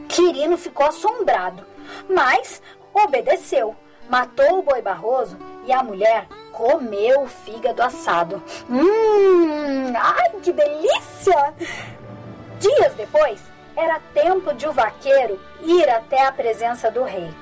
Quirino 0.07 0.55
ficou 0.55 0.85
assombrado, 0.85 1.65
mas 2.07 2.61
obedeceu. 2.93 3.75
Matou 4.07 4.59
o 4.59 4.61
boi 4.61 4.83
barroso 4.83 5.35
e 5.65 5.73
a 5.73 5.81
mulher 5.81 6.27
comeu 6.51 7.23
o 7.23 7.27
fígado 7.27 7.81
assado. 7.81 8.39
Hum, 8.69 9.93
ai 9.95 10.29
que 10.43 10.51
delícia! 10.51 11.55
Dias 12.59 12.93
depois, 12.93 13.41
era 13.75 13.99
tempo 14.13 14.53
de 14.53 14.67
o 14.67 14.71
vaqueiro 14.71 15.39
ir 15.61 15.89
até 15.89 16.23
a 16.23 16.31
presença 16.31 16.91
do 16.91 17.03
rei. 17.03 17.33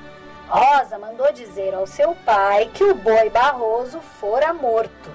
Rosa 0.51 0.99
mandou 0.99 1.31
dizer 1.31 1.73
ao 1.73 1.87
seu 1.87 2.13
pai 2.25 2.69
que 2.73 2.83
o 2.83 2.93
boi 2.93 3.29
barroso 3.29 4.01
fora 4.19 4.53
morto. 4.53 5.09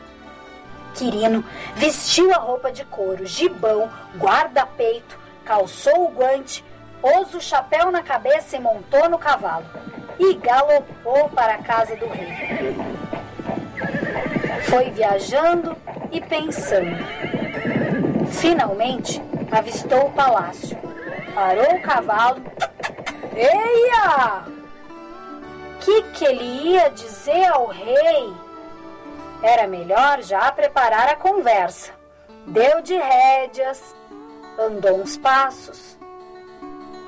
Quirino 0.94 1.44
vestiu 1.74 2.32
a 2.32 2.38
roupa 2.38 2.72
de 2.72 2.86
couro, 2.86 3.26
gibão, 3.26 3.90
guarda-peito, 4.16 5.18
calçou 5.44 6.06
o 6.06 6.10
guante, 6.10 6.64
pôs 7.02 7.34
o 7.34 7.40
chapéu 7.42 7.90
na 7.90 8.02
cabeça 8.02 8.56
e 8.56 8.60
montou 8.60 9.10
no 9.10 9.18
cavalo. 9.18 9.66
E 10.18 10.32
galopou 10.36 11.28
para 11.28 11.56
a 11.56 11.62
casa 11.62 11.94
do 11.96 12.08
rei. 12.08 12.74
Foi 14.70 14.90
viajando 14.90 15.76
e 16.10 16.18
pensando. 16.18 16.96
Finalmente, 18.32 19.20
avistou 19.52 20.06
o 20.06 20.12
palácio. 20.12 20.78
Parou 21.34 21.74
o 21.74 21.82
cavalo. 21.82 22.42
Eia! 23.34 24.55
Que 25.86 26.02
que 26.02 26.24
ele 26.24 26.72
ia 26.72 26.90
dizer 26.90 27.44
ao 27.44 27.68
rei? 27.68 28.34
Era 29.40 29.68
melhor 29.68 30.20
já 30.20 30.50
preparar 30.50 31.08
a 31.08 31.14
conversa. 31.14 31.92
Deu 32.44 32.82
de 32.82 32.96
rédeas, 32.96 33.94
andou 34.58 35.00
uns 35.00 35.16
passos, 35.16 35.96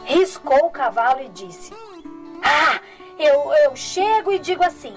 riscou 0.04 0.66
o 0.66 0.70
cavalo 0.70 1.22
e 1.22 1.28
disse: 1.30 1.72
Ah, 2.40 2.78
eu, 3.18 3.52
eu 3.64 3.74
chego 3.74 4.30
e 4.30 4.38
digo 4.38 4.62
assim: 4.62 4.94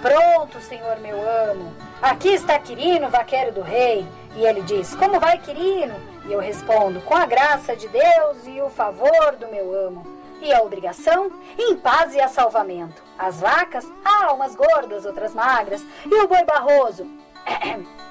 Pronto, 0.00 0.58
senhor 0.62 0.98
meu 1.00 1.18
amo. 1.50 1.76
Aqui 2.00 2.30
está 2.30 2.58
Quirino, 2.58 3.10
vaqueiro 3.10 3.52
do 3.52 3.60
rei. 3.60 4.08
E 4.34 4.46
ele 4.46 4.62
diz: 4.62 4.94
Como 4.94 5.20
vai, 5.20 5.36
Quirino? 5.36 5.94
E 6.24 6.32
eu 6.32 6.40
respondo: 6.40 7.02
Com 7.02 7.14
a 7.14 7.26
graça 7.26 7.76
de 7.76 7.86
Deus 7.88 8.46
e 8.46 8.62
o 8.62 8.70
favor 8.70 9.36
do 9.36 9.46
meu 9.48 9.74
amo. 9.88 10.21
E 10.42 10.52
a 10.52 10.60
obrigação? 10.60 11.30
Em 11.56 11.76
paz 11.76 12.16
e 12.16 12.20
a 12.20 12.26
salvamento. 12.26 13.00
As 13.16 13.40
vacas? 13.40 13.88
Ah, 14.04 14.32
umas 14.32 14.56
gordas, 14.56 15.06
outras 15.06 15.32
magras. 15.32 15.86
E 16.04 16.14
o 16.14 16.26
boi 16.26 16.44
barroso? 16.44 17.06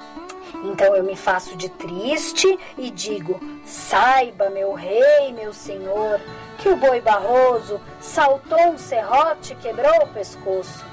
Então 0.63 0.95
eu 0.95 1.03
me 1.03 1.15
faço 1.15 1.55
de 1.55 1.69
triste 1.69 2.59
e 2.77 2.91
digo: 2.91 3.39
Saiba, 3.63 4.49
meu 4.49 4.73
rei, 4.73 5.31
meu 5.33 5.53
senhor, 5.53 6.19
que 6.59 6.67
o 6.69 6.75
boi 6.75 6.99
barroso 6.99 7.79
saltou 7.99 8.59
um 8.67 8.77
serrote 8.77 9.53
e 9.53 9.55
quebrou 9.55 10.03
o 10.03 10.13
pescoço. 10.13 10.85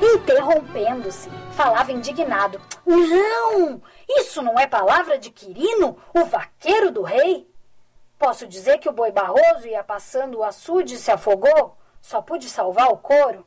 Interrompendo-se, 0.00 1.28
falava 1.56 1.92
indignado: 1.92 2.60
Não! 2.86 3.82
Isso 4.08 4.40
não 4.40 4.58
é 4.58 4.66
palavra 4.66 5.18
de 5.18 5.30
Quirino, 5.30 5.98
o 6.14 6.24
vaqueiro 6.24 6.90
do 6.90 7.02
rei? 7.02 7.51
Posso 8.22 8.46
dizer 8.46 8.78
que 8.78 8.88
o 8.88 8.92
boi 8.92 9.10
barroso 9.10 9.66
ia 9.66 9.82
passando 9.82 10.38
o 10.38 10.44
açude 10.44 10.94
e 10.94 10.98
se 10.98 11.10
afogou? 11.10 11.76
Só 12.00 12.22
pude 12.22 12.48
salvar 12.48 12.88
o 12.92 12.96
couro? 12.96 13.44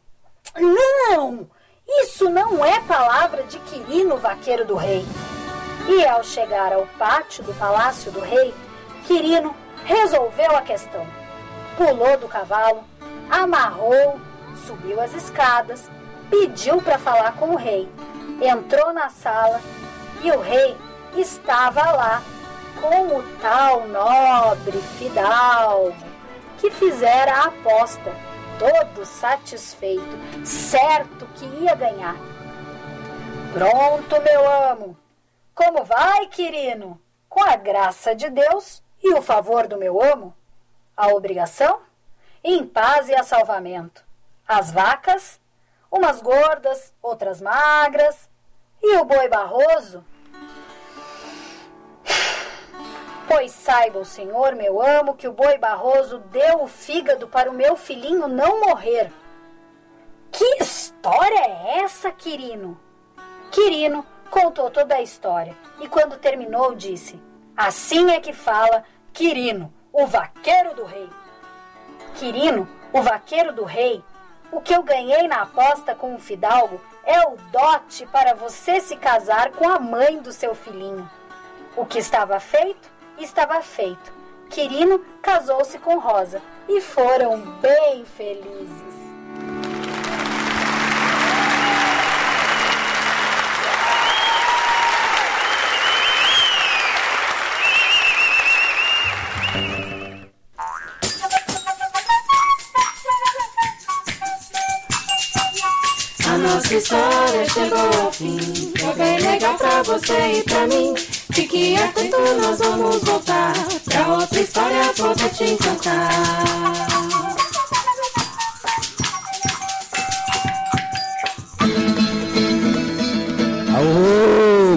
Não! 0.54 1.50
Isso 1.88 2.30
não 2.30 2.64
é 2.66 2.82
palavra 2.82 3.44
de 3.44 3.58
Quirino, 3.60 4.18
vaqueiro 4.18 4.66
do 4.66 4.76
rei. 4.76 5.06
E 5.88 6.06
ao 6.06 6.22
chegar 6.26 6.74
ao 6.74 6.86
pátio 7.00 7.42
do 7.42 7.54
palácio 7.54 8.12
do 8.12 8.20
rei, 8.20 8.54
Quirino 9.08 9.56
resolveu 9.86 10.58
a 10.58 10.62
questão. 10.62 11.08
Pulou 11.78 12.18
do 12.18 12.28
cavalo, 12.28 12.84
amarrou, 13.30 14.20
subiu 14.68 15.00
as 15.00 15.14
escadas, 15.14 15.90
pediu 16.30 16.82
para 16.82 17.00
falar 17.00 17.38
com 17.38 17.52
o 17.52 17.56
rei. 17.56 17.90
Entrou 18.42 18.92
na 18.92 19.08
sala 19.08 19.62
e 20.22 20.30
o 20.32 20.42
rei 20.42 20.76
estava 21.16 21.92
lá 21.92 22.22
com 22.82 23.18
o 23.18 23.24
tal 23.40 23.88
nobre 23.88 24.80
fidalgo 24.98 25.96
que 26.58 26.72
fizera 26.72 27.34
a 27.34 27.46
aposta, 27.48 28.12
todo 28.58 29.06
satisfeito, 29.06 30.46
certo 30.46 31.28
que 31.36 31.46
ia 31.64 31.76
ganhar. 31.76 32.16
Pronto, 33.54 34.22
meu 34.22 34.52
amo. 34.72 34.98
Como 35.54 35.84
vai, 35.84 36.28
Quirino? 36.28 37.00
Com 37.30 37.44
a 37.44 37.56
graça 37.56 38.16
de 38.16 38.30
Deus 38.30 38.84
e 39.02 39.14
o 39.14 39.22
favor 39.22 39.68
do 39.68 39.78
meu 39.78 40.02
amo? 40.02 40.36
A 40.96 41.08
obrigação? 41.10 41.82
Em 42.44 42.66
paz 42.66 43.10
e 43.10 43.16
a 43.16 43.24
salvamento. 43.24 44.04
As 44.48 44.72
vacas? 44.72 45.40
Umas 45.92 46.22
gordas, 46.22 46.94
outras 47.02 47.42
magras. 47.42 48.30
E 48.82 48.98
o 48.98 49.06
boi 49.06 49.28
barroso? 49.28 50.04
Pois 53.28 53.52
saiba 53.52 54.00
o 54.00 54.06
senhor, 54.06 54.56
meu 54.56 54.82
amo, 54.82 55.16
que 55.16 55.28
o 55.28 55.34
boi 55.34 55.58
barroso 55.58 56.20
deu 56.32 56.62
o 56.62 56.68
fígado 56.68 57.28
para 57.28 57.50
o 57.50 57.54
meu 57.54 57.76
filhinho 57.76 58.28
não 58.28 58.62
morrer. 58.62 59.12
Que 60.32 60.58
história 60.62 61.40
é 61.40 61.80
essa, 61.80 62.12
Quirino? 62.12 62.80
Quirino 63.52 64.06
contou 64.30 64.70
toda 64.70 64.96
a 64.96 65.02
história 65.02 65.56
e, 65.80 65.88
quando 65.88 66.20
terminou, 66.20 66.76
disse: 66.76 67.20
Assim 67.56 68.12
é 68.12 68.20
que 68.20 68.34
fala 68.34 68.84
Quirino, 69.14 69.74
o 69.94 70.06
vaqueiro 70.06 70.76
do 70.76 70.84
rei. 70.84 71.10
Quirino, 72.16 72.68
o 72.92 73.02
vaqueiro 73.02 73.54
do 73.54 73.64
rei, 73.64 74.04
o 74.52 74.62
que 74.62 74.74
eu 74.74 74.84
ganhei 74.84 75.28
na 75.28 75.42
aposta 75.42 75.96
com 75.96 76.14
o 76.14 76.20
fidalgo 76.20 76.80
é 77.04 77.22
o 77.28 77.38
dote 77.52 78.06
para 78.08 78.34
você 78.34 78.80
se 78.80 78.96
casar 78.96 79.52
com 79.52 79.70
a 79.70 79.80
mãe 79.80 80.20
do 80.20 80.32
seu 80.32 80.54
filhinho. 80.54 81.10
O 81.76 81.86
que 81.86 82.00
estava 82.00 82.40
feito, 82.40 82.90
estava 83.18 83.62
feito. 83.62 84.14
Quirino 84.50 85.00
casou-se 85.22 85.78
com 85.80 85.98
Rosa 85.98 86.42
e 86.68 86.82
foram 86.82 87.40
bem 87.62 88.06
felizes. 88.06 88.96
A 106.28 106.38
nossa 106.38 106.76
história 106.76 107.50
chegou 107.50 108.04
ao 108.04 108.12
fim. 108.12 108.38
É 108.84 108.94
bem 108.94 109.20
legal 109.20 109.56
pra 109.58 109.84
você 109.84 110.40
e 110.40 110.44
pra 110.44 110.68
mim. 110.68 110.94
Fique 111.36 111.76
atento, 111.76 112.18
nós 112.42 112.58
vamos 112.60 113.04
voltar. 113.04 113.54
Pra 113.84 114.14
outra 114.14 114.40
história 114.40 114.94
poder 114.94 115.30
te 115.32 115.44
encantar. 115.44 116.10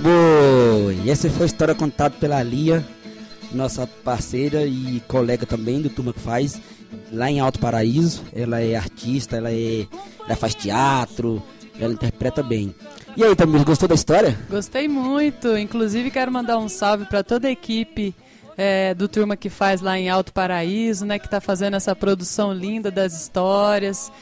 Boi! 0.02 1.09
Essa 1.09 1.30
foi 1.30 1.44
a 1.44 1.46
história 1.46 1.74
contada 1.76 2.14
pela 2.18 2.42
Lia, 2.42 2.86
nossa 3.52 3.86
parceira 3.86 4.64
e 4.64 5.00
colega 5.06 5.46
também 5.46 5.80
do 5.80 5.88
Turma 5.88 6.12
que 6.12 6.20
Faz, 6.20 6.61
lá 7.12 7.30
em 7.30 7.38
Alto 7.38 7.59
Paraíso. 7.59 8.24
Ela 8.32 8.61
é 8.61 8.74
artista, 8.74 9.36
ela, 9.36 9.52
é, 9.52 9.86
ela 10.24 10.36
faz 10.36 10.56
teatro, 10.56 11.40
ela 11.80 11.92
interpreta 11.92 12.42
bem. 12.42 12.74
E 13.18 13.24
aí, 13.24 13.34
Tamir, 13.34 13.64
gostou 13.64 13.88
da 13.88 13.96
história? 13.96 14.38
Gostei 14.48 14.86
muito. 14.86 15.58
Inclusive, 15.58 16.08
quero 16.08 16.30
mandar 16.30 16.56
um 16.56 16.68
salve 16.68 17.04
para 17.04 17.24
toda 17.24 17.48
a 17.48 17.50
equipe 17.50 18.14
é, 18.56 18.94
do 18.94 19.08
Turma 19.08 19.36
que 19.36 19.50
faz 19.50 19.80
lá 19.80 19.98
em 19.98 20.08
Alto 20.08 20.32
Paraíso, 20.32 21.04
né? 21.04 21.18
Que 21.18 21.28
tá 21.28 21.40
fazendo 21.40 21.74
essa 21.74 21.96
produção 21.96 22.52
linda 22.52 22.92
das 22.92 23.20
histórias, 23.20 24.12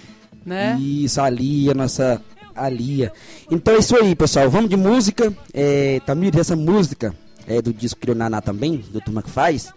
né? 0.47 0.79
Isso, 0.81 1.21
a 1.21 1.29
Lia, 1.29 1.75
nossa 1.75 2.23
a 2.55 2.71
Lia. 2.71 3.13
Então 3.51 3.75
é 3.75 3.81
isso 3.81 3.95
aí, 3.95 4.15
pessoal. 4.15 4.49
Vamos 4.49 4.71
de 4.71 4.79
música. 4.79 5.31
É, 5.53 6.01
Tamir, 6.07 6.35
essa 6.35 6.57
música 6.57 7.15
é 7.47 7.61
do 7.61 7.75
disco 7.75 8.01
Criou 8.01 8.17
Naná 8.17 8.41
também, 8.41 8.79
do 8.79 9.03
Turma 9.03 9.23
que 9.23 9.29
faz. 9.29 9.75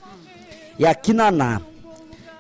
E 0.80 0.86
aqui 0.86 1.12
Naná. 1.12 1.62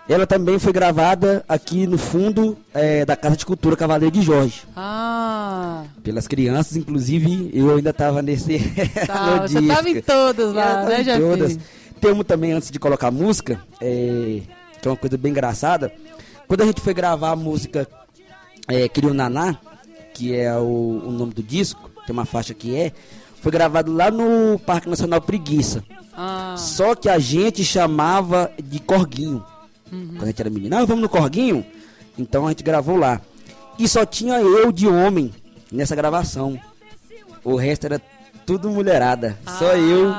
Ela 0.10 0.26
também 0.26 0.58
foi 0.58 0.74
gravada 0.74 1.46
aqui 1.48 1.86
no 1.86 1.96
fundo 1.96 2.58
é, 2.74 3.06
da 3.06 3.16
Casa 3.16 3.38
de 3.38 3.46
Cultura 3.46 3.78
Cavaleiro 3.78 4.12
de 4.12 4.24
Jorge. 4.24 4.64
Ah, 4.76 5.84
Pelas 6.02 6.28
crianças, 6.28 6.76
inclusive, 6.76 7.52
eu 7.54 7.76
ainda 7.76 7.92
estava 7.92 8.20
nesse. 8.24 8.58
tá. 9.06 9.42
Você 9.44 9.62
tava 9.62 9.88
em 9.88 10.02
todas 10.02 10.52
lá, 10.52 10.86
né, 10.86 11.02
em 11.02 11.20
todas. 11.22 11.60
Temos 12.02 12.26
também, 12.26 12.54
antes 12.54 12.72
de 12.72 12.80
colocar 12.80 13.10
a 13.10 13.12
música, 13.12 13.62
é, 13.80 14.42
que 14.82 14.88
é 14.88 14.90
uma 14.90 14.98
coisa 14.98 15.16
bem 15.16 15.32
engraçada. 15.32 15.94
Quando 16.48 16.62
a 16.62 16.66
gente 16.66 16.82
foi 16.82 16.96
gravar 16.96 17.30
a 17.30 17.36
música 17.36 17.88
é, 18.68 18.90
Criou 18.90 19.14
Naná, 19.14 19.60
que 20.16 20.36
é 20.36 20.52
o, 20.58 21.04
o 21.06 21.12
nome 21.12 21.36
do 21.36 21.44
disco, 21.44 21.88
tem 22.08 22.14
uma 22.14 22.26
faixa 22.26 22.56
que 22.56 22.76
é, 22.76 22.94
foi 23.42 23.52
gravado 23.52 23.94
lá 23.94 24.10
no 24.10 24.58
Parque 24.58 24.90
Nacional 24.90 25.22
Preguiça. 25.22 25.84
Ah, 26.18 26.56
Só 26.58 26.96
que 26.96 27.08
a 27.08 27.20
gente 27.20 27.64
chamava 27.64 28.52
de 28.60 28.80
Corguinho. 28.80 29.46
Quando 29.90 30.24
a 30.24 30.28
gente 30.28 30.42
era 30.42 30.50
menino, 30.50 30.76
ah, 30.78 30.86
vamos 30.86 31.02
no 31.02 31.10
Corguinho? 31.10 31.66
Então 32.18 32.46
a 32.46 32.50
gente 32.50 32.64
gravou 32.64 32.96
lá. 32.98 33.22
E 33.78 33.88
só 33.88 34.06
tinha 34.06 34.40
eu 34.40 34.72
de 34.72 34.88
homem 34.88 35.34
nessa 35.72 35.96
gravação. 35.96 36.60
O 37.44 37.56
resto 37.56 37.86
era 37.86 38.02
tudo 38.46 38.70
mulherada. 38.70 39.38
Só 39.58 39.76
eu 39.76 40.12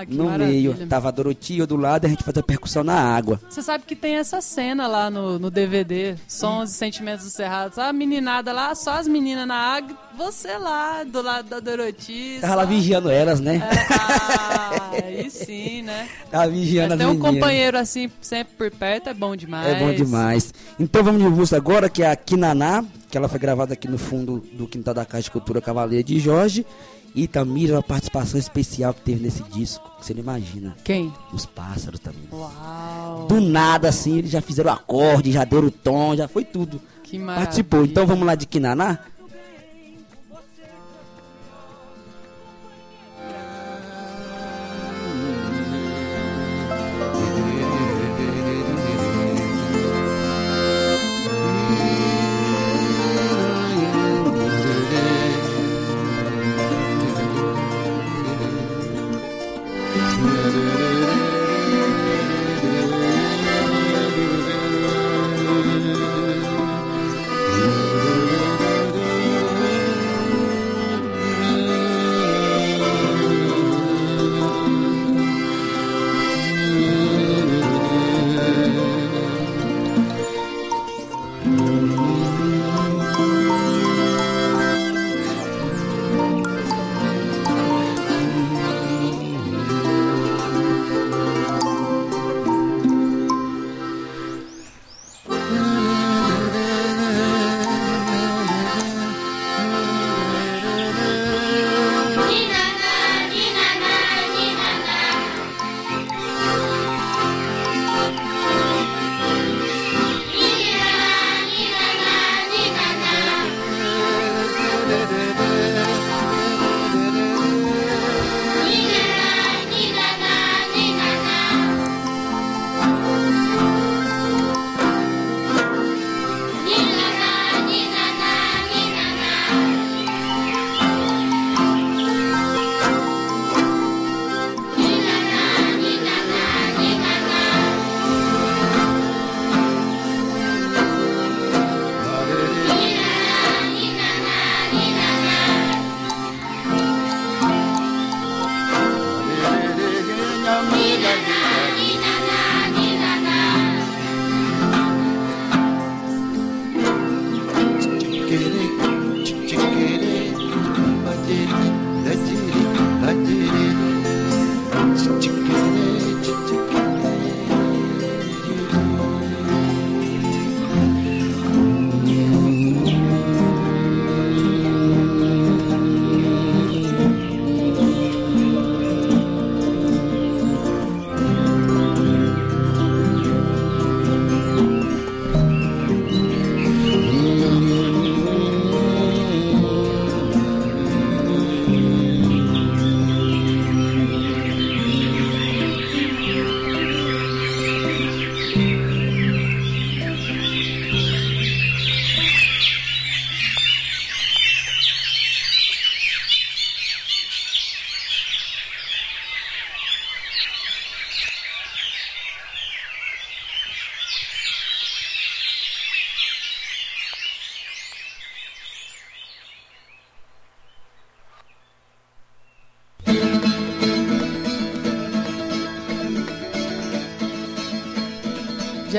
ah, 0.00 0.06
que 0.06 0.14
no 0.14 0.24
maravilha. 0.24 0.74
meio. 0.74 0.86
Tava 0.86 1.08
a 1.08 1.10
Dorotia 1.10 1.66
do 1.66 1.76
lado 1.76 2.04
e 2.04 2.06
a 2.06 2.10
gente 2.10 2.22
fazia 2.22 2.42
percussão 2.42 2.82
na 2.84 2.94
água. 2.94 3.40
Você 3.48 3.62
sabe 3.62 3.84
que 3.86 3.94
tem 3.96 4.16
essa 4.16 4.40
cena 4.40 4.86
lá 4.86 5.10
no, 5.10 5.38
no 5.38 5.50
DVD, 5.50 6.16
Sons 6.28 6.70
e 6.70 6.74
Sentimentos 6.74 7.24
do 7.24 7.30
Cerrado. 7.30 7.78
A 7.78 7.92
meninada 7.92 8.52
lá, 8.52 8.74
só 8.74 8.92
as 8.92 9.08
meninas 9.08 9.46
na 9.46 9.54
água, 9.56 9.96
você 10.16 10.56
lá, 10.58 11.04
do 11.04 11.22
lado 11.22 11.48
da 11.48 11.60
Doroti. 11.60 12.38
Tava 12.40 12.54
lá 12.56 12.64
vigiando 12.64 13.10
elas, 13.10 13.40
né? 13.40 13.60
Ah, 13.90 14.90
aí 15.04 15.30
sim, 15.30 15.82
né? 15.82 16.08
Tava 16.30 16.48
vigiando 16.48 16.90
Mas 16.90 16.92
as 16.92 16.98
ter 16.98 17.04
um 17.06 17.14
meninas. 17.14 17.34
companheiro 17.34 17.78
assim, 17.78 18.10
sempre 18.20 18.54
por 18.56 18.70
perto, 18.70 19.08
é 19.08 19.14
bom 19.14 19.34
demais. 19.36 19.66
É 19.68 19.78
bom 19.78 19.92
demais. 19.92 20.52
Então 20.78 21.02
vamos 21.02 21.22
de 21.22 21.28
música 21.28 21.56
agora, 21.56 21.88
que 21.88 22.02
é 22.02 22.10
a 22.10 22.16
Kinaná, 22.16 22.84
que 23.10 23.16
ela 23.16 23.28
foi 23.28 23.38
gravada 23.38 23.74
aqui 23.74 23.88
no 23.88 23.98
fundo 23.98 24.44
do 24.52 24.66
quintal 24.66 24.94
da 24.94 25.04
Casa 25.04 25.24
de 25.24 25.30
Cultura 25.30 25.60
Cavaleiro 25.60 26.04
de 26.04 26.18
Jorge. 26.18 26.66
E 27.14 27.28
Tamira, 27.28 27.74
uma 27.74 27.82
participação 27.82 28.40
especial 28.40 28.92
que 28.92 29.02
teve 29.02 29.22
nesse 29.22 29.42
disco, 29.44 29.88
que 29.98 30.04
você 30.04 30.12
não 30.14 30.20
imagina. 30.20 30.74
Quem? 30.82 31.12
Os 31.32 31.46
pássaros 31.46 32.00
também. 32.00 32.28
Uau. 32.32 33.26
Do 33.28 33.40
nada, 33.40 33.88
assim, 33.88 34.18
eles 34.18 34.30
já 34.32 34.40
fizeram 34.40 34.70
o 34.70 34.74
acorde, 34.74 35.30
já 35.30 35.44
deram 35.44 35.68
o 35.68 35.70
tom, 35.70 36.16
já 36.16 36.26
foi 36.26 36.44
tudo. 36.44 36.80
Que 37.04 37.16
maravilha. 37.16 37.44
Participou. 37.44 37.84
Então 37.84 38.04
vamos 38.04 38.26
lá 38.26 38.34
de 38.34 38.46
Kinaná? 38.46 38.98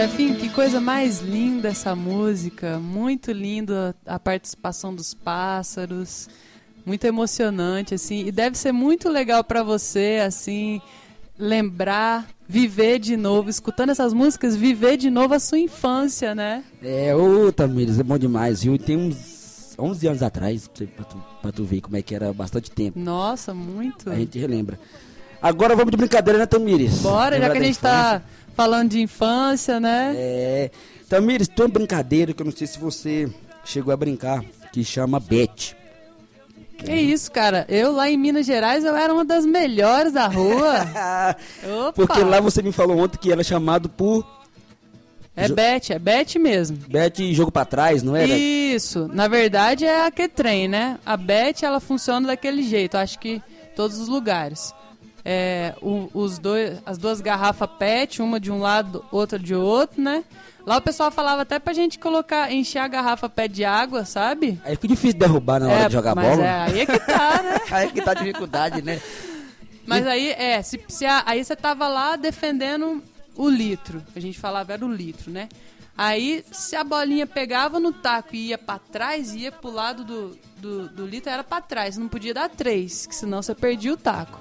Jefinho, 0.06 0.36
que 0.36 0.50
coisa 0.50 0.80
mais 0.80 1.20
linda 1.20 1.70
essa 1.70 1.96
música. 1.96 2.78
Muito 2.78 3.32
linda 3.32 3.96
a 4.06 4.20
participação 4.20 4.94
dos 4.94 5.16
pássaros. 5.16 6.30
Muito 6.86 7.06
emocionante, 7.06 7.96
assim. 7.96 8.24
E 8.24 8.32
deve 8.32 8.56
ser 8.56 8.72
muito 8.72 9.10
legal 9.10 9.44
pra 9.44 9.64
você, 9.64 10.22
assim, 10.24 10.80
lembrar, 11.40 12.28
viver 12.48 13.00
de 13.00 13.18
novo, 13.18 13.50
escutando 13.50 13.90
essas 13.90 14.14
músicas, 14.14 14.56
viver 14.56 14.96
de 14.96 15.10
novo 15.10 15.34
a 15.34 15.40
sua 15.40 15.58
infância, 15.58 16.36
né? 16.36 16.64
É, 16.84 17.16
ô 17.16 17.52
Tamires, 17.52 18.00
é 18.00 18.04
bom 18.04 18.20
demais, 18.20 18.62
viu? 18.62 18.76
E 18.76 18.78
tem 18.78 18.96
uns 18.96 19.74
11 19.76 20.08
anos 20.08 20.22
atrás, 20.22 20.68
pra, 20.68 21.04
tu, 21.04 21.24
pra 21.42 21.52
tu 21.52 21.64
ver 21.64 21.82
como 21.82 21.98
é 21.98 22.04
que 22.04 22.14
era 22.14 22.32
bastante 22.32 22.70
tempo. 22.70 23.00
Nossa, 23.00 23.56
muito. 23.56 24.12
A 24.12 24.16
gente 24.16 24.38
relembra. 24.38 24.80
Agora 25.42 25.76
vamos 25.76 25.90
de 25.90 25.98
brincadeira, 25.98 26.38
né, 26.38 26.46
Tamires? 26.46 27.00
Bora, 27.00 27.38
já 27.38 27.42
Lembrar 27.42 27.52
que 27.54 27.58
a 27.58 27.64
gente 27.64 27.80
tá 27.80 28.22
falando 28.56 28.92
de 28.92 29.02
infância, 29.02 29.80
né? 29.80 30.14
É. 30.16 30.72
Tamires, 31.08 31.48
tem 31.48 31.66
uma 31.66 31.72
brincadeira 31.72 32.34
que 32.34 32.42
eu 32.42 32.46
não 32.46 32.54
sei 32.54 32.66
se 32.66 32.80
você 32.80 33.30
chegou 33.64 33.94
a 33.94 33.98
brincar, 33.98 34.44
que 34.72 34.84
chama 34.84 35.20
Bet. 35.20 35.76
Que 36.78 36.94
isso, 36.94 37.32
cara. 37.32 37.66
Eu 37.70 37.92
lá 37.92 38.10
em 38.10 38.18
Minas 38.18 38.46
Gerais, 38.46 38.84
eu 38.84 38.96
era 38.96 39.14
uma 39.14 39.24
das 39.24 39.46
melhores 39.46 40.14
da 40.14 40.28
rua. 40.28 40.74
Opa! 41.88 41.94
Porque 41.94 42.24
lá 42.24 42.40
você 42.40 42.62
me 42.62 42.72
falou 42.72 42.98
ontem 42.98 43.18
que 43.18 43.32
era 43.32 43.44
chamado 43.44 43.88
por 43.88 44.26
É 45.36 45.48
bet, 45.48 45.94
é 45.94 46.00
bet 46.00 46.38
mesmo. 46.38 46.78
Bet 46.88 47.34
jogo 47.34 47.52
pra 47.52 47.66
trás, 47.66 48.04
não 48.04 48.16
era? 48.16 48.28
Isso, 48.28 49.08
na 49.08 49.28
verdade 49.28 49.86
é 49.86 50.06
a 50.06 50.12
que 50.12 50.28
trem, 50.28 50.68
né? 50.68 50.98
A 51.06 51.16
bet 51.16 51.64
ela 51.64 51.80
funciona 51.80 52.28
daquele 52.28 52.64
jeito, 52.64 52.96
acho 52.98 53.20
que 53.20 53.42
todos 53.76 54.00
os 54.00 54.08
lugares. 54.08 54.74
É, 55.28 55.74
o- 55.82 56.08
os 56.14 56.38
dois, 56.38 56.78
as 56.86 57.00
duas 57.00 57.20
garrafas 57.20 57.68
PET, 57.80 58.22
uma 58.22 58.40
de 58.40 58.52
um 58.52 58.60
lado, 58.60 59.04
outra 59.12 59.40
de 59.40 59.56
outro, 59.56 60.00
né? 60.00 60.24
Lá 60.66 60.78
o 60.78 60.82
pessoal 60.82 61.10
falava 61.10 61.42
até 61.42 61.58
pra 61.58 61.74
gente 61.74 61.98
colocar, 61.98 62.52
encher 62.52 62.78
a 62.80 62.88
garrafa 62.88 63.28
PET 63.28 63.52
de 63.54 63.66
água, 63.66 64.06
sabe? 64.06 64.60
Aí 64.64 64.76
fica 64.76 64.88
difícil 64.90 65.18
derrubar 65.20 65.60
na 65.60 65.68
hora 65.68 65.76
É, 65.82 65.88
de 65.88 65.94
jogar 65.94 66.14
mas 66.16 66.30
bola. 66.30 66.44
é, 66.48 66.62
aí 66.62 66.80
é 66.82 66.86
que 66.86 67.00
tá, 67.00 67.42
né? 67.44 67.60
aí 67.72 67.92
que 67.92 68.02
tá 68.02 68.12
a 68.12 68.14
dificuldade, 68.16 68.82
né? 68.84 69.02
Mas 69.88 70.06
aí, 70.08 70.30
é, 70.32 70.62
se, 70.62 70.80
se 70.88 71.06
a- 71.06 71.24
aí 71.26 71.44
você 71.44 71.56
tava 71.56 71.88
lá 71.88 72.16
defendendo 72.16 73.04
o 73.36 73.50
litro. 73.50 74.04
A 74.16 74.20
gente 74.20 74.40
falava 74.40 74.74
era 74.74 74.86
o 74.86 74.92
litro, 74.92 75.30
né? 75.32 75.50
Aí, 75.98 76.44
se 76.52 76.76
a 76.76 76.84
bolinha 76.84 77.26
pegava 77.26 77.80
no 77.80 77.92
taco 77.94 78.36
e 78.36 78.48
ia 78.48 78.58
pra 78.58 78.78
trás, 78.80 79.34
ia 79.34 79.52
pro 79.52 79.72
lado 79.72 80.04
do, 80.04 80.38
do, 80.58 80.90
do 80.90 81.06
litro, 81.06 81.30
era 81.30 81.44
pra 81.44 81.62
trás. 81.62 81.98
Não 81.98 82.08
podia 82.10 82.34
dar 82.34 82.50
três, 82.50 83.06
que 83.06 83.16
senão 83.16 83.42
você 83.42 83.56
perdia 83.56 83.94
o 83.94 83.98
taco. 83.98 84.40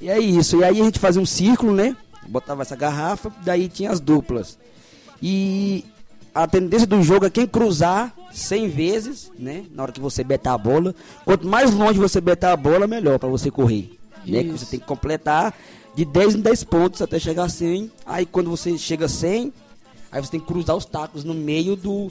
E 0.00 0.08
é 0.10 0.18
isso. 0.18 0.58
E 0.58 0.64
aí 0.64 0.80
a 0.80 0.84
gente 0.84 0.98
fazia 0.98 1.20
um 1.20 1.26
círculo, 1.26 1.72
né? 1.72 1.96
Botava 2.28 2.62
essa 2.62 2.76
garrafa, 2.76 3.32
daí 3.44 3.68
tinha 3.68 3.90
as 3.90 4.00
duplas. 4.00 4.58
E 5.22 5.84
a 6.34 6.46
tendência 6.46 6.86
do 6.86 7.02
jogo 7.02 7.24
é 7.24 7.30
quem 7.30 7.46
cruzar 7.46 8.12
100 8.32 8.68
vezes, 8.68 9.32
né? 9.38 9.64
Na 9.70 9.84
hora 9.84 9.92
que 9.92 10.00
você 10.00 10.22
betar 10.22 10.54
a 10.54 10.58
bola. 10.58 10.94
Quanto 11.24 11.46
mais 11.46 11.72
longe 11.72 11.98
você 11.98 12.20
betar 12.20 12.52
a 12.52 12.56
bola, 12.56 12.86
melhor 12.86 13.18
pra 13.18 13.28
você 13.28 13.50
correr. 13.50 13.96
Né? 14.26 14.42
Que 14.42 14.50
você 14.50 14.66
tem 14.66 14.80
que 14.80 14.86
completar 14.86 15.54
de 15.94 16.04
10 16.04 16.34
em 16.34 16.40
10 16.40 16.64
pontos 16.64 17.00
até 17.00 17.18
chegar 17.18 17.44
a 17.44 17.48
100. 17.48 17.90
Aí 18.04 18.26
quando 18.26 18.50
você 18.50 18.76
chega 18.76 19.06
a 19.06 19.08
100, 19.08 19.52
aí 20.12 20.20
você 20.20 20.32
tem 20.32 20.40
que 20.40 20.46
cruzar 20.46 20.76
os 20.76 20.84
tacos 20.84 21.24
no 21.24 21.32
meio 21.32 21.76
do, 21.76 22.10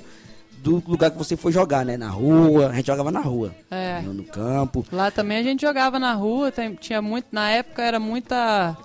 do 0.66 0.82
lugar 0.88 1.12
que 1.12 1.18
você 1.18 1.38
for 1.38 1.52
jogar, 1.52 1.86
né? 1.86 1.96
Na 1.96 2.10
rua. 2.10 2.70
A 2.70 2.74
gente 2.74 2.88
jogava 2.88 3.12
na 3.12 3.20
rua. 3.22 3.54
É. 3.70 4.02
No, 4.02 4.14
no 4.16 4.24
campo. 4.24 4.84
Lá 4.92 5.12
também 5.12 5.38
a 5.38 5.44
gente 5.44 5.62
jogava 5.62 6.00
na 6.00 6.14
rua, 6.14 6.52
tem- 6.52 6.74
tinha 6.74 7.02
muito, 7.04 7.28
na 7.32 7.52
época 7.52 7.84
era 7.84 8.00
muita 8.00 8.76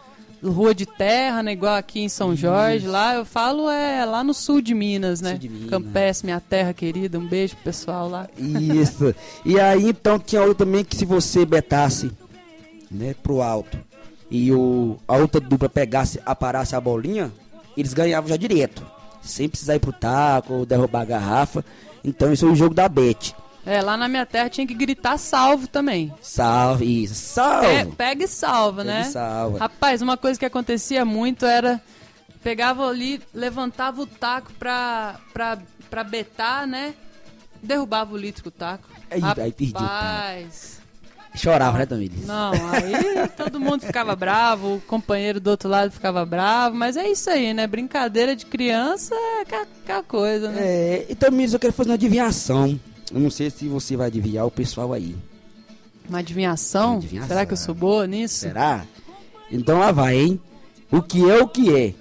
rua 0.45 0.74
de 0.74 0.85
terra, 0.85 1.43
né? 1.43 1.53
Igual 1.53 1.74
aqui 1.76 2.01
em 2.01 2.09
São 2.09 2.37
Jorge, 2.37 2.87
lá 2.87 3.14
eu 3.14 3.24
falo 3.24 3.68
é 3.70 4.05
lá 4.05 4.22
no 4.22 4.35
sul 4.35 4.61
de 4.61 4.74
Minas, 4.74 5.20
né? 5.22 5.31
Sul 5.31 5.39
de 5.39 5.49
Minas. 5.49 5.70
Campestre, 5.70 6.26
minha 6.26 6.41
terra 6.41 6.72
querida, 6.74 7.18
um 7.18 7.26
beijo 7.26 7.55
pro 7.57 7.64
pessoal 7.64 8.09
lá. 8.09 8.28
Isso. 8.39 9.14
E 9.45 9.59
aí 9.59 9.89
então 9.89 10.18
tinha 10.18 10.43
outra 10.43 10.66
também 10.66 10.85
que 10.85 10.95
se 10.97 11.05
você 11.07 11.45
betasse, 11.47 12.11
né, 12.91 13.14
pro 13.22 13.41
alto 13.41 13.78
e 14.31 14.53
o, 14.53 14.99
a 15.09 15.16
outra 15.16 15.41
dupla 15.41 15.68
pegasse, 15.68 16.20
aparasse 16.26 16.74
a 16.76 16.81
bolinha, 16.81 17.33
eles 17.76 17.93
ganhavam 17.95 18.28
já 18.28 18.37
direto. 18.37 18.85
Sem 19.23 19.49
precisar 19.49 19.77
ir 19.77 19.81
pro 19.81 19.93
taco 19.93 20.53
ou 20.55 20.66
derrubar 20.66 21.03
a 21.03 21.05
garrafa. 21.05 21.64
Então 22.03 22.33
isso 22.33 22.47
é 22.47 22.49
o 22.49 22.55
jogo 22.55 22.75
da 22.75 22.89
Bet. 22.89 23.35
É, 23.66 23.83
lá 23.83 23.95
na 23.97 24.09
minha 24.09 24.25
terra 24.25 24.49
tinha 24.49 24.66
que 24.66 24.73
gritar 24.73 25.18
salvo 25.18 25.66
também. 25.68 26.12
Salve, 26.23 27.03
isso, 27.05 27.14
salve! 27.14 27.66
É, 27.66 27.85
pega 27.85 28.25
e 28.25 28.29
salva, 28.29 28.83
Pega 28.83 28.95
né? 28.95 29.01
e 29.03 29.12
salva. 29.12 29.59
Rapaz, 29.59 30.01
uma 30.01 30.16
coisa 30.16 30.39
que 30.41 30.47
acontecia 30.47 31.05
muito 31.05 31.45
era. 31.45 31.81
Pegava 32.43 32.87
ali, 32.89 33.21
levantava 33.35 34.01
o 34.01 34.07
taco 34.07 34.51
pra, 34.59 35.16
pra, 35.35 35.59
pra 35.91 36.03
betar, 36.03 36.66
né? 36.66 36.95
Derrubava 37.62 38.14
o 38.14 38.16
litro 38.16 38.43
com 38.43 38.49
o 38.49 38.53
taco. 38.53 38.89
Aí- 39.11 39.23
aí 39.23 39.53
perdi 39.53 39.71
o 39.71 39.73
taco. 39.75 40.80
Chorava, 41.35 41.78
né, 41.78 41.87
Tamires? 41.87 42.26
Não, 42.26 42.53
aí 42.53 43.28
todo 43.37 43.61
mundo 43.61 43.87
ficava 43.87 44.16
bravo, 44.16 44.74
o 44.76 44.81
companheiro 44.81 45.41
do 45.41 45.49
outro 45.51 45.68
lado 45.68 45.91
ficava 45.93 46.24
bravo, 46.26 46.74
mas 46.76 46.97
é 46.97 47.09
isso 47.09 47.31
aí, 47.31 47.55
né? 47.55 47.66
Brincadeira 47.66 48.35
de 48.35 48.45
criança 48.47 49.14
é 49.14 49.43
aquela- 49.43 50.03
coisa, 50.03 50.51
né? 50.51 50.61
É, 50.61 51.07
e 51.09 51.14
eu 51.53 51.59
quero 51.61 51.72
fazer 51.72 51.91
uma 51.91 51.95
adivinhação. 51.95 52.78
Eu 53.12 53.20
não 53.20 53.31
sei 53.31 53.51
se 53.51 53.68
você 53.68 53.97
vai 53.97 54.07
adivinhar 54.09 54.47
o 54.47 54.51
pessoal 54.51 54.93
aí. 54.93 55.16
Uma 56.09 56.18
adivinhação? 56.18 56.91
Uma 56.91 56.99
adivinhação. 56.99 57.28
Será 57.28 57.47
que 57.47 57.53
eu 57.53 57.57
sou 57.57 57.74
boa 57.74 58.07
nisso? 58.07 58.35
Será? 58.41 58.85
Então 59.51 59.78
lá 59.78 59.93
vai, 59.93 60.16
hein? 60.16 60.41
O 60.91 61.01
que 61.03 61.28
é 61.28 61.39
o 61.43 61.47
que 61.49 61.74
é? 61.76 61.95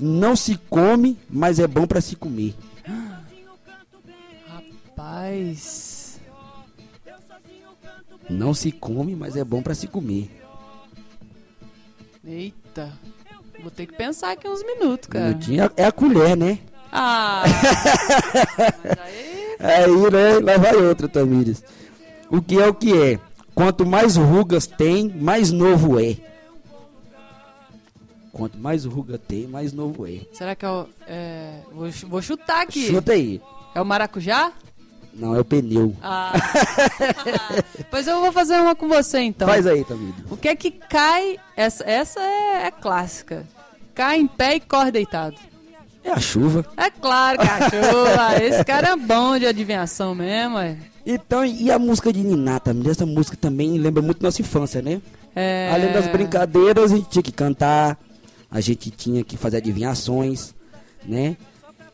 Não 0.00 0.34
se 0.34 0.56
come, 0.68 1.16
mas 1.30 1.58
é 1.60 1.66
bom 1.66 1.86
pra 1.86 2.00
se 2.00 2.16
comer. 2.16 2.54
Rapaz. 4.48 5.91
Não 8.32 8.54
se 8.54 8.72
come, 8.72 9.14
mas 9.14 9.36
é 9.36 9.44
bom 9.44 9.62
pra 9.62 9.74
se 9.74 9.86
comer. 9.86 10.30
Eita. 12.24 12.92
Vou 13.60 13.70
ter 13.70 13.86
que 13.86 13.94
pensar 13.94 14.32
aqui 14.32 14.48
uns 14.48 14.64
minutos, 14.64 15.08
cara. 15.08 15.28
Minutinho 15.28 15.70
é 15.76 15.84
a 15.84 15.92
colher, 15.92 16.36
né? 16.36 16.58
Ah! 16.90 17.44
aí. 19.04 19.42
Aí, 19.62 20.10
né? 20.10 20.40
Lá 20.42 20.58
vai 20.58 20.74
outra, 20.74 21.08
Tamires. 21.08 21.62
O 22.28 22.42
que 22.42 22.58
é 22.58 22.66
o 22.66 22.74
que 22.74 23.00
é? 23.00 23.20
Quanto 23.54 23.86
mais 23.86 24.16
rugas 24.16 24.66
tem, 24.66 25.08
mais 25.08 25.52
novo 25.52 26.00
é. 26.00 26.16
Quanto 28.32 28.58
mais 28.58 28.84
ruga 28.84 29.18
tem, 29.18 29.46
mais 29.46 29.72
novo 29.72 30.06
é. 30.06 30.20
Será 30.32 30.56
que 30.56 30.64
é 30.64 30.68
o. 30.68 30.88
É, 31.06 31.60
vou, 31.70 31.88
vou 32.08 32.22
chutar 32.22 32.62
aqui. 32.62 32.88
Chuta 32.88 33.12
aí. 33.12 33.40
É 33.74 33.80
o 33.80 33.84
maracujá? 33.84 34.52
Não, 35.14 35.36
é 35.36 35.40
o 35.40 35.44
pneu. 35.44 35.94
Ah. 36.02 36.32
pois 37.90 38.06
eu 38.06 38.20
vou 38.20 38.32
fazer 38.32 38.56
uma 38.56 38.74
com 38.74 38.88
você 38.88 39.20
então. 39.20 39.46
Faz 39.46 39.66
aí, 39.66 39.84
Tamires. 39.84 40.24
O 40.30 40.36
que 40.36 40.48
é 40.48 40.56
que 40.56 40.70
cai? 40.70 41.38
Essa, 41.56 41.84
essa 41.84 42.20
é, 42.20 42.66
é 42.66 42.70
clássica. 42.70 43.44
Cai 43.94 44.18
em 44.20 44.26
pé 44.26 44.56
e 44.56 44.60
corre 44.60 44.90
deitado. 44.90 45.36
É 46.02 46.10
a 46.10 46.18
chuva. 46.18 46.64
É 46.76 46.90
claro, 46.90 47.38
cachorro. 47.38 48.40
Esse 48.42 48.64
cara 48.64 48.88
é 48.88 48.96
bom 48.96 49.38
de 49.38 49.46
adivinhação 49.46 50.14
mesmo, 50.14 50.58
é. 50.58 50.76
Então, 51.04 51.44
e 51.44 51.70
a 51.70 51.78
música 51.78 52.12
de 52.12 52.20
Niná 52.20 52.58
também? 52.58 52.90
Essa 52.90 53.06
música 53.06 53.36
também 53.36 53.78
lembra 53.78 54.02
muito 54.02 54.22
nossa 54.22 54.40
infância, 54.40 54.80
né? 54.80 55.00
É... 55.34 55.70
Além 55.72 55.92
das 55.92 56.06
brincadeiras, 56.08 56.92
a 56.92 56.96
gente 56.96 57.08
tinha 57.08 57.22
que 57.22 57.32
cantar, 57.32 57.98
a 58.50 58.60
gente 58.60 58.90
tinha 58.90 59.22
que 59.24 59.36
fazer 59.36 59.58
adivinhações, 59.58 60.54
né? 61.04 61.36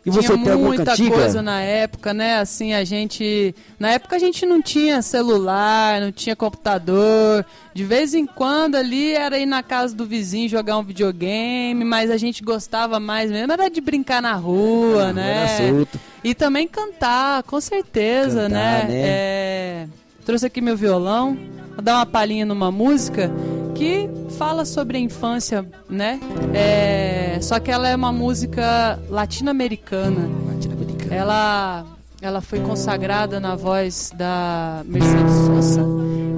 E 0.09 0.11
você 0.11 0.37
tinha 0.39 0.53
alguma 0.53 0.69
muita 0.69 0.97
coisa 0.97 1.43
na 1.43 1.61
época, 1.61 2.15
né? 2.15 2.39
Assim, 2.39 2.73
a 2.73 2.85
gente. 2.85 3.55
Na 3.79 3.91
época 3.91 4.17
a 4.17 4.19
gente 4.19 4.45
não 4.47 4.61
tinha 4.61 5.03
celular, 5.03 6.01
não 6.01 6.11
tinha 6.11 6.35
computador. 6.35 7.45
De 7.75 7.85
vez 7.85 8.15
em 8.15 8.27
quando 8.27 8.75
ali 8.75 9.13
era 9.13 9.39
ir 9.39 9.47
na 9.47 9.63
casa 9.63 9.95
do 9.95 10.05
vizinho 10.05 10.49
jogar 10.49 10.79
um 10.79 10.83
videogame, 10.83 11.85
mas 11.85 12.11
a 12.11 12.17
gente 12.17 12.43
gostava 12.43 12.99
mais 12.99 13.31
mesmo, 13.31 13.53
era 13.53 13.69
de 13.69 13.81
brincar 13.81 14.21
na 14.21 14.35
rua, 14.35 14.49
rua, 14.49 15.13
né? 15.13 15.87
E 16.25 16.35
também 16.35 16.67
cantar, 16.67 17.43
com 17.45 17.61
certeza, 17.61 18.43
Cantar, 18.43 18.51
né? 18.51 18.85
né? 18.89 18.95
É, 18.95 19.87
Trouxe 20.25 20.47
aqui 20.47 20.61
meu 20.61 20.77
violão, 20.77 21.39
vou 21.75 21.83
dar 21.83 21.97
uma 21.97 22.07
palhinha 22.07 22.45
numa 22.45 22.71
música 22.71 23.31
que 23.79 24.11
fala 24.37 24.65
sobre 24.65 24.99
a 24.99 25.01
infância, 25.01 25.65
né? 25.89 26.19
É, 26.53 27.39
só 27.41 27.61
que 27.61 27.71
ela 27.71 27.89
é 27.89 27.95
uma 27.95 28.13
música 28.13 28.99
latino-americana. 29.09 30.29
Latino-americana. 30.53 31.15
Ela, 31.15 31.87
ela 32.21 32.41
foi 32.41 32.59
consagrada 32.59 33.39
na 33.39 33.55
voz 33.55 34.11
da 34.17 34.83
Mercedes 34.85 35.33
Sosa 35.47 35.83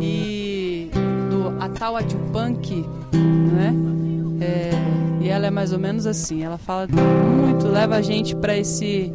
e 0.03 0.91
do 1.31 1.63
Atahualpa 1.65 2.15
Punk, 2.31 2.87
né? 3.55 3.75
É, 4.43 5.25
e 5.25 5.29
ela 5.31 5.47
é 5.47 5.51
mais 5.51 5.73
ou 5.73 5.79
menos 5.79 6.07
assim. 6.07 6.43
Ela 6.43 6.59
fala 6.59 6.87
muito, 6.87 7.67
leva 7.69 7.97
a 7.97 8.03
gente 8.03 8.37
para 8.37 8.55
esse 8.55 9.15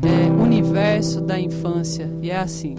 é, 0.00 0.30
universo 0.40 1.20
da 1.20 1.40
infância. 1.40 2.08
E 2.22 2.30
é 2.30 2.38
assim. 2.38 2.76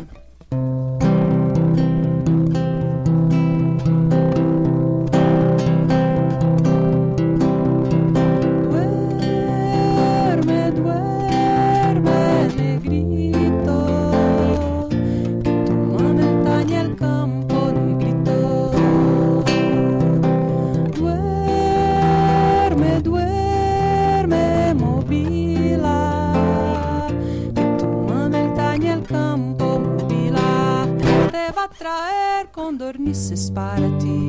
Para 33.54 33.88
ti, 33.98 34.28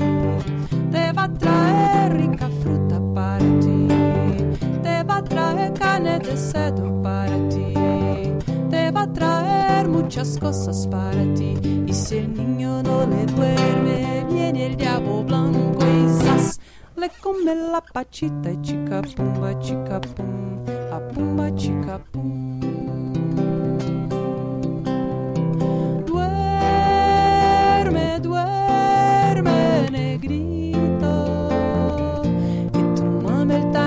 te 0.92 1.12
va 1.12 1.24
a 1.24 1.28
traer 1.28 2.12
rica 2.12 2.48
fruta 2.62 3.00
para 3.14 3.44
ti, 3.58 3.88
te 4.80 5.02
va 5.02 5.16
a 5.16 5.24
traer 5.24 5.72
carne 5.72 6.20
de 6.20 6.36
cerdo 6.36 7.02
para 7.02 7.36
ti, 7.48 7.74
te 8.70 8.92
va 8.92 9.02
a 9.02 9.12
traer 9.12 9.88
muchas 9.88 10.38
cosas 10.38 10.86
para 10.86 11.24
ti. 11.34 11.58
Y 11.84 11.92
si 11.92 12.18
el 12.18 12.32
niño 12.32 12.80
no 12.84 13.04
le 13.06 13.26
duerme, 13.26 14.24
viene 14.30 14.66
el 14.66 14.76
diablo 14.76 15.24
blanco 15.24 15.84
y 15.84 16.08
zas, 16.22 16.60
le 16.96 17.10
come 17.20 17.56
la 17.56 17.80
pachita 17.80 18.52
y 18.52 18.62
chica 18.62 19.02
pumba, 19.16 19.58
chica 19.58 20.00
pum, 20.00 20.64
a 20.92 21.00
pumba, 21.08 21.52
chica 21.56 21.98
pum. 22.12 22.45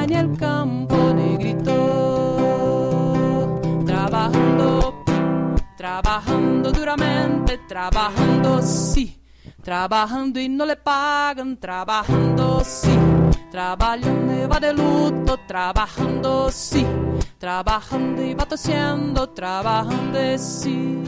En 0.10 0.16
el 0.16 0.38
campo, 0.38 1.14
negrito, 1.14 1.76
trabajando, 3.86 5.04
trabajando 5.78 6.72
duramente, 6.72 7.60
trabajando 7.68 8.62
sí, 8.62 9.22
trabajando 9.62 10.40
y 10.40 10.50
no 10.50 10.66
le 10.66 10.78
pagan, 10.78 11.58
trabajando 11.58 12.64
sí, 12.64 12.98
trabajando 13.52 14.34
y 14.34 14.48
va 14.48 14.60
de 14.60 14.74
luto, 14.74 15.38
trabajando 15.48 16.50
sí, 16.50 16.84
trabajando 17.38 18.24
y 18.24 18.34
va 18.34 18.46
tosiendo, 18.48 19.30
trabajando 19.30 20.38
sí. 20.38 21.06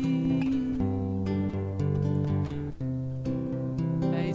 É. 4.14 4.32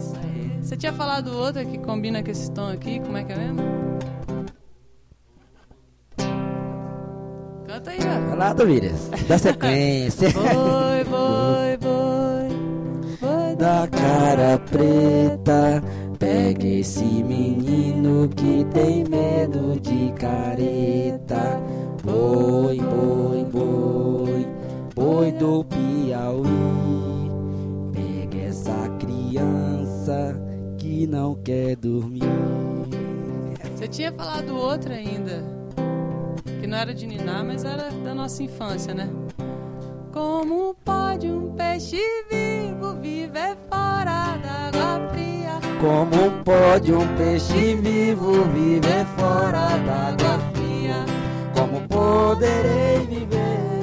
Você 0.61 0.75
tinha 0.75 0.91
falado 0.91 1.37
outra 1.37 1.63
que 1.63 1.77
combina 1.77 2.21
com 2.21 2.29
esse 2.29 2.51
tom 2.51 2.67
aqui, 2.69 2.99
como 2.99 3.15
é 3.15 3.23
que 3.23 3.31
é 3.31 3.37
mesmo? 3.37 3.86
Canta 7.67 7.91
aí, 7.91 7.99
ó. 7.99 8.27
Vai 8.29 8.37
lá, 8.37 8.53
Tamires. 8.53 9.09
Dá 9.27 9.37
sequência. 9.37 10.31
Foi, 10.31 11.03
foi, 11.03 11.77
foi. 11.81 13.17
Foi 13.19 13.55
da 13.57 13.87
cara 13.87 14.57
preta. 14.59 15.83
Pega 16.17 16.65
esse 16.65 17.03
menino 17.03 18.27
que 18.29 18.65
tem 18.73 19.03
medo 19.03 19.79
de 19.81 20.11
careta. 20.13 21.61
Boi, 22.03 22.79
boi, 22.79 23.45
boi, 23.51 24.47
boi 24.95 25.31
do 25.33 25.63
Piauí. 25.65 26.47
Pega 27.93 28.45
essa 28.45 28.89
criança 28.97 30.39
que 30.77 31.05
não 31.05 31.35
quer 31.35 31.75
dormir. 31.75 32.23
Você 33.75 33.87
tinha 33.89 34.11
falado 34.13 34.55
outra 34.55 34.95
ainda. 34.95 35.56
Que 36.67 36.71
não 36.71 36.79
era 36.79 36.93
de 36.93 37.07
Niná, 37.07 37.45
mas 37.45 37.63
era 37.63 37.89
da 38.03 38.13
nossa 38.13 38.43
infância, 38.43 38.93
né? 38.93 39.07
Como 40.11 40.75
pode 40.83 41.25
um 41.25 41.53
peixe 41.53 41.97
vivo 42.29 42.93
viver 42.99 43.55
fora 43.69 44.35
da 44.35 44.67
água 44.67 45.07
fria? 45.13 45.61
Como 45.79 46.43
pode 46.43 46.91
um 46.91 47.07
peixe 47.15 47.73
vivo 47.75 48.43
viver 48.53 49.05
fora 49.15 49.77
d'água 49.77 50.39
fria? 50.53 51.05
Como 51.55 51.87
poderei 51.87 52.99
viver? 53.07 53.79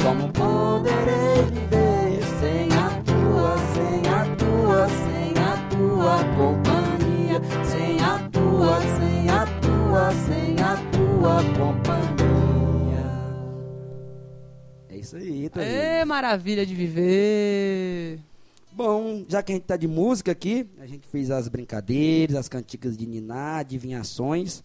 Como 0.00 0.32
poderei 0.32 1.42
viver 1.50 2.22
sem 2.38 2.68
a 2.70 3.02
tua, 3.02 3.58
sem 3.74 4.12
a 4.14 4.36
tua, 4.36 4.88
sem 4.88 5.34
a 5.42 5.56
tua 5.70 6.18
companhia? 6.36 7.42
Sem 7.64 8.00
a 8.00 8.16
tua, 8.30 8.80
sem 8.96 9.28
a 9.28 9.44
tua, 9.60 10.12
sem 10.12 10.54
a 10.62 10.76
tua 10.92 11.42
companhia. 11.58 11.87
Isso 15.08 15.16
aí. 15.16 15.50
Ê, 15.56 16.04
maravilha 16.04 16.66
de 16.66 16.74
viver! 16.74 18.20
Bom, 18.72 19.24
já 19.28 19.42
que 19.42 19.52
a 19.52 19.54
gente 19.54 19.64
tá 19.64 19.76
de 19.76 19.88
música 19.88 20.32
aqui, 20.32 20.68
a 20.78 20.86
gente 20.86 21.06
fez 21.06 21.30
as 21.30 21.48
brincadeiras, 21.48 22.36
as 22.36 22.48
cantigas 22.48 22.96
de 22.96 23.06
niná, 23.06 23.58
adivinhações. 23.58 24.62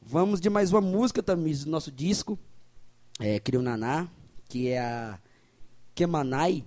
Vamos 0.00 0.40
de 0.40 0.48
mais 0.48 0.72
uma 0.72 0.80
música 0.80 1.22
também 1.22 1.54
do 1.54 1.70
nosso 1.70 1.92
disco, 1.92 2.38
é, 3.20 3.38
Criou 3.38 3.62
Naná, 3.62 4.08
que 4.48 4.68
é 4.68 4.80
a 4.80 5.18
Kemanai. 5.94 6.64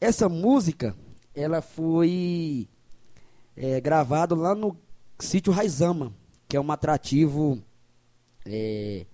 Essa 0.00 0.28
música, 0.28 0.94
ela 1.34 1.60
foi 1.60 2.68
é, 3.56 3.80
gravada 3.80 4.34
lá 4.34 4.54
no 4.54 4.76
sítio 5.18 5.52
Raizama, 5.52 6.14
que 6.48 6.56
é 6.56 6.60
um 6.60 6.70
atrativo 6.70 7.60
é, 8.46 9.04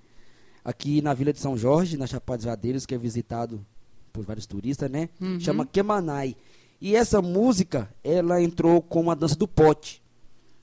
aqui 0.64 1.00
na 1.02 1.12
Vila 1.14 1.32
de 1.32 1.40
São 1.40 1.56
Jorge, 1.56 1.96
na 1.96 2.06
Chapada 2.06 2.38
dos 2.38 2.44
Veadeiros, 2.44 2.86
que 2.86 2.94
é 2.94 2.98
visitado 2.98 3.64
por 4.12 4.24
vários 4.24 4.46
turistas, 4.46 4.90
né? 4.90 5.08
Uhum. 5.20 5.40
Chama 5.40 5.66
Kemanai. 5.66 6.36
E 6.80 6.94
essa 6.96 7.22
música, 7.22 7.88
ela 8.02 8.42
entrou 8.42 8.82
com 8.82 9.10
a 9.10 9.14
dança 9.14 9.36
do 9.36 9.46
pote, 9.46 10.02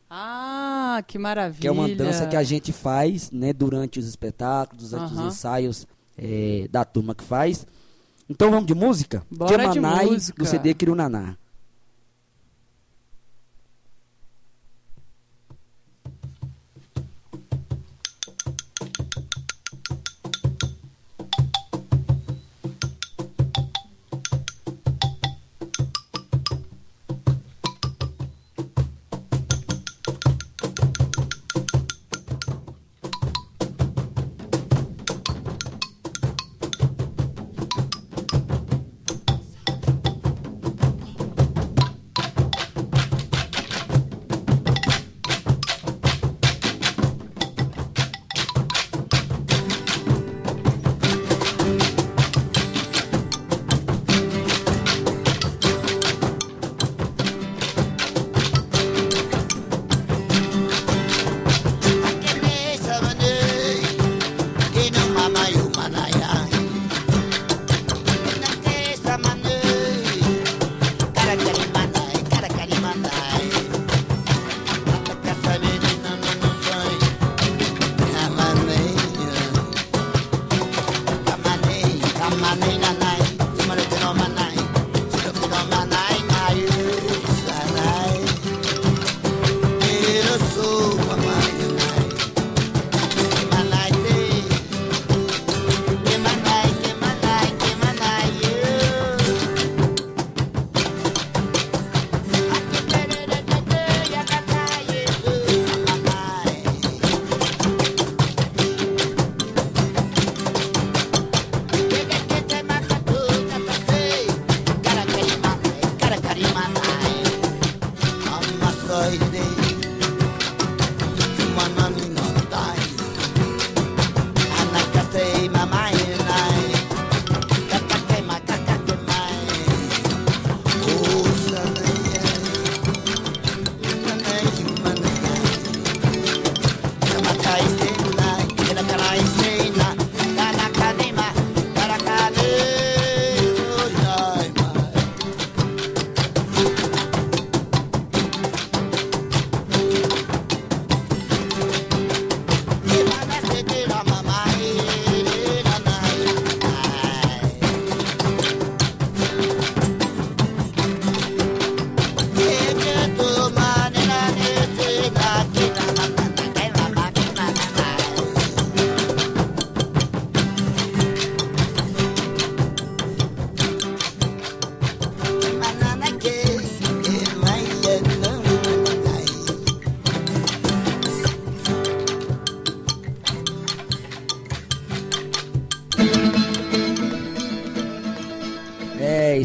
Ah, 0.10 1.04
que 1.08 1.18
maravilha! 1.18 1.62
que 1.62 1.68
é 1.68 1.72
uma 1.72 1.88
dança 1.88 2.28
que 2.28 2.36
a 2.36 2.44
gente 2.44 2.74
faz, 2.74 3.32
né, 3.32 3.54
durante 3.54 4.00
os 4.00 4.08
espetáculos, 4.08 4.90
durante 4.92 5.14
Aham. 5.14 5.28
os 5.28 5.34
ensaios 5.34 5.88
é, 6.18 6.68
da 6.72 6.84
turma 6.84 7.14
que 7.16 7.24
faz. 7.24 7.66
Então 8.28 8.50
vamos 8.52 8.66
de 8.66 8.74
música? 8.76 9.24
Bora 9.32 9.68
de 9.68 9.74
Kemanai, 9.76 10.06
música. 10.08 10.38
do 10.44 10.48
CD 10.48 10.74
Kirunaná. 10.74 11.38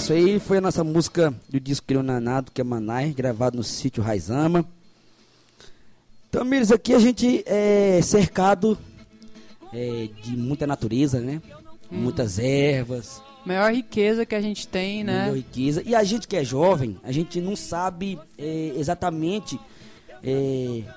Isso 0.04 0.12
aí 0.12 0.38
foi 0.38 0.58
a 0.58 0.60
nossa 0.60 0.84
música 0.84 1.32
do 1.48 1.58
disco 1.58 1.86
Criou 1.86 2.02
Nanado, 2.02 2.52
que 2.52 2.60
é 2.60 2.64
Manai, 2.64 3.08
gravado 3.10 3.56
no 3.56 3.64
sítio 3.64 4.02
Raizama. 4.02 4.62
Então, 6.28 6.44
Mires, 6.44 6.70
aqui 6.70 6.92
a 6.92 6.98
gente 6.98 7.42
é 7.46 8.02
cercado 8.02 8.76
é, 9.72 10.10
de 10.22 10.36
muita 10.36 10.66
natureza, 10.66 11.20
né? 11.20 11.40
Muitas 11.90 12.38
ervas, 12.38 13.22
Maior 13.46 13.72
riqueza 13.72 14.26
que 14.26 14.34
a 14.34 14.42
gente 14.42 14.68
tem, 14.68 15.02
né? 15.02 15.30
muita 15.30 15.36
riqueza. 15.36 15.82
E 15.86 15.94
a 15.94 16.04
gente 16.04 16.28
que 16.28 16.36
é 16.36 16.44
jovem, 16.44 16.98
a 17.02 17.10
gente 17.10 17.40
não 17.40 17.56
sabe 17.56 18.18
é, 18.36 18.74
exatamente 18.76 19.58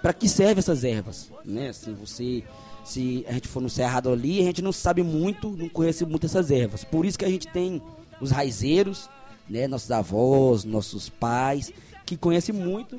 para 0.01 0.11
que 0.11 0.27
servem 0.27 0.59
essas 0.59 0.83
ervas, 0.83 1.31
né? 1.45 1.69
Assim, 1.69 1.93
você, 1.93 2.43
se 2.83 3.25
a 3.29 3.31
gente 3.31 3.47
for 3.47 3.61
no 3.61 3.69
cerrado 3.69 4.09
ali, 4.09 4.41
a 4.41 4.43
gente 4.43 4.61
não 4.61 4.73
sabe 4.73 5.01
muito, 5.01 5.49
não 5.49 5.69
conhece 5.69 6.05
muito 6.05 6.25
essas 6.25 6.51
ervas. 6.51 6.83
Por 6.83 7.05
isso 7.05 7.17
que 7.17 7.25
a 7.25 7.29
gente 7.29 7.47
tem 7.47 7.81
os 8.19 8.31
raizeiros, 8.31 9.09
né? 9.49 9.67
Nossos 9.67 9.91
avós, 9.91 10.63
nossos 10.63 11.09
pais, 11.09 11.71
que 12.05 12.17
conhecem 12.17 12.53
muito 12.53 12.95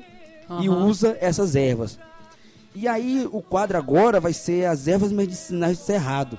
e 0.61 0.67
Aham. 0.67 0.85
usa 0.85 1.17
essas 1.19 1.55
ervas. 1.55 1.99
E 2.73 2.87
aí 2.87 3.27
o 3.31 3.41
quadro 3.41 3.77
agora 3.77 4.19
vai 4.19 4.33
ser 4.33 4.65
as 4.65 4.87
ervas 4.87 5.11
medicinais 5.11 5.77
do 5.77 5.83
cerrado, 5.83 6.37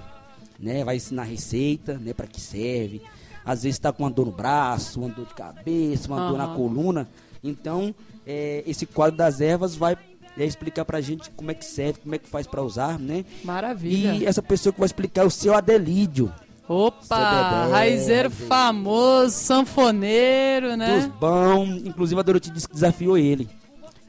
né? 0.59 0.85
Vai 0.85 0.97
ensinar 0.97 1.25
receita, 1.25 1.95
né? 1.95 2.13
Para 2.13 2.27
que 2.27 2.41
serve. 2.41 3.03
Às 3.45 3.63
vezes 3.63 3.77
está 3.77 3.93
com 3.93 4.03
uma 4.05 4.11
dor 4.11 4.27
no 4.27 4.33
braço, 4.33 5.01
uma 5.01 5.09
dor 5.09 5.27
de 5.27 5.35
cabeça, 5.35 6.09
uma 6.09 6.29
dor 6.29 6.39
na 6.39 6.55
coluna. 6.55 7.09
Então 7.43 7.95
é, 8.27 8.63
esse 8.67 8.87
quadro 8.87 9.17
das 9.17 9.41
ervas 9.41 9.75
vai 9.75 9.97
é, 10.39 10.45
explicar 10.45 10.85
pra 10.85 11.01
gente 11.01 11.31
como 11.31 11.51
é 11.51 11.55
que 11.55 11.65
serve, 11.65 12.01
como 12.01 12.15
é 12.15 12.19
que 12.19 12.29
faz 12.29 12.47
para 12.47 12.63
usar, 12.63 12.99
né? 12.99 13.25
Maravilha. 13.45 14.15
E 14.15 14.25
essa 14.25 14.43
pessoa 14.43 14.73
que 14.73 14.79
vai 14.79 14.87
explicar 14.87 15.23
é 15.23 15.27
o 15.27 15.31
seu 15.31 15.55
Adelídio. 15.55 16.33
Opa, 16.73 17.17
raizeiro 17.17 17.71
raizeiro. 17.73 18.31
famoso, 18.31 19.31
sanfoneiro, 19.35 20.69
Dos 20.69 20.77
né? 20.79 21.13
bom. 21.19 21.65
Inclusive 21.85 22.21
a 22.21 22.23
Dorothy 22.23 22.51
disse 22.51 22.69
que 22.69 22.75
desafiou 22.75 23.19
ele. 23.19 23.49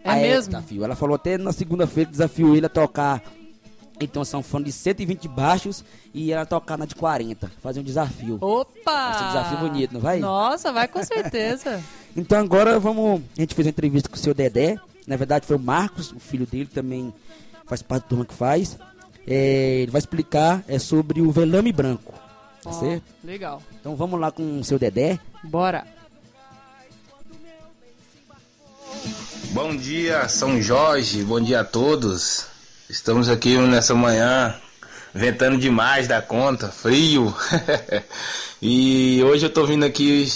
É 0.03 0.12
Ah, 0.12 0.16
mesmo? 0.16 0.51
desafio. 0.53 0.84
Ela 0.84 0.95
falou 0.95 1.16
até 1.16 1.38
na 1.39 1.51
segunda-feira 1.51 2.05
que 2.05 2.12
desafiou 2.12 2.55
ele 2.55 2.68
a 2.68 2.70
tocar. 2.70 3.24
Então 3.99 4.24
são 4.24 4.43
fãs 4.43 4.64
de 4.64 4.72
120 4.72 5.28
baixos 5.28 5.84
e 6.14 6.32
ela 6.32 6.45
tocar 6.45 6.78
na 6.78 6.86
de 6.86 6.93
40. 6.93 7.51
Fazer 7.64 7.80
um 7.80 7.84
desafio. 7.84 8.38
Opa! 8.41 9.09
Vai 9.09 9.18
ser 9.18 9.24
um 9.24 9.28
desafio 9.28 9.57
bonito, 9.57 9.93
não 9.93 10.01
vai? 10.01 10.20
Nossa, 10.20 10.72
vai 10.72 10.88
com 10.88 11.03
certeza. 11.03 11.82
Então 12.16 12.38
agora 12.39 12.78
vamos. 12.78 13.22
A 13.38 13.41
gente 13.41 13.55
fez 13.55 13.66
uma 13.66 13.70
entrevista 13.72 14.09
com 14.09 14.16
o 14.18 14.20
seu 14.20 14.34
Dedé. 14.34 14.78
Na 15.07 15.16
verdade 15.16 15.45
foi 15.47 15.55
o 15.55 15.59
Marcos, 15.59 16.12
o 16.12 16.20
filho 16.20 16.45
dele 16.45 16.66
também 16.72 17.12
faz 17.66 17.82
parte 17.82 18.03
da 18.03 18.09
turma 18.09 18.26
que 18.26 18.34
faz. 18.34 18.78
É, 19.26 19.80
ele 19.82 19.91
vai 19.91 19.99
explicar 19.99 20.62
é, 20.68 20.78
sobre 20.78 21.22
o 21.22 21.32
velame 21.32 21.72
branco. 21.72 22.14
Tá 22.64 22.72
certo? 22.72 23.03
Legal. 23.24 23.62
Então 23.80 23.95
vamos 23.95 24.20
lá 24.20 24.32
com 24.32 24.59
o 24.59 24.64
seu 24.64 24.78
Dedé. 24.78 25.20
Bora. 25.43 25.86
Bom 29.51 29.76
dia, 29.76 30.30
São 30.30 30.62
Jorge, 30.62 31.24
bom 31.24 31.41
dia 31.41 31.62
a 31.62 31.64
todos. 31.64 32.45
Estamos 32.89 33.30
aqui 33.30 33.57
nessa 33.57 33.93
manhã, 33.93 34.55
ventando 35.14 35.57
demais 35.57 36.07
da 36.07 36.22
conta, 36.22 36.70
frio. 36.70 37.36
e 38.62 39.22
hoje 39.24 39.45
eu 39.45 39.49
tô 39.49 39.66
vindo 39.66 39.84
aqui 39.84 40.32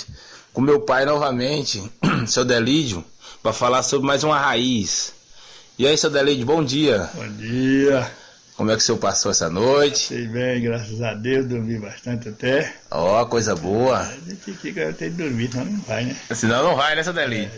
com 0.52 0.62
meu 0.62 0.82
pai 0.82 1.06
novamente, 1.06 1.84
seu 2.28 2.44
Delídio, 2.44 3.04
para 3.42 3.54
falar 3.54 3.84
sobre 3.84 4.08
mais 4.08 4.24
uma 4.24 4.40
raiz. 4.40 5.14
E 5.78 5.86
aí, 5.86 5.98
seu 5.98 6.10
Delídio, 6.10 6.46
bom 6.46 6.64
dia. 6.64 7.10
Bom 7.14 7.28
dia, 7.34 8.10
Como 8.56 8.72
é 8.72 8.76
que 8.76 8.82
o 8.82 8.86
senhor 8.86 8.98
passou 8.98 9.32
essa 9.32 9.50
noite? 9.50 10.08
sei 10.08 10.28
bem, 10.28 10.62
graças 10.62 11.02
a 11.02 11.14
Deus, 11.14 11.46
dormi 11.46 11.78
bastante 11.78 12.30
até. 12.30 12.74
Ó, 12.90 13.26
coisa 13.26 13.54
boa. 13.54 14.00
A 14.00 14.30
gente 14.30 14.54
fica 14.54 14.90
até 14.90 15.10
dormir, 15.10 15.52
senão 15.52 15.66
não 15.66 15.82
vai, 15.82 16.06
né? 16.06 16.16
Senão 16.34 16.64
não 16.64 16.76
vai, 16.76 16.96
né, 16.96 17.04
seu 17.04 17.12
Delídio? 17.12 17.52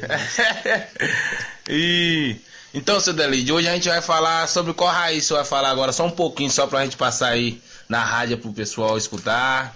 e 1.69 2.37
então, 2.73 2.99
seu 2.99 3.13
Delídio, 3.13 3.55
hoje 3.55 3.67
a 3.67 3.73
gente 3.73 3.87
vai 3.87 4.01
falar 4.01 4.47
sobre 4.47 4.73
qual 4.73 4.91
raiz 4.91 5.25
você 5.25 5.33
vai 5.35 5.45
falar 5.45 5.69
agora, 5.69 5.93
só 5.93 6.05
um 6.05 6.11
pouquinho, 6.11 6.49
só 6.49 6.65
pra 6.65 6.83
gente 6.83 6.97
passar 6.97 7.29
aí 7.29 7.61
na 7.87 8.03
rádio 8.03 8.37
pro 8.39 8.51
pessoal 8.51 8.97
escutar, 8.97 9.75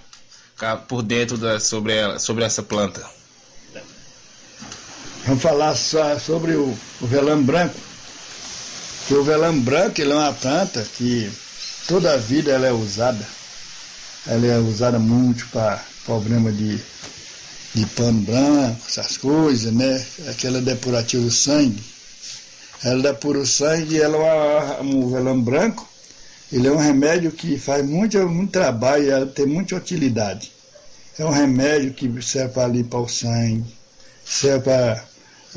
ficar 0.54 0.76
por 0.76 1.02
dentro 1.02 1.38
da, 1.38 1.58
sobre, 1.60 1.94
ela, 1.94 2.18
sobre 2.18 2.44
essa 2.44 2.62
planta. 2.62 3.04
Vamos 5.24 5.42
falar 5.42 5.74
só 5.76 6.18
sobre 6.18 6.52
o, 6.52 6.76
o 7.00 7.06
velame 7.06 7.44
branco. 7.44 7.91
O 9.12 9.22
velame 9.22 9.60
branco 9.60 10.00
ele 10.00 10.10
é 10.10 10.14
uma 10.14 10.32
planta 10.32 10.82
que 10.96 11.30
toda 11.86 12.14
a 12.14 12.16
vida 12.16 12.50
ela 12.50 12.66
é 12.66 12.72
usada. 12.72 13.24
Ela 14.26 14.46
é 14.46 14.58
usada 14.58 14.98
muito 14.98 15.46
para 15.48 15.84
problema 16.06 16.50
de, 16.50 16.80
de 17.74 17.86
pano 17.94 18.22
branco, 18.22 18.80
essas 18.88 19.18
coisas, 19.18 19.70
né? 19.70 20.02
Aquela 20.30 20.62
depurativa 20.62 21.22
do 21.22 21.30
sangue. 21.30 21.82
Ela 22.82 23.02
depura 23.02 23.40
o 23.40 23.46
sangue 23.46 23.96
e 23.96 24.00
ela 24.00 24.80
um 24.80 25.10
velame 25.10 25.42
branco. 25.42 25.86
Ele 26.50 26.68
é 26.68 26.72
um 26.72 26.78
remédio 26.78 27.30
que 27.32 27.58
faz 27.58 27.84
muito, 27.84 28.18
muito 28.30 28.52
trabalho 28.52 29.24
e 29.24 29.26
tem 29.26 29.44
muita 29.44 29.76
utilidade. 29.76 30.50
É 31.18 31.24
um 31.24 31.30
remédio 31.30 31.92
que 31.92 32.10
serve 32.22 32.54
para 32.54 32.66
limpar 32.66 33.00
o 33.00 33.08
sangue, 33.08 33.76
serve 34.24 34.64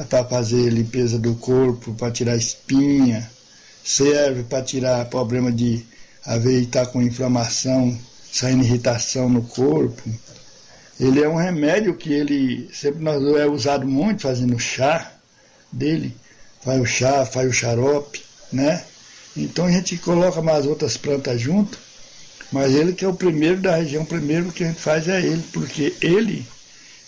para 0.09 0.25
fazer 0.25 0.69
limpeza 0.69 1.17
do 1.17 1.35
corpo, 1.35 1.93
para 1.93 2.11
tirar 2.11 2.35
espinha, 2.35 3.33
serve 3.85 4.43
para 4.43 4.63
tirar 4.63 5.05
problema 5.05 5.51
de 5.51 5.85
haver 6.25 6.63
estar 6.63 6.87
com 6.87 7.03
inflamação, 7.03 7.95
saindo 8.33 8.63
irritação 8.63 9.29
no 9.29 9.43
corpo. 9.43 10.01
Ele 10.99 11.21
é 11.21 11.29
um 11.29 11.35
remédio 11.35 11.95
que 11.95 12.11
ele 12.11 12.67
sempre 12.73 13.03
nós 13.03 13.21
é 13.37 13.45
usado 13.45 13.85
muito 13.85 14.23
fazendo 14.23 14.57
chá 14.57 15.11
dele, 15.71 16.15
faz 16.63 16.81
o 16.81 16.85
chá, 16.85 17.25
faz 17.25 17.47
o 17.47 17.53
xarope, 17.53 18.23
né? 18.51 18.83
Então 19.37 19.65
a 19.65 19.71
gente 19.71 19.97
coloca 19.97 20.41
mais 20.41 20.65
outras 20.65 20.97
plantas 20.97 21.39
junto, 21.39 21.77
mas 22.51 22.73
ele 22.73 22.93
que 22.93 23.05
é 23.05 23.07
o 23.07 23.13
primeiro 23.13 23.61
da 23.61 23.75
região, 23.75 24.03
o 24.03 24.07
primeiro 24.07 24.51
que 24.51 24.63
a 24.63 24.67
gente 24.67 24.79
faz 24.79 25.07
é 25.07 25.21
ele, 25.21 25.43
porque 25.53 25.93
ele 26.01 26.47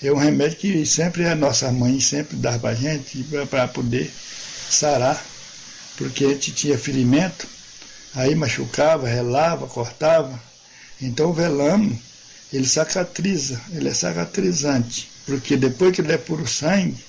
é 0.03 0.11
um 0.11 0.17
remédio 0.17 0.57
que 0.57 0.85
sempre 0.85 1.25
a 1.25 1.33
nossa 1.33 1.71
mãe 1.71 1.99
sempre 1.99 2.37
dava 2.37 2.59
pra 2.59 2.75
gente 2.75 3.25
para 3.49 3.67
poder 3.67 4.11
sarar, 4.69 5.25
porque 5.97 6.25
a 6.25 6.29
gente 6.29 6.51
tinha 6.51 6.77
ferimento, 6.77 7.47
aí 8.13 8.35
machucava, 8.35 9.07
relava, 9.07 9.67
cortava. 9.67 10.39
Então 11.01 11.31
o 11.31 11.33
velame, 11.33 11.99
ele 12.53 12.67
cicatriza, 12.67 13.59
ele 13.71 13.89
é 13.89 13.93
cicatrizante, 13.93 15.09
porque 15.25 15.57
depois 15.57 15.93
que 15.93 16.01
ele 16.01 16.13
é 16.13 16.17
puro 16.17 16.47
sangue, 16.47 17.03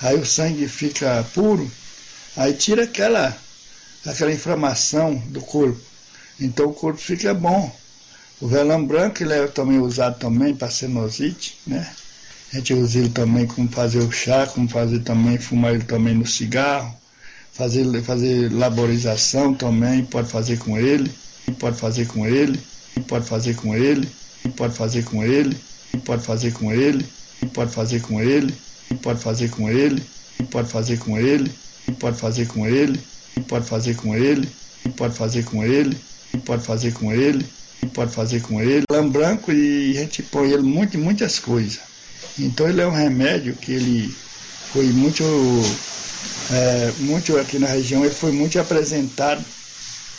aí 0.00 0.16
o 0.16 0.24
sangue 0.24 0.66
fica 0.68 1.26
puro, 1.34 1.70
aí 2.36 2.54
tira 2.54 2.84
aquela, 2.84 3.36
aquela 4.06 4.32
inflamação 4.32 5.16
do 5.26 5.40
corpo. 5.40 5.80
Então 6.40 6.66
o 6.66 6.74
corpo 6.74 6.98
fica 6.98 7.34
bom. 7.34 7.76
O 8.40 8.48
velame 8.48 8.86
branco 8.86 9.22
ele 9.22 9.34
é 9.34 9.46
também 9.48 9.78
usado 9.78 10.18
também 10.18 10.54
para 10.54 10.70
senosite, 10.70 11.58
né? 11.66 11.92
A 12.52 12.56
gente 12.56 12.72
usa 12.74 12.98
ele 12.98 13.10
também 13.10 13.46
como 13.46 13.68
fazer 13.68 13.98
o 13.98 14.10
chá, 14.10 14.46
como 14.46 14.68
fazer 14.68 15.00
também, 15.00 15.38
fumar 15.38 15.74
ele 15.74 15.84
também 15.84 16.14
no 16.14 16.26
cigarro, 16.26 16.99
fazer, 17.52 18.02
fazer 18.02 18.52
laborização 18.52 19.54
também, 19.54 20.04
pode 20.04 20.28
fazer 20.28 20.58
com 20.58 20.78
ele, 20.78 21.10
pode 21.58 21.76
fazer 21.76 22.06
com 22.06 22.26
ele, 22.26 22.60
pode 23.06 23.26
fazer 23.26 23.54
com 23.54 23.74
ele, 23.74 24.08
pode 24.56 24.74
fazer 24.74 25.04
com 25.04 25.22
ele, 25.22 25.56
pode 26.04 26.22
fazer 26.22 26.52
com 26.52 26.72
ele, 26.72 27.06
pode 27.52 27.72
fazer 27.72 28.00
com 28.00 28.20
ele, 28.20 28.54
pode 29.02 29.20
fazer 29.20 29.48
com 29.50 29.68
ele, 29.68 30.02
pode 30.50 30.68
fazer 30.68 30.98
com 30.98 31.18
ele, 31.18 31.52
pode 31.98 32.18
fazer 32.18 32.46
com 32.46 32.66
ele, 32.66 33.00
pode 33.48 33.66
fazer 33.66 33.96
com 33.96 34.16
ele, 34.16 34.48
pode 34.96 35.14
fazer 35.14 35.44
com 35.44 35.64
ele, 35.64 35.98
pode 36.44 36.64
fazer 36.64 36.92
com 36.92 37.12
ele, 37.12 37.46
pode 37.92 38.12
fazer 38.12 38.40
com 38.42 38.60
ele. 38.60 38.84
Lã 38.90 39.08
branco 39.08 39.52
e 39.52 39.96
a 39.96 40.00
gente 40.00 40.22
põe 40.22 40.50
ele 40.50 40.62
muito 40.62 40.98
muitas 40.98 41.38
coisas. 41.38 41.80
Então 42.38 42.68
ele 42.68 42.80
é 42.80 42.86
um 42.86 42.92
remédio 42.92 43.54
que 43.54 43.72
ele 43.72 44.14
foi 44.72 44.86
muito, 44.86 45.22
é, 46.50 46.92
muito 46.98 47.36
aqui 47.38 47.58
na 47.58 47.66
região, 47.68 48.04
ele 48.04 48.14
foi 48.14 48.32
muito 48.32 48.58
apresentado 48.58 49.44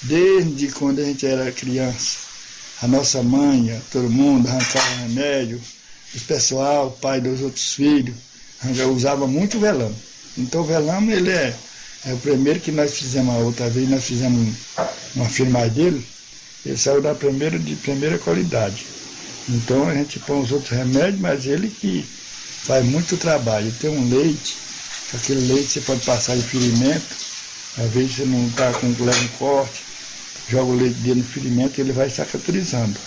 desde 0.04 0.68
quando 0.70 1.00
a 1.00 1.04
gente 1.04 1.26
era 1.26 1.52
criança. 1.52 2.18
A 2.82 2.88
nossa 2.88 3.22
mãe, 3.22 3.80
todo 3.92 4.10
mundo 4.10 4.48
arrancava 4.48 4.96
remédio, 5.02 5.62
o 6.16 6.20
pessoal, 6.22 6.88
o 6.88 6.92
pai 6.92 7.22
dos 7.22 7.42
outros 7.42 7.74
filhos, 7.74 8.16
usava 8.92 9.28
muito 9.28 9.60
velame. 9.60 9.96
Então 10.38 10.62
o 10.62 10.66
velame 10.66 11.12
ele 11.14 11.30
é, 11.30 11.54
é 12.06 12.14
o 12.14 12.18
primeiro 12.18 12.60
que 12.60 12.72
nós 12.72 12.94
fizemos 12.98 13.36
a 13.36 13.40
outra 13.40 13.70
vez, 13.70 13.88
nós 13.90 14.04
fizemos 14.04 14.40
um- 14.40 14.54
uma 15.16 15.30
firma 15.30 15.68
dele, 15.68 16.04
ele 16.66 16.78
saiu 16.78 17.02
da 17.02 17.14
primeira 17.14 17.60
de 17.60 17.76
primeira 17.76 18.18
qualidade. 18.18 18.86
Então 19.50 19.88
a 19.88 19.94
gente 19.94 20.20
põe 20.20 20.42
os 20.42 20.52
outros 20.52 20.72
remédios, 20.72 21.20
mas 21.20 21.46
ele 21.46 21.68
que 21.70 22.04
faz 22.64 22.86
muito 22.86 23.18
trabalho. 23.18 23.72
Tem 23.80 23.90
um 23.90 24.10
leite, 24.10 24.56
aquele 25.14 25.54
leite 25.54 25.72
você 25.72 25.82
pode 25.82 26.02
passar 26.02 26.36
em 26.36 26.42
ferimento, 26.42 27.16
às 27.78 27.92
vezes 27.92 28.16
você 28.16 28.26
não 28.26 28.48
está 28.48 28.72
com 28.74 28.88
leve 29.04 29.28
corte, 29.38 29.84
joga 30.50 30.72
o 30.72 30.76
leite 30.76 30.96
dele 30.96 31.22
no 31.22 31.26
ferimento 31.26 31.78
e 31.78 31.82
ele 31.82 31.92
vai 31.92 32.10
cicatrizando. 32.10 32.98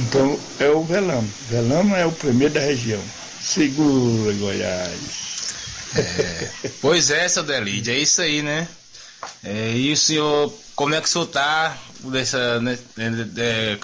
Então 0.00 0.38
é 0.60 0.68
o 0.70 0.84
velame. 0.84 1.30
Velame 1.50 1.92
é 1.94 2.06
o 2.06 2.12
primeiro 2.12 2.54
da 2.54 2.60
região. 2.60 3.02
Segura, 3.40 4.32
Goiás. 4.34 5.28
Pois 6.80 7.10
é, 7.10 7.28
seu 7.28 7.42
Delide, 7.42 7.90
é 7.90 7.98
isso 7.98 8.20
aí, 8.20 8.42
né? 8.42 8.68
É, 9.42 9.72
e 9.74 9.92
o 9.92 9.96
senhor, 9.96 10.52
como 10.76 10.94
é 10.94 11.00
que 11.00 11.08
o 11.08 11.10
senhor 11.10 11.26
tá 11.26 11.76
dessa, 12.04 12.60
né, 12.60 12.78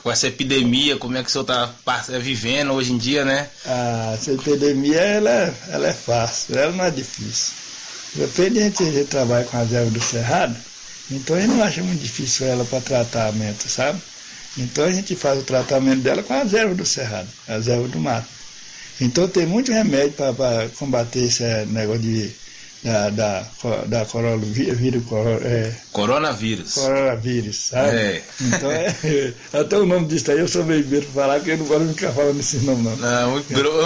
com 0.02 0.10
essa 0.10 0.26
epidemia, 0.28 0.96
como 0.96 1.16
é 1.16 1.22
que 1.22 1.28
o 1.28 1.32
senhor 1.32 1.44
tá 1.44 1.70
pass- 1.84 2.10
é, 2.10 2.18
vivendo 2.18 2.72
hoje 2.72 2.92
em 2.92 2.98
dia, 2.98 3.24
né? 3.24 3.48
A 3.66 4.12
essa 4.14 4.32
epidemia 4.32 5.00
ela, 5.00 5.30
é- 5.30 5.54
ela 5.70 5.86
é 5.88 5.92
fácil, 5.92 6.56
ela 6.56 6.72
não 6.72 6.84
é 6.84 6.90
difícil. 6.90 7.52
Depende 8.14 8.70
de 8.70 8.82
a 8.82 8.92
gente 8.92 9.04
trabalha 9.08 9.44
com 9.44 9.56
as 9.58 9.72
ervas 9.72 9.92
do 9.92 10.00
cerrado, 10.00 10.56
então 11.10 11.34
a 11.36 11.40
gente 11.40 11.50
não 11.50 11.62
acha 11.64 11.82
muito 11.82 12.00
difícil 12.00 12.46
ela 12.46 12.64
para 12.64 12.80
tratamento, 12.80 13.68
sabe? 13.68 14.00
Então 14.56 14.84
a 14.84 14.92
gente 14.92 15.16
faz 15.16 15.40
o 15.40 15.42
tratamento 15.42 16.00
dela 16.00 16.22
com 16.22 16.32
as 16.34 16.54
ervas 16.54 16.76
do 16.76 16.86
cerrado, 16.86 17.28
as 17.48 17.66
ervas 17.66 17.90
do 17.90 17.98
mato. 17.98 18.28
Então 19.00 19.26
tem 19.26 19.44
muito 19.44 19.72
remédio 19.72 20.12
para 20.12 20.68
combater 20.78 21.24
esse 21.24 21.42
negócio 21.66 22.02
de, 22.02 22.30
da, 22.84 23.08
da, 23.10 23.46
da 23.86 24.04
coronavírus, 24.04 25.04
coro- 25.08 25.40
é, 25.42 25.72
Coronavírus. 25.90 26.74
coronavírus, 26.74 27.56
sabe? 27.70 27.96
É. 27.96 28.22
Então 28.42 28.70
é, 28.70 29.32
até 29.54 29.78
o 29.78 29.86
nome 29.86 30.06
disso 30.06 30.30
aí 30.30 30.38
eu 30.38 30.46
sou 30.46 30.62
meio 30.64 30.86
medo 30.86 31.06
de 31.06 31.12
falar, 31.12 31.36
porque 31.36 31.52
eu 31.52 31.56
não 31.58 31.66
gosto 31.66 31.86
de 31.88 31.94
ficar 31.94 32.12
falando 32.12 32.38
esse 32.40 32.58
nome 32.58 32.82
não. 32.82 32.96
Não, 32.96 33.36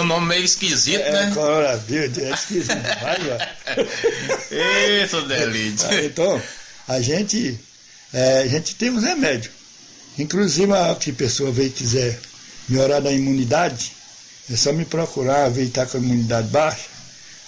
um 0.01 0.05
nome 0.05 0.27
meio 0.27 0.43
esquisito, 0.43 0.99
É, 1.01 1.11
né? 1.27 1.31
coronavírus, 1.33 2.17
é 2.17 2.31
esquisito, 2.31 2.75
vai, 3.01 3.17
vai. 3.19 3.87
Ê, 4.51 5.07
seu 5.07 5.25
Delide. 5.25 5.85
Ah, 5.85 6.03
Então, 6.03 6.41
a 6.87 6.99
gente, 7.01 7.57
é, 8.13 8.39
a 8.39 8.47
gente 8.47 8.75
tem 8.75 8.89
os 8.89 9.03
remédios. 9.03 9.53
Inclusive, 10.17 10.73
a 10.73 10.93
que 10.95 11.13
pessoa 11.13 11.51
veio 11.51 11.71
quiser 11.71 12.19
melhorar 12.67 12.99
da 12.99 13.11
imunidade, 13.11 13.93
é 14.51 14.55
só 14.57 14.73
me 14.73 14.83
procurar, 14.83 15.49
ver 15.49 15.63
estar 15.63 15.85
com 15.85 15.97
a 15.97 16.01
imunidade 16.01 16.49
baixa. 16.49 16.98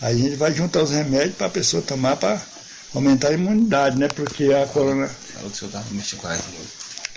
Aí 0.01 0.15
a 0.15 0.17
gente 0.17 0.35
vai 0.35 0.53
juntar 0.53 0.83
os 0.83 0.91
remédios 0.91 1.35
para 1.35 1.47
a 1.47 1.51
pessoa 1.51 1.81
tomar 1.83 2.15
para 2.15 2.41
aumentar 2.93 3.29
a 3.29 3.33
imunidade, 3.33 3.97
né? 3.97 4.07
Porque 4.07 4.45
a 4.53 4.65
corona. 4.67 5.07
Falou 5.07 5.49
que 5.49 5.55
o 5.55 5.59
senhor 5.59 5.71
tá 5.71 5.83
mexendo 5.91 6.19
com 6.19 6.27
a 6.27 6.29
raiz. 6.31 6.43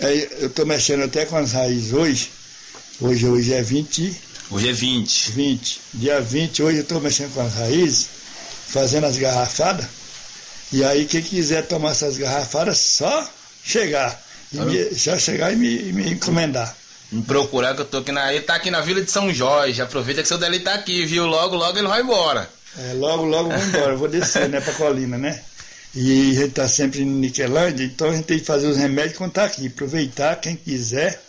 Aí 0.01 0.27
eu 0.39 0.47
estou 0.47 0.65
mexendo 0.65 1.03
até 1.03 1.25
com 1.25 1.37
as 1.37 1.51
raízes 1.53 1.93
hoje. 1.93 2.31
Hoje, 3.01 3.25
hoje 3.27 3.53
é 3.53 3.61
20, 3.61 4.21
Hoje 4.51 4.69
é 4.69 4.73
20. 4.73 5.31
20. 5.31 5.81
Dia 5.95 6.21
20, 6.21 6.61
hoje 6.63 6.77
eu 6.77 6.83
estou 6.83 7.01
mexendo 7.01 7.33
com 7.33 7.41
as 7.41 7.55
raízes, 7.55 8.07
fazendo 8.67 9.05
as 9.05 9.17
garrafadas. 9.17 9.85
E 10.71 10.83
aí, 10.83 11.05
quem 11.05 11.21
quiser 11.21 11.65
tomar 11.67 11.91
essas 11.91 12.17
garrafadas, 12.17 12.77
só 12.77 13.27
chegar. 13.63 14.21
Me- 14.51 14.93
só 14.95 15.17
chegar 15.17 15.51
e 15.51 15.55
me, 15.55 15.91
me 15.91 16.11
encomendar. 16.11 16.75
Me 17.11 17.21
procurar 17.23 17.73
que 17.75 17.81
eu 17.81 17.85
tô 17.85 17.97
aqui 17.97 18.11
na. 18.11 18.31
Ele 18.33 18.43
tá 18.43 18.55
aqui 18.55 18.69
na 18.69 18.81
Vila 18.81 19.01
de 19.01 19.09
São 19.11 19.33
Jorge. 19.33 19.81
Aproveita 19.81 20.21
que 20.21 20.27
seu 20.27 20.37
Delide 20.37 20.63
tá 20.63 20.75
aqui, 20.75 21.05
viu? 21.05 21.25
Logo, 21.25 21.55
logo 21.55 21.77
ele 21.77 21.87
vai 21.87 22.01
embora. 22.01 22.49
É, 22.77 22.93
logo, 22.93 23.23
logo 23.23 23.49
vou 23.49 23.67
embora, 23.67 23.95
vou 23.95 24.07
descer, 24.07 24.49
né, 24.49 24.59
pra 24.59 24.73
colina, 24.73 25.17
né? 25.17 25.41
E 25.93 26.31
a 26.31 26.41
gente 26.41 26.51
tá 26.51 26.67
sempre 26.67 27.03
em 27.03 27.05
Niquelândia, 27.05 27.85
então 27.85 28.09
a 28.09 28.13
gente 28.13 28.25
tem 28.25 28.39
que 28.39 28.45
fazer 28.45 28.67
os 28.67 28.75
remédios 28.75 29.17
quando 29.17 29.31
tá 29.31 29.45
aqui. 29.45 29.67
Aproveitar, 29.67 30.35
quem 30.41 30.55
quiser, 30.55 31.21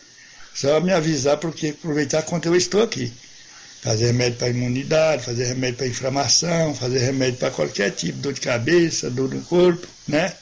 só 0.53 0.80
me 0.80 0.92
avisar, 0.92 1.36
porque 1.36 1.68
aproveitar 1.68 2.22
quando 2.22 2.47
eu 2.47 2.57
estou 2.57 2.82
aqui. 2.82 3.12
Fazer 3.80 4.07
remédio 4.07 4.38
para 4.38 4.49
imunidade, 4.49 5.24
fazer 5.24 5.44
remédio 5.44 5.76
para 5.76 5.86
inflamação, 5.86 6.74
fazer 6.74 6.99
remédio 6.99 7.38
para 7.38 7.53
qualquer 7.53 7.92
tipo, 7.92 8.18
dor 8.18 8.32
de 8.32 8.40
cabeça, 8.40 9.09
dor 9.09 9.32
no 9.32 9.40
corpo, 9.42 9.86
né? 10.09 10.32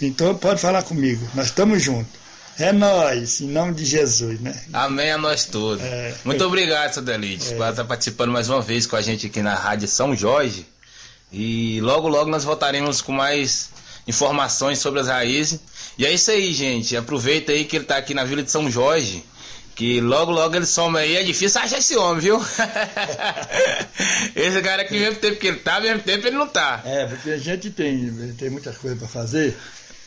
Então 0.00 0.34
pode 0.34 0.58
falar 0.58 0.82
comigo, 0.82 1.28
nós 1.34 1.46
estamos 1.46 1.82
juntos. 1.82 2.21
É 2.58 2.72
nós, 2.72 3.40
em 3.40 3.48
nome 3.48 3.74
de 3.74 3.84
Jesus, 3.84 4.40
né? 4.40 4.54
Amém 4.72 5.10
a 5.10 5.18
nós 5.18 5.44
todos. 5.44 5.82
É. 5.84 6.14
Muito 6.24 6.44
obrigado, 6.44 6.92
seu 6.92 7.02
Delide, 7.02 7.54
por 7.54 7.68
estar 7.68 7.84
participando 7.84 8.30
mais 8.30 8.48
uma 8.48 8.60
vez 8.60 8.86
com 8.86 8.96
a 8.96 9.02
gente 9.02 9.26
aqui 9.26 9.40
na 9.42 9.54
Rádio 9.54 9.88
São 9.88 10.14
Jorge. 10.14 10.66
E 11.32 11.80
logo, 11.80 12.08
logo 12.08 12.30
nós 12.30 12.44
voltaremos 12.44 13.00
com 13.00 13.12
mais 13.12 13.70
informações 14.06 14.78
sobre 14.78 15.00
as 15.00 15.08
raízes. 15.08 15.60
E 15.96 16.04
é 16.04 16.12
isso 16.12 16.30
aí, 16.30 16.52
gente. 16.52 16.96
Aproveita 16.96 17.52
aí 17.52 17.64
que 17.64 17.76
ele 17.76 17.84
tá 17.84 17.96
aqui 17.96 18.12
na 18.12 18.24
Vila 18.24 18.42
de 18.42 18.50
São 18.50 18.70
Jorge. 18.70 19.24
Que 19.74 20.02
logo, 20.02 20.30
logo 20.30 20.54
ele 20.54 20.66
some 20.66 20.98
aí. 20.98 21.16
É 21.16 21.22
difícil 21.22 21.60
achar 21.60 21.78
esse 21.78 21.96
homem, 21.96 22.20
viu? 22.20 22.38
esse 24.36 24.60
cara 24.60 24.82
aqui, 24.82 24.98
mesmo 24.98 25.16
tempo 25.16 25.38
que 25.38 25.46
ele 25.46 25.56
tá, 25.58 25.80
mesmo 25.80 26.00
tempo 26.00 26.26
ele 26.26 26.36
não 26.36 26.46
tá. 26.46 26.82
É, 26.84 27.06
porque 27.06 27.30
a 27.30 27.38
gente 27.38 27.70
tem, 27.70 28.34
tem 28.38 28.50
muitas 28.50 28.76
coisas 28.76 28.98
para 28.98 29.08
fazer. 29.08 29.56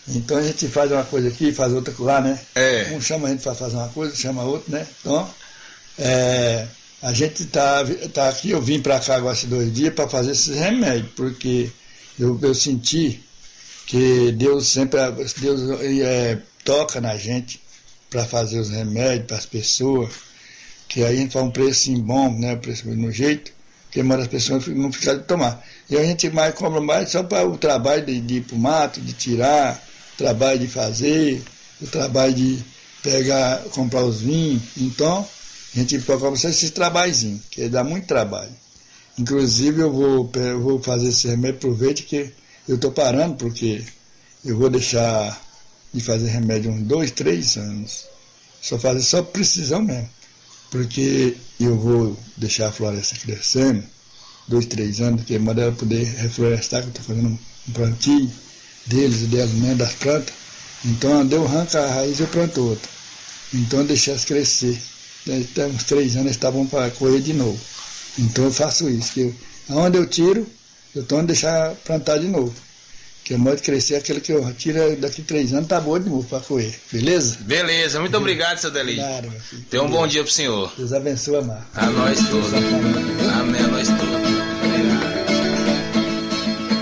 Então 0.08 0.38
a 0.38 0.42
gente 0.42 0.68
faz 0.68 0.92
uma 0.92 1.04
coisa 1.04 1.28
aqui, 1.28 1.52
faz 1.52 1.74
outra 1.74 1.94
lá, 2.00 2.22
né? 2.22 2.40
É. 2.54 2.92
Um 2.94 3.02
chama 3.02 3.28
a 3.28 3.32
gente 3.32 3.42
para 3.42 3.56
fazer 3.56 3.76
uma 3.76 3.90
coisa, 3.90 4.16
chama 4.16 4.44
outro, 4.44 4.72
né? 4.72 4.86
Então, 5.00 5.28
é, 5.98 6.68
a 7.02 7.12
gente 7.14 7.46
tá, 7.46 7.84
tá 8.14 8.30
aqui, 8.30 8.52
eu 8.52 8.62
vim 8.62 8.82
para 8.82 9.00
cá 9.00 9.16
agora 9.16 9.36
esses 9.36 9.50
dois 9.50 9.74
dias 9.74 9.94
para 9.94 10.08
fazer 10.08 10.32
esses 10.32 10.56
remédios, 10.56 11.12
porque 11.16 11.72
eu, 12.20 12.38
eu 12.42 12.54
senti 12.54 13.24
que 13.88 14.32
Deus 14.32 14.68
sempre 14.68 15.00
Deus 15.38 15.82
é, 15.82 16.40
toca 16.64 17.02
na 17.02 17.18
gente 17.18 17.62
para 18.10 18.26
fazer 18.26 18.60
os 18.60 18.70
remédios 18.70 19.26
para 19.26 19.38
as 19.38 19.46
pessoas, 19.46 20.14
que 20.88 21.04
aí 21.04 21.18
a 21.18 21.22
gente 21.22 21.34
faz 21.34 21.46
um 21.46 21.52
preço 21.52 21.92
bom, 21.98 22.32
né? 22.38 22.54
Um 22.54 22.60
preço 22.60 22.88
no 22.90 23.12
jeito, 23.12 23.52
que 23.90 24.04
manda 24.04 24.22
as 24.22 24.28
pessoas 24.28 24.68
não 24.68 24.92
ficarem 24.92 25.22
de 25.22 25.28
tomar. 25.28 25.64
E 25.90 25.98
a 25.98 26.04
gente 26.04 26.30
mais 26.30 26.54
cobra 26.54 26.80
mais 26.80 27.10
só 27.10 27.24
para 27.24 27.48
o 27.48 27.58
trabalho 27.58 28.06
de, 28.06 28.20
de 28.20 28.36
ir 28.36 28.42
para 28.42 28.56
o 28.56 28.60
mato, 28.60 29.02
de 29.02 29.14
tirar, 29.14 29.82
trabalho 30.18 30.60
de 30.60 30.68
fazer, 30.68 31.44
o 31.82 31.88
trabalho 31.88 32.34
de 32.34 32.64
pegar, 33.02 33.60
comprar 33.72 34.04
os 34.04 34.22
vinhos. 34.22 34.64
Então, 34.78 35.28
a 35.76 35.80
gente 35.80 36.00
só 36.00 36.50
esses 36.50 36.72
trabalhinhos, 36.72 37.42
que 37.52 37.68
dá 37.70 37.84
muito 37.84 38.08
trabalho. 38.08 38.52
Inclusive, 39.18 39.82
eu 39.82 39.92
vou, 39.92 40.32
eu 40.36 40.62
vou 40.62 40.82
fazer 40.82 41.10
esse 41.10 41.28
remédio, 41.28 41.58
aproveite 41.58 42.04
que 42.04 42.32
eu 42.68 42.76
estou 42.76 42.92
parando, 42.92 43.36
porque 43.36 43.84
eu 44.44 44.58
vou 44.58 44.70
deixar 44.70 45.42
de 45.94 46.02
fazer 46.02 46.28
remédio 46.28 46.72
uns 46.72 46.84
dois, 46.84 47.12
três 47.12 47.56
anos. 47.58 48.06
Só 48.62 48.78
fazer 48.80 49.02
só 49.02 49.22
precisão 49.22 49.82
mesmo. 49.82 50.10
Porque 50.72 51.38
eu 51.60 51.78
vou 51.78 52.18
deixar 52.36 52.68
a 52.68 52.72
floresta 52.72 53.16
crescendo, 53.18 53.84
dois, 54.48 54.66
três 54.66 55.00
anos, 55.00 55.22
porque 55.22 55.38
manda 55.40 55.62
ela 55.62 55.72
poder 55.72 56.04
reflorestar, 56.04 56.82
que 56.82 56.88
eu 56.88 56.90
estou 56.90 57.06
fazendo 57.06 57.30
um 57.30 57.72
plantio 57.72 58.30
deles 58.86 59.22
e 59.22 59.26
delas 59.26 59.52
mesmo, 59.52 59.76
das 59.76 59.94
plantas. 59.94 60.34
Então, 60.84 61.26
deu 61.26 61.46
arranca 61.46 61.80
a 61.80 61.94
raiz 61.94 62.20
eu 62.20 62.28
planto 62.28 62.62
outra. 62.62 62.90
Então, 63.54 63.86
deixar 63.86 64.12
elas 64.12 64.26
crescer. 64.26 64.80
Até 65.28 65.66
uns 65.66 65.84
três 65.84 66.14
anos 66.14 66.26
eles 66.26 66.36
estavam 66.36 66.68
para 66.68 66.92
colher 66.92 67.22
de 67.22 67.34
novo. 67.34 67.60
Então, 68.20 68.46
eu 68.46 68.52
faço 68.52 68.90
isso. 68.90 69.14
Que 69.14 69.22
eu, 69.22 69.36
aonde 69.70 69.98
eu 69.98 70.06
tiro, 70.06 70.48
eu 70.94 71.02
estou 71.02 71.22
deixar 71.24 71.74
plantar 71.84 72.20
de 72.20 72.28
novo. 72.28 72.54
Que 73.24 73.34
o 73.34 73.40
modo 73.40 73.56
de 73.56 73.64
crescer, 73.64 73.96
aquele 73.96 74.22
que 74.22 74.32
eu 74.32 74.54
tiro 74.54 74.96
daqui 74.98 75.24
três 75.24 75.52
anos, 75.52 75.68
tá 75.68 75.82
boa 75.82 76.00
de 76.00 76.08
novo 76.08 76.24
para 76.28 76.42
colher. 76.42 76.76
Beleza? 76.92 77.38
Beleza, 77.42 78.00
muito 78.00 78.16
obrigado, 78.16 78.60
seu 78.60 78.70
Delide. 78.70 79.00
Claro. 79.00 79.34
Tenha 79.68 79.82
um 79.82 79.90
bom 79.90 80.06
dia 80.06 80.24
pro 80.24 80.32
senhor. 80.32 80.72
Deus 80.78 80.94
abençoe, 80.94 81.44
Mar. 81.44 81.68
A 81.74 81.88
nós 81.88 82.20
todos. 82.30 82.54
Amém 82.54 83.62
a 83.62 83.68
nós 83.68 83.88
todos. 83.88 84.65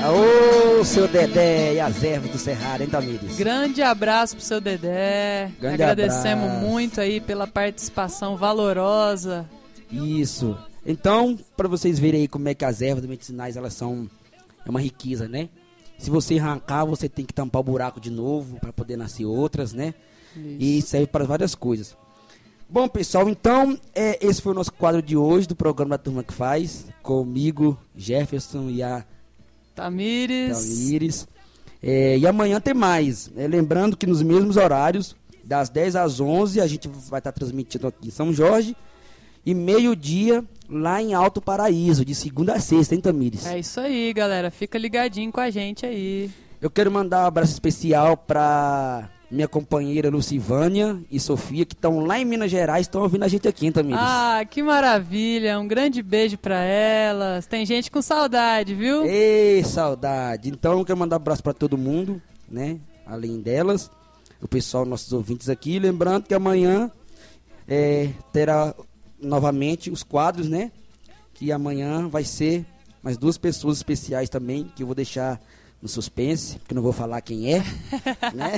Aô, 0.04 0.84
seu 0.84 1.08
Dedé 1.08 1.76
e 1.76 1.80
as 1.80 2.04
ervas 2.04 2.30
do 2.30 2.38
Cerrado, 2.38 2.84
hein, 2.84 2.89
Tamires? 2.89 3.38
Grande 3.38 3.82
abraço 3.82 4.36
pro 4.36 4.43
seu 4.43 4.60
Dedé. 4.60 5.49
Grande 5.58 5.82
Agradecemos 5.82 6.43
abraço. 6.43 6.68
muito 6.68 6.99
aí 6.99 7.22
pela 7.22 7.47
participação 7.47 8.36
valorosa. 8.36 9.49
Isso. 9.89 10.58
Então, 10.86 11.39
para 11.56 11.70
vocês 11.70 11.99
verem 11.99 12.20
aí 12.20 12.28
como 12.28 12.49
é 12.49 12.54
que 12.54 12.66
as 12.66 12.82
ervas 12.82 13.06
medicinais, 13.06 13.56
elas 13.56 13.76
são 13.76 14.10
é 14.66 14.70
uma 14.70 14.82
riqueza, 14.82 15.30
né? 15.30 15.47
Se 15.97 16.10
você 16.10 16.38
arrancar, 16.38 16.84
você 16.84 17.08
tem 17.08 17.24
que 17.24 17.34
tampar 17.34 17.62
o 17.62 17.64
buraco 17.64 18.01
de 18.01 18.12
novo 18.12 18.60
para 18.60 18.74
poder 18.74 18.97
nascer 18.97 19.24
outras, 19.24 19.72
né? 19.72 19.93
E 20.36 20.82
serve 20.82 21.08
para 21.08 21.24
várias 21.24 21.56
coisas. 21.56 21.95
Bom, 22.70 22.89
pessoal, 22.89 23.30
então, 23.30 23.80
é, 23.95 24.20
esse 24.20 24.41
foi 24.41 24.51
o 24.51 24.56
nosso 24.56 24.74
quadro 24.74 25.01
de 25.01 25.16
hoje 25.16 25.47
do 25.47 25.56
programa 25.56 25.91
da 25.91 26.04
Turma 26.04 26.24
que 26.26 26.34
Faz, 26.34 26.88
comigo, 27.01 27.80
Jefferson 27.95 28.70
e 28.70 28.84
a 28.84 29.06
Tamires. 29.76 30.58
Tamires. 30.58 31.28
É, 31.82 32.18
e 32.18 32.26
amanhã 32.26 32.62
tem 32.62 32.74
mais. 32.74 33.30
É, 33.36 33.48
lembrando 33.48 33.98
que 33.98 34.08
nos 34.08 34.22
mesmos 34.22 34.56
horários, 34.56 35.16
das 35.44 35.70
10 35.70 35.96
às 35.98 36.20
11, 36.20 36.62
a 36.62 36.68
gente 36.68 36.88
vai 36.88 37.20
estar 37.20 37.32
transmitindo 37.32 37.88
aqui 37.88 38.08
em 38.08 38.12
São 38.12 38.32
Jorge. 38.32 38.76
E 39.46 39.54
meio-dia 39.54 40.44
lá 40.70 41.02
em 41.02 41.14
Alto 41.14 41.42
Paraíso, 41.42 42.06
de 42.06 42.16
segunda 42.16 42.54
a 42.54 42.60
sexta, 42.60 42.96
hein, 42.96 43.02
Tamires? 43.02 43.46
É 43.46 43.60
isso 43.60 43.80
aí, 43.80 44.14
galera. 44.14 44.50
Fica 44.50 44.78
ligadinho 44.78 45.32
com 45.32 45.42
a 45.42 45.50
gente 45.50 45.86
aí. 45.86 46.32
Eu 46.62 46.72
quero 46.72 46.90
mandar 46.90 47.24
um 47.24 47.28
abraço 47.28 47.52
especial 47.52 48.16
para 48.16 49.10
minha 49.34 49.48
companheira 49.48 50.12
Lucivânia 50.12 51.02
e 51.10 51.20
Sofia, 51.20 51.66
que 51.66 51.74
estão 51.74 52.02
lá 52.02 52.20
em 52.20 52.26
Minas 52.26 52.52
Gerais, 52.52 52.86
estão 52.86 53.02
ouvindo 53.02 53.24
a 53.24 53.28
gente 53.28 53.48
aqui, 53.48 53.66
hein, 53.66 53.72
Tamires? 53.72 54.00
Ah, 54.00 54.46
que 54.48 54.62
maravilha. 54.62 55.60
Um 55.60 55.68
grande 55.68 56.04
beijo 56.04 56.38
pra 56.38 56.64
elas. 56.64 57.48
Tem 57.48 57.66
gente 57.66 57.90
com 57.90 58.00
saudade, 58.00 58.76
viu? 58.76 59.04
Ei, 59.04 59.64
saudade. 59.64 60.50
Então, 60.50 60.78
eu 60.78 60.86
quero 60.86 61.00
mandar 61.00 61.16
um 61.16 61.18
abraço 61.18 61.42
para 61.42 61.54
todo 61.54 61.76
mundo, 61.78 62.22
né? 62.48 62.78
Além 63.08 63.42
delas, 63.42 63.90
o 64.40 64.48
pessoal, 64.48 64.86
nossos 64.86 65.12
ouvintes 65.12 65.50
aqui. 65.50 65.80
Lembrando 65.80 66.28
que 66.28 66.34
amanhã 66.36 66.92
é, 67.68 68.12
terá 68.32 68.76
novamente 69.20 69.90
os 69.90 70.04
quadros, 70.04 70.48
né? 70.48 70.72
Que 71.34 71.52
amanhã 71.52 72.08
vai 72.08 72.24
ser 72.24 72.64
mais 73.02 73.18
duas 73.18 73.40
pessoas 73.40 73.78
especiais 73.78 74.30
também, 74.30 74.72
que 74.76 74.84
eu 74.84 74.88
vou 74.88 74.96
deixar 74.96 75.42
no 75.84 75.90
suspense, 75.90 76.58
porque 76.60 76.74
não 76.74 76.82
vou 76.82 76.94
falar 76.94 77.20
quem 77.20 77.54
é, 77.54 77.60
né? 78.34 78.54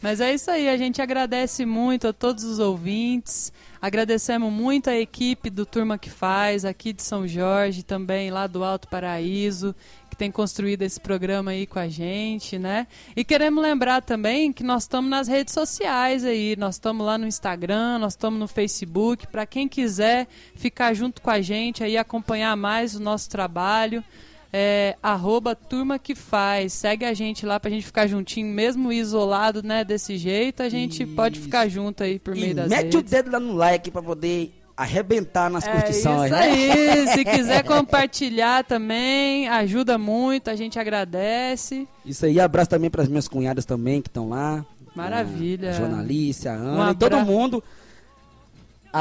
Mas 0.00 0.20
é 0.20 0.32
isso 0.32 0.48
aí, 0.48 0.68
a 0.68 0.76
gente 0.76 1.02
agradece 1.02 1.66
muito 1.66 2.06
a 2.06 2.12
todos 2.12 2.44
os 2.44 2.60
ouvintes, 2.60 3.52
agradecemos 3.82 4.52
muito 4.52 4.88
a 4.88 4.94
equipe 4.94 5.50
do 5.50 5.66
Turma 5.66 5.98
que 5.98 6.08
Faz, 6.08 6.64
aqui 6.64 6.92
de 6.92 7.02
São 7.02 7.26
Jorge, 7.26 7.82
também 7.82 8.30
lá 8.30 8.46
do 8.46 8.62
Alto 8.62 8.86
Paraíso, 8.86 9.74
que 10.08 10.14
tem 10.14 10.30
construído 10.30 10.82
esse 10.82 11.00
programa 11.00 11.50
aí 11.50 11.66
com 11.66 11.80
a 11.80 11.88
gente, 11.88 12.60
né? 12.60 12.86
E 13.16 13.24
queremos 13.24 13.60
lembrar 13.60 14.00
também 14.00 14.52
que 14.52 14.62
nós 14.62 14.84
estamos 14.84 15.10
nas 15.10 15.26
redes 15.26 15.52
sociais 15.52 16.24
aí, 16.24 16.54
nós 16.56 16.76
estamos 16.76 17.04
lá 17.04 17.18
no 17.18 17.26
Instagram, 17.26 17.98
nós 17.98 18.12
estamos 18.12 18.38
no 18.38 18.46
Facebook, 18.46 19.26
para 19.26 19.44
quem 19.46 19.66
quiser 19.66 20.28
ficar 20.54 20.94
junto 20.94 21.20
com 21.20 21.30
a 21.30 21.40
gente 21.40 21.82
aí, 21.82 21.96
acompanhar 21.96 22.56
mais 22.56 22.94
o 22.94 23.00
nosso 23.00 23.28
trabalho, 23.28 24.04
é, 24.52 24.96
arroba 25.02 25.54
turma 25.54 25.98
que 25.98 26.14
faz. 26.14 26.72
Segue 26.72 27.04
a 27.04 27.12
gente 27.14 27.44
lá 27.44 27.58
pra 27.60 27.70
gente 27.70 27.84
ficar 27.86 28.06
juntinho, 28.06 28.46
mesmo 28.46 28.92
isolado, 28.92 29.62
né? 29.62 29.84
Desse 29.84 30.16
jeito, 30.16 30.62
a 30.62 30.68
gente 30.68 31.04
pode 31.06 31.38
ficar 31.40 31.68
junto 31.68 32.02
aí 32.02 32.18
por 32.18 32.34
meio 32.34 32.50
E 32.50 32.54
das 32.54 32.68
mete 32.68 32.94
o 32.94 32.98
redes. 32.98 33.10
dedo 33.10 33.30
lá 33.30 33.40
no 33.40 33.54
like 33.54 33.90
para 33.90 34.02
poder 34.02 34.52
arrebentar 34.76 35.48
nas 35.50 35.66
É 35.66 35.72
curtições, 35.72 36.30
isso 36.30 36.34
né? 36.34 36.40
aí. 36.42 37.08
Se 37.16 37.24
quiser 37.24 37.64
compartilhar 37.64 38.62
também, 38.64 39.48
ajuda 39.48 39.96
muito, 39.96 40.50
a 40.50 40.54
gente 40.54 40.78
agradece. 40.78 41.88
Isso 42.04 42.26
aí, 42.26 42.38
abraço 42.38 42.70
também 42.70 42.90
para 42.90 43.02
as 43.02 43.08
minhas 43.08 43.26
cunhadas 43.26 43.64
também 43.64 44.02
que 44.02 44.08
estão 44.08 44.28
lá. 44.28 44.64
Maravilha. 44.94 45.70
A 45.70 45.72
Jornalícia, 45.72 46.52
a 46.52 46.56
Um 46.56 46.80
Ana, 46.82 46.90
e 46.92 46.94
todo 46.94 47.14
abra- 47.14 47.24
mundo. 47.24 47.62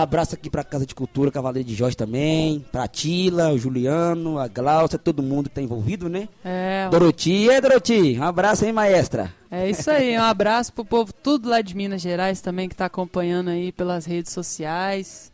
Abraço 0.02 0.36
aqui 0.36 0.50
pra 0.50 0.62
Casa 0.62 0.86
de 0.86 0.93
Cultura 0.93 1.32
Cavaleiro 1.32 1.70
de 1.70 1.74
Jorge 1.74 1.96
também, 1.96 2.66
pra 2.70 2.86
Tila, 2.86 3.54
o 3.54 3.58
Juliano, 3.58 4.38
a 4.38 4.46
Glaucia, 4.48 5.00
todo 5.00 5.24
mundo 5.24 5.48
que 5.48 5.56
tá 5.56 5.62
envolvido, 5.62 6.10
né? 6.10 6.28
É, 6.43 6.89
Doroti, 6.91 7.32
e 7.32 7.50
aí, 7.50 7.62
Doroti? 7.62 8.18
Um 8.20 8.24
abraço, 8.24 8.66
hein, 8.66 8.74
maestra? 8.74 9.34
é 9.50 9.70
isso 9.70 9.89
aí. 9.89 10.18
Um 10.18 10.24
abraço 10.24 10.74
pro 10.74 10.84
povo 10.84 11.14
tudo 11.14 11.48
lá 11.48 11.62
de 11.62 11.74
Minas 11.74 12.02
Gerais 12.02 12.41
também 12.41 12.68
que 12.68 12.76
tá 12.76 12.88
acompanhando 12.88 13.50
aí 13.50 13.72
pelas 13.72 14.06
redes 14.06 14.34
sociais. 14.34 15.32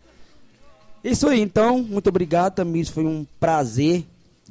Isso 1.03 1.28
aí, 1.28 1.41
então, 1.41 1.82
muito 1.82 2.09
obrigado, 2.09 2.53
Tamires. 2.53 2.89
Foi 2.89 3.03
um 3.03 3.26
prazer 3.39 4.05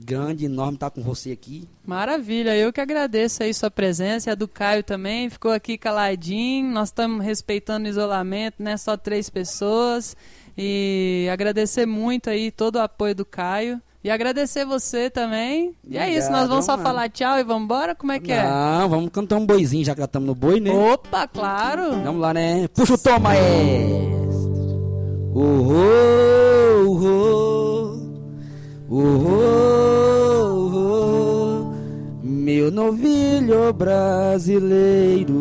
grande, 0.04 0.46
enorme 0.46 0.74
estar 0.74 0.90
com 0.90 1.02
você 1.02 1.32
aqui. 1.32 1.68
Maravilha, 1.86 2.56
eu 2.56 2.72
que 2.72 2.80
agradeço 2.80 3.42
aí 3.42 3.52
sua 3.52 3.70
presença, 3.70 4.32
a 4.32 4.34
do 4.34 4.48
Caio 4.48 4.82
também, 4.82 5.28
ficou 5.28 5.52
aqui 5.52 5.76
caladinho, 5.76 6.72
nós 6.72 6.88
estamos 6.88 7.24
respeitando 7.24 7.86
o 7.86 7.88
isolamento, 7.88 8.62
né, 8.62 8.76
só 8.76 8.96
três 8.96 9.28
pessoas, 9.28 10.16
e 10.56 11.28
agradecer 11.32 11.86
muito 11.86 12.30
aí 12.30 12.50
todo 12.50 12.76
o 12.76 12.80
apoio 12.80 13.14
do 13.14 13.24
Caio, 13.24 13.80
e 14.02 14.10
agradecer 14.10 14.64
você 14.64 15.10
também, 15.10 15.74
e 15.86 15.98
é 15.98 16.10
isso, 16.10 16.32
nós 16.32 16.48
vamos 16.48 16.64
só 16.64 16.72
mano. 16.72 16.82
falar 16.82 17.10
tchau 17.10 17.38
e 17.38 17.44
vamos 17.44 17.64
embora, 17.64 17.94
como 17.94 18.12
é 18.12 18.18
que 18.18 18.32
é? 18.32 18.42
Não, 18.42 18.88
vamos 18.88 19.10
cantar 19.10 19.36
um 19.36 19.44
boizinho, 19.44 19.84
já 19.84 19.94
que 19.94 20.02
estamos 20.02 20.26
no 20.26 20.34
boi, 20.34 20.58
né? 20.58 20.70
Opa, 20.70 21.28
claro! 21.28 22.00
Vamos 22.02 22.20
lá, 22.20 22.32
né? 22.32 22.66
Puxa 22.68 22.94
o 22.94 22.98
tom, 22.98 23.18
maestro. 23.18 24.20
Oh, 25.32 25.42
oh, 25.42 26.88
oh, 26.88 28.00
oh, 28.90 29.19
meu 32.70 32.86
novilho 32.86 33.72
brasileiro 33.72 35.34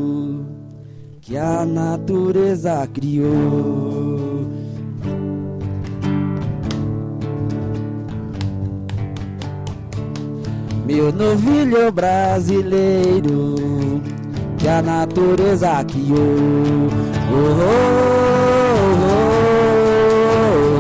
que 1.22 1.38
a 1.38 1.64
natureza 1.64 2.90
criou. 2.92 4.50
Meu 10.88 11.14
novilho 11.14 11.92
brasileiro 11.92 13.56
que 14.58 14.68
a 14.68 14.82
natureza 14.82 15.86
criou. 15.86 16.90
Oh, 17.32 17.38
oh, 17.62 18.10
oh, 19.06 19.28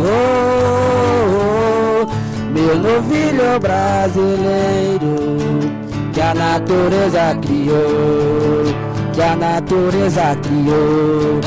oh, 0.07 2.05
oh, 2.05 2.07
meu 2.51 2.75
novilho 2.79 3.59
brasileiro 3.61 5.38
a 6.29 6.33
natureza 6.35 7.35
criou, 7.41 8.63
que 9.13 9.21
a 9.21 9.35
natureza 9.35 10.35
criou. 10.43 11.39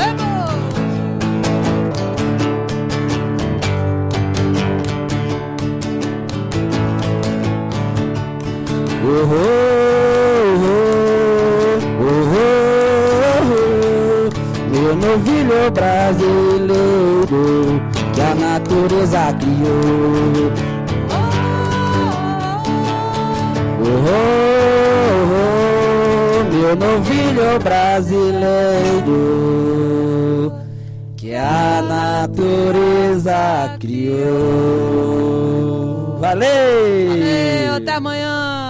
Oh, 9.05 9.23
oh, 9.25 9.37
oh, 10.65 11.03
oh, 12.01 12.25
oh, 12.33 13.47
oh, 13.51 14.29
meu 14.69 14.93
novilho 14.95 15.61
brasileiro 15.71 17.23
que 18.13 18.21
a 18.21 18.35
natureza 18.35 19.33
criou. 19.39 20.51
Oh, 21.09 21.23
oh, 23.79 23.93
oh, 24.09 24.52
meu 26.75 26.97
novilho 26.97 27.59
brasileiro 27.59 29.13
que 31.15 31.35
a 31.35 31.81
natureza 32.27 33.77
criou. 33.79 34.23
Valeu! 36.19 37.09
Valeu, 37.09 37.75
até 37.75 37.93
amanhã! 37.93 38.62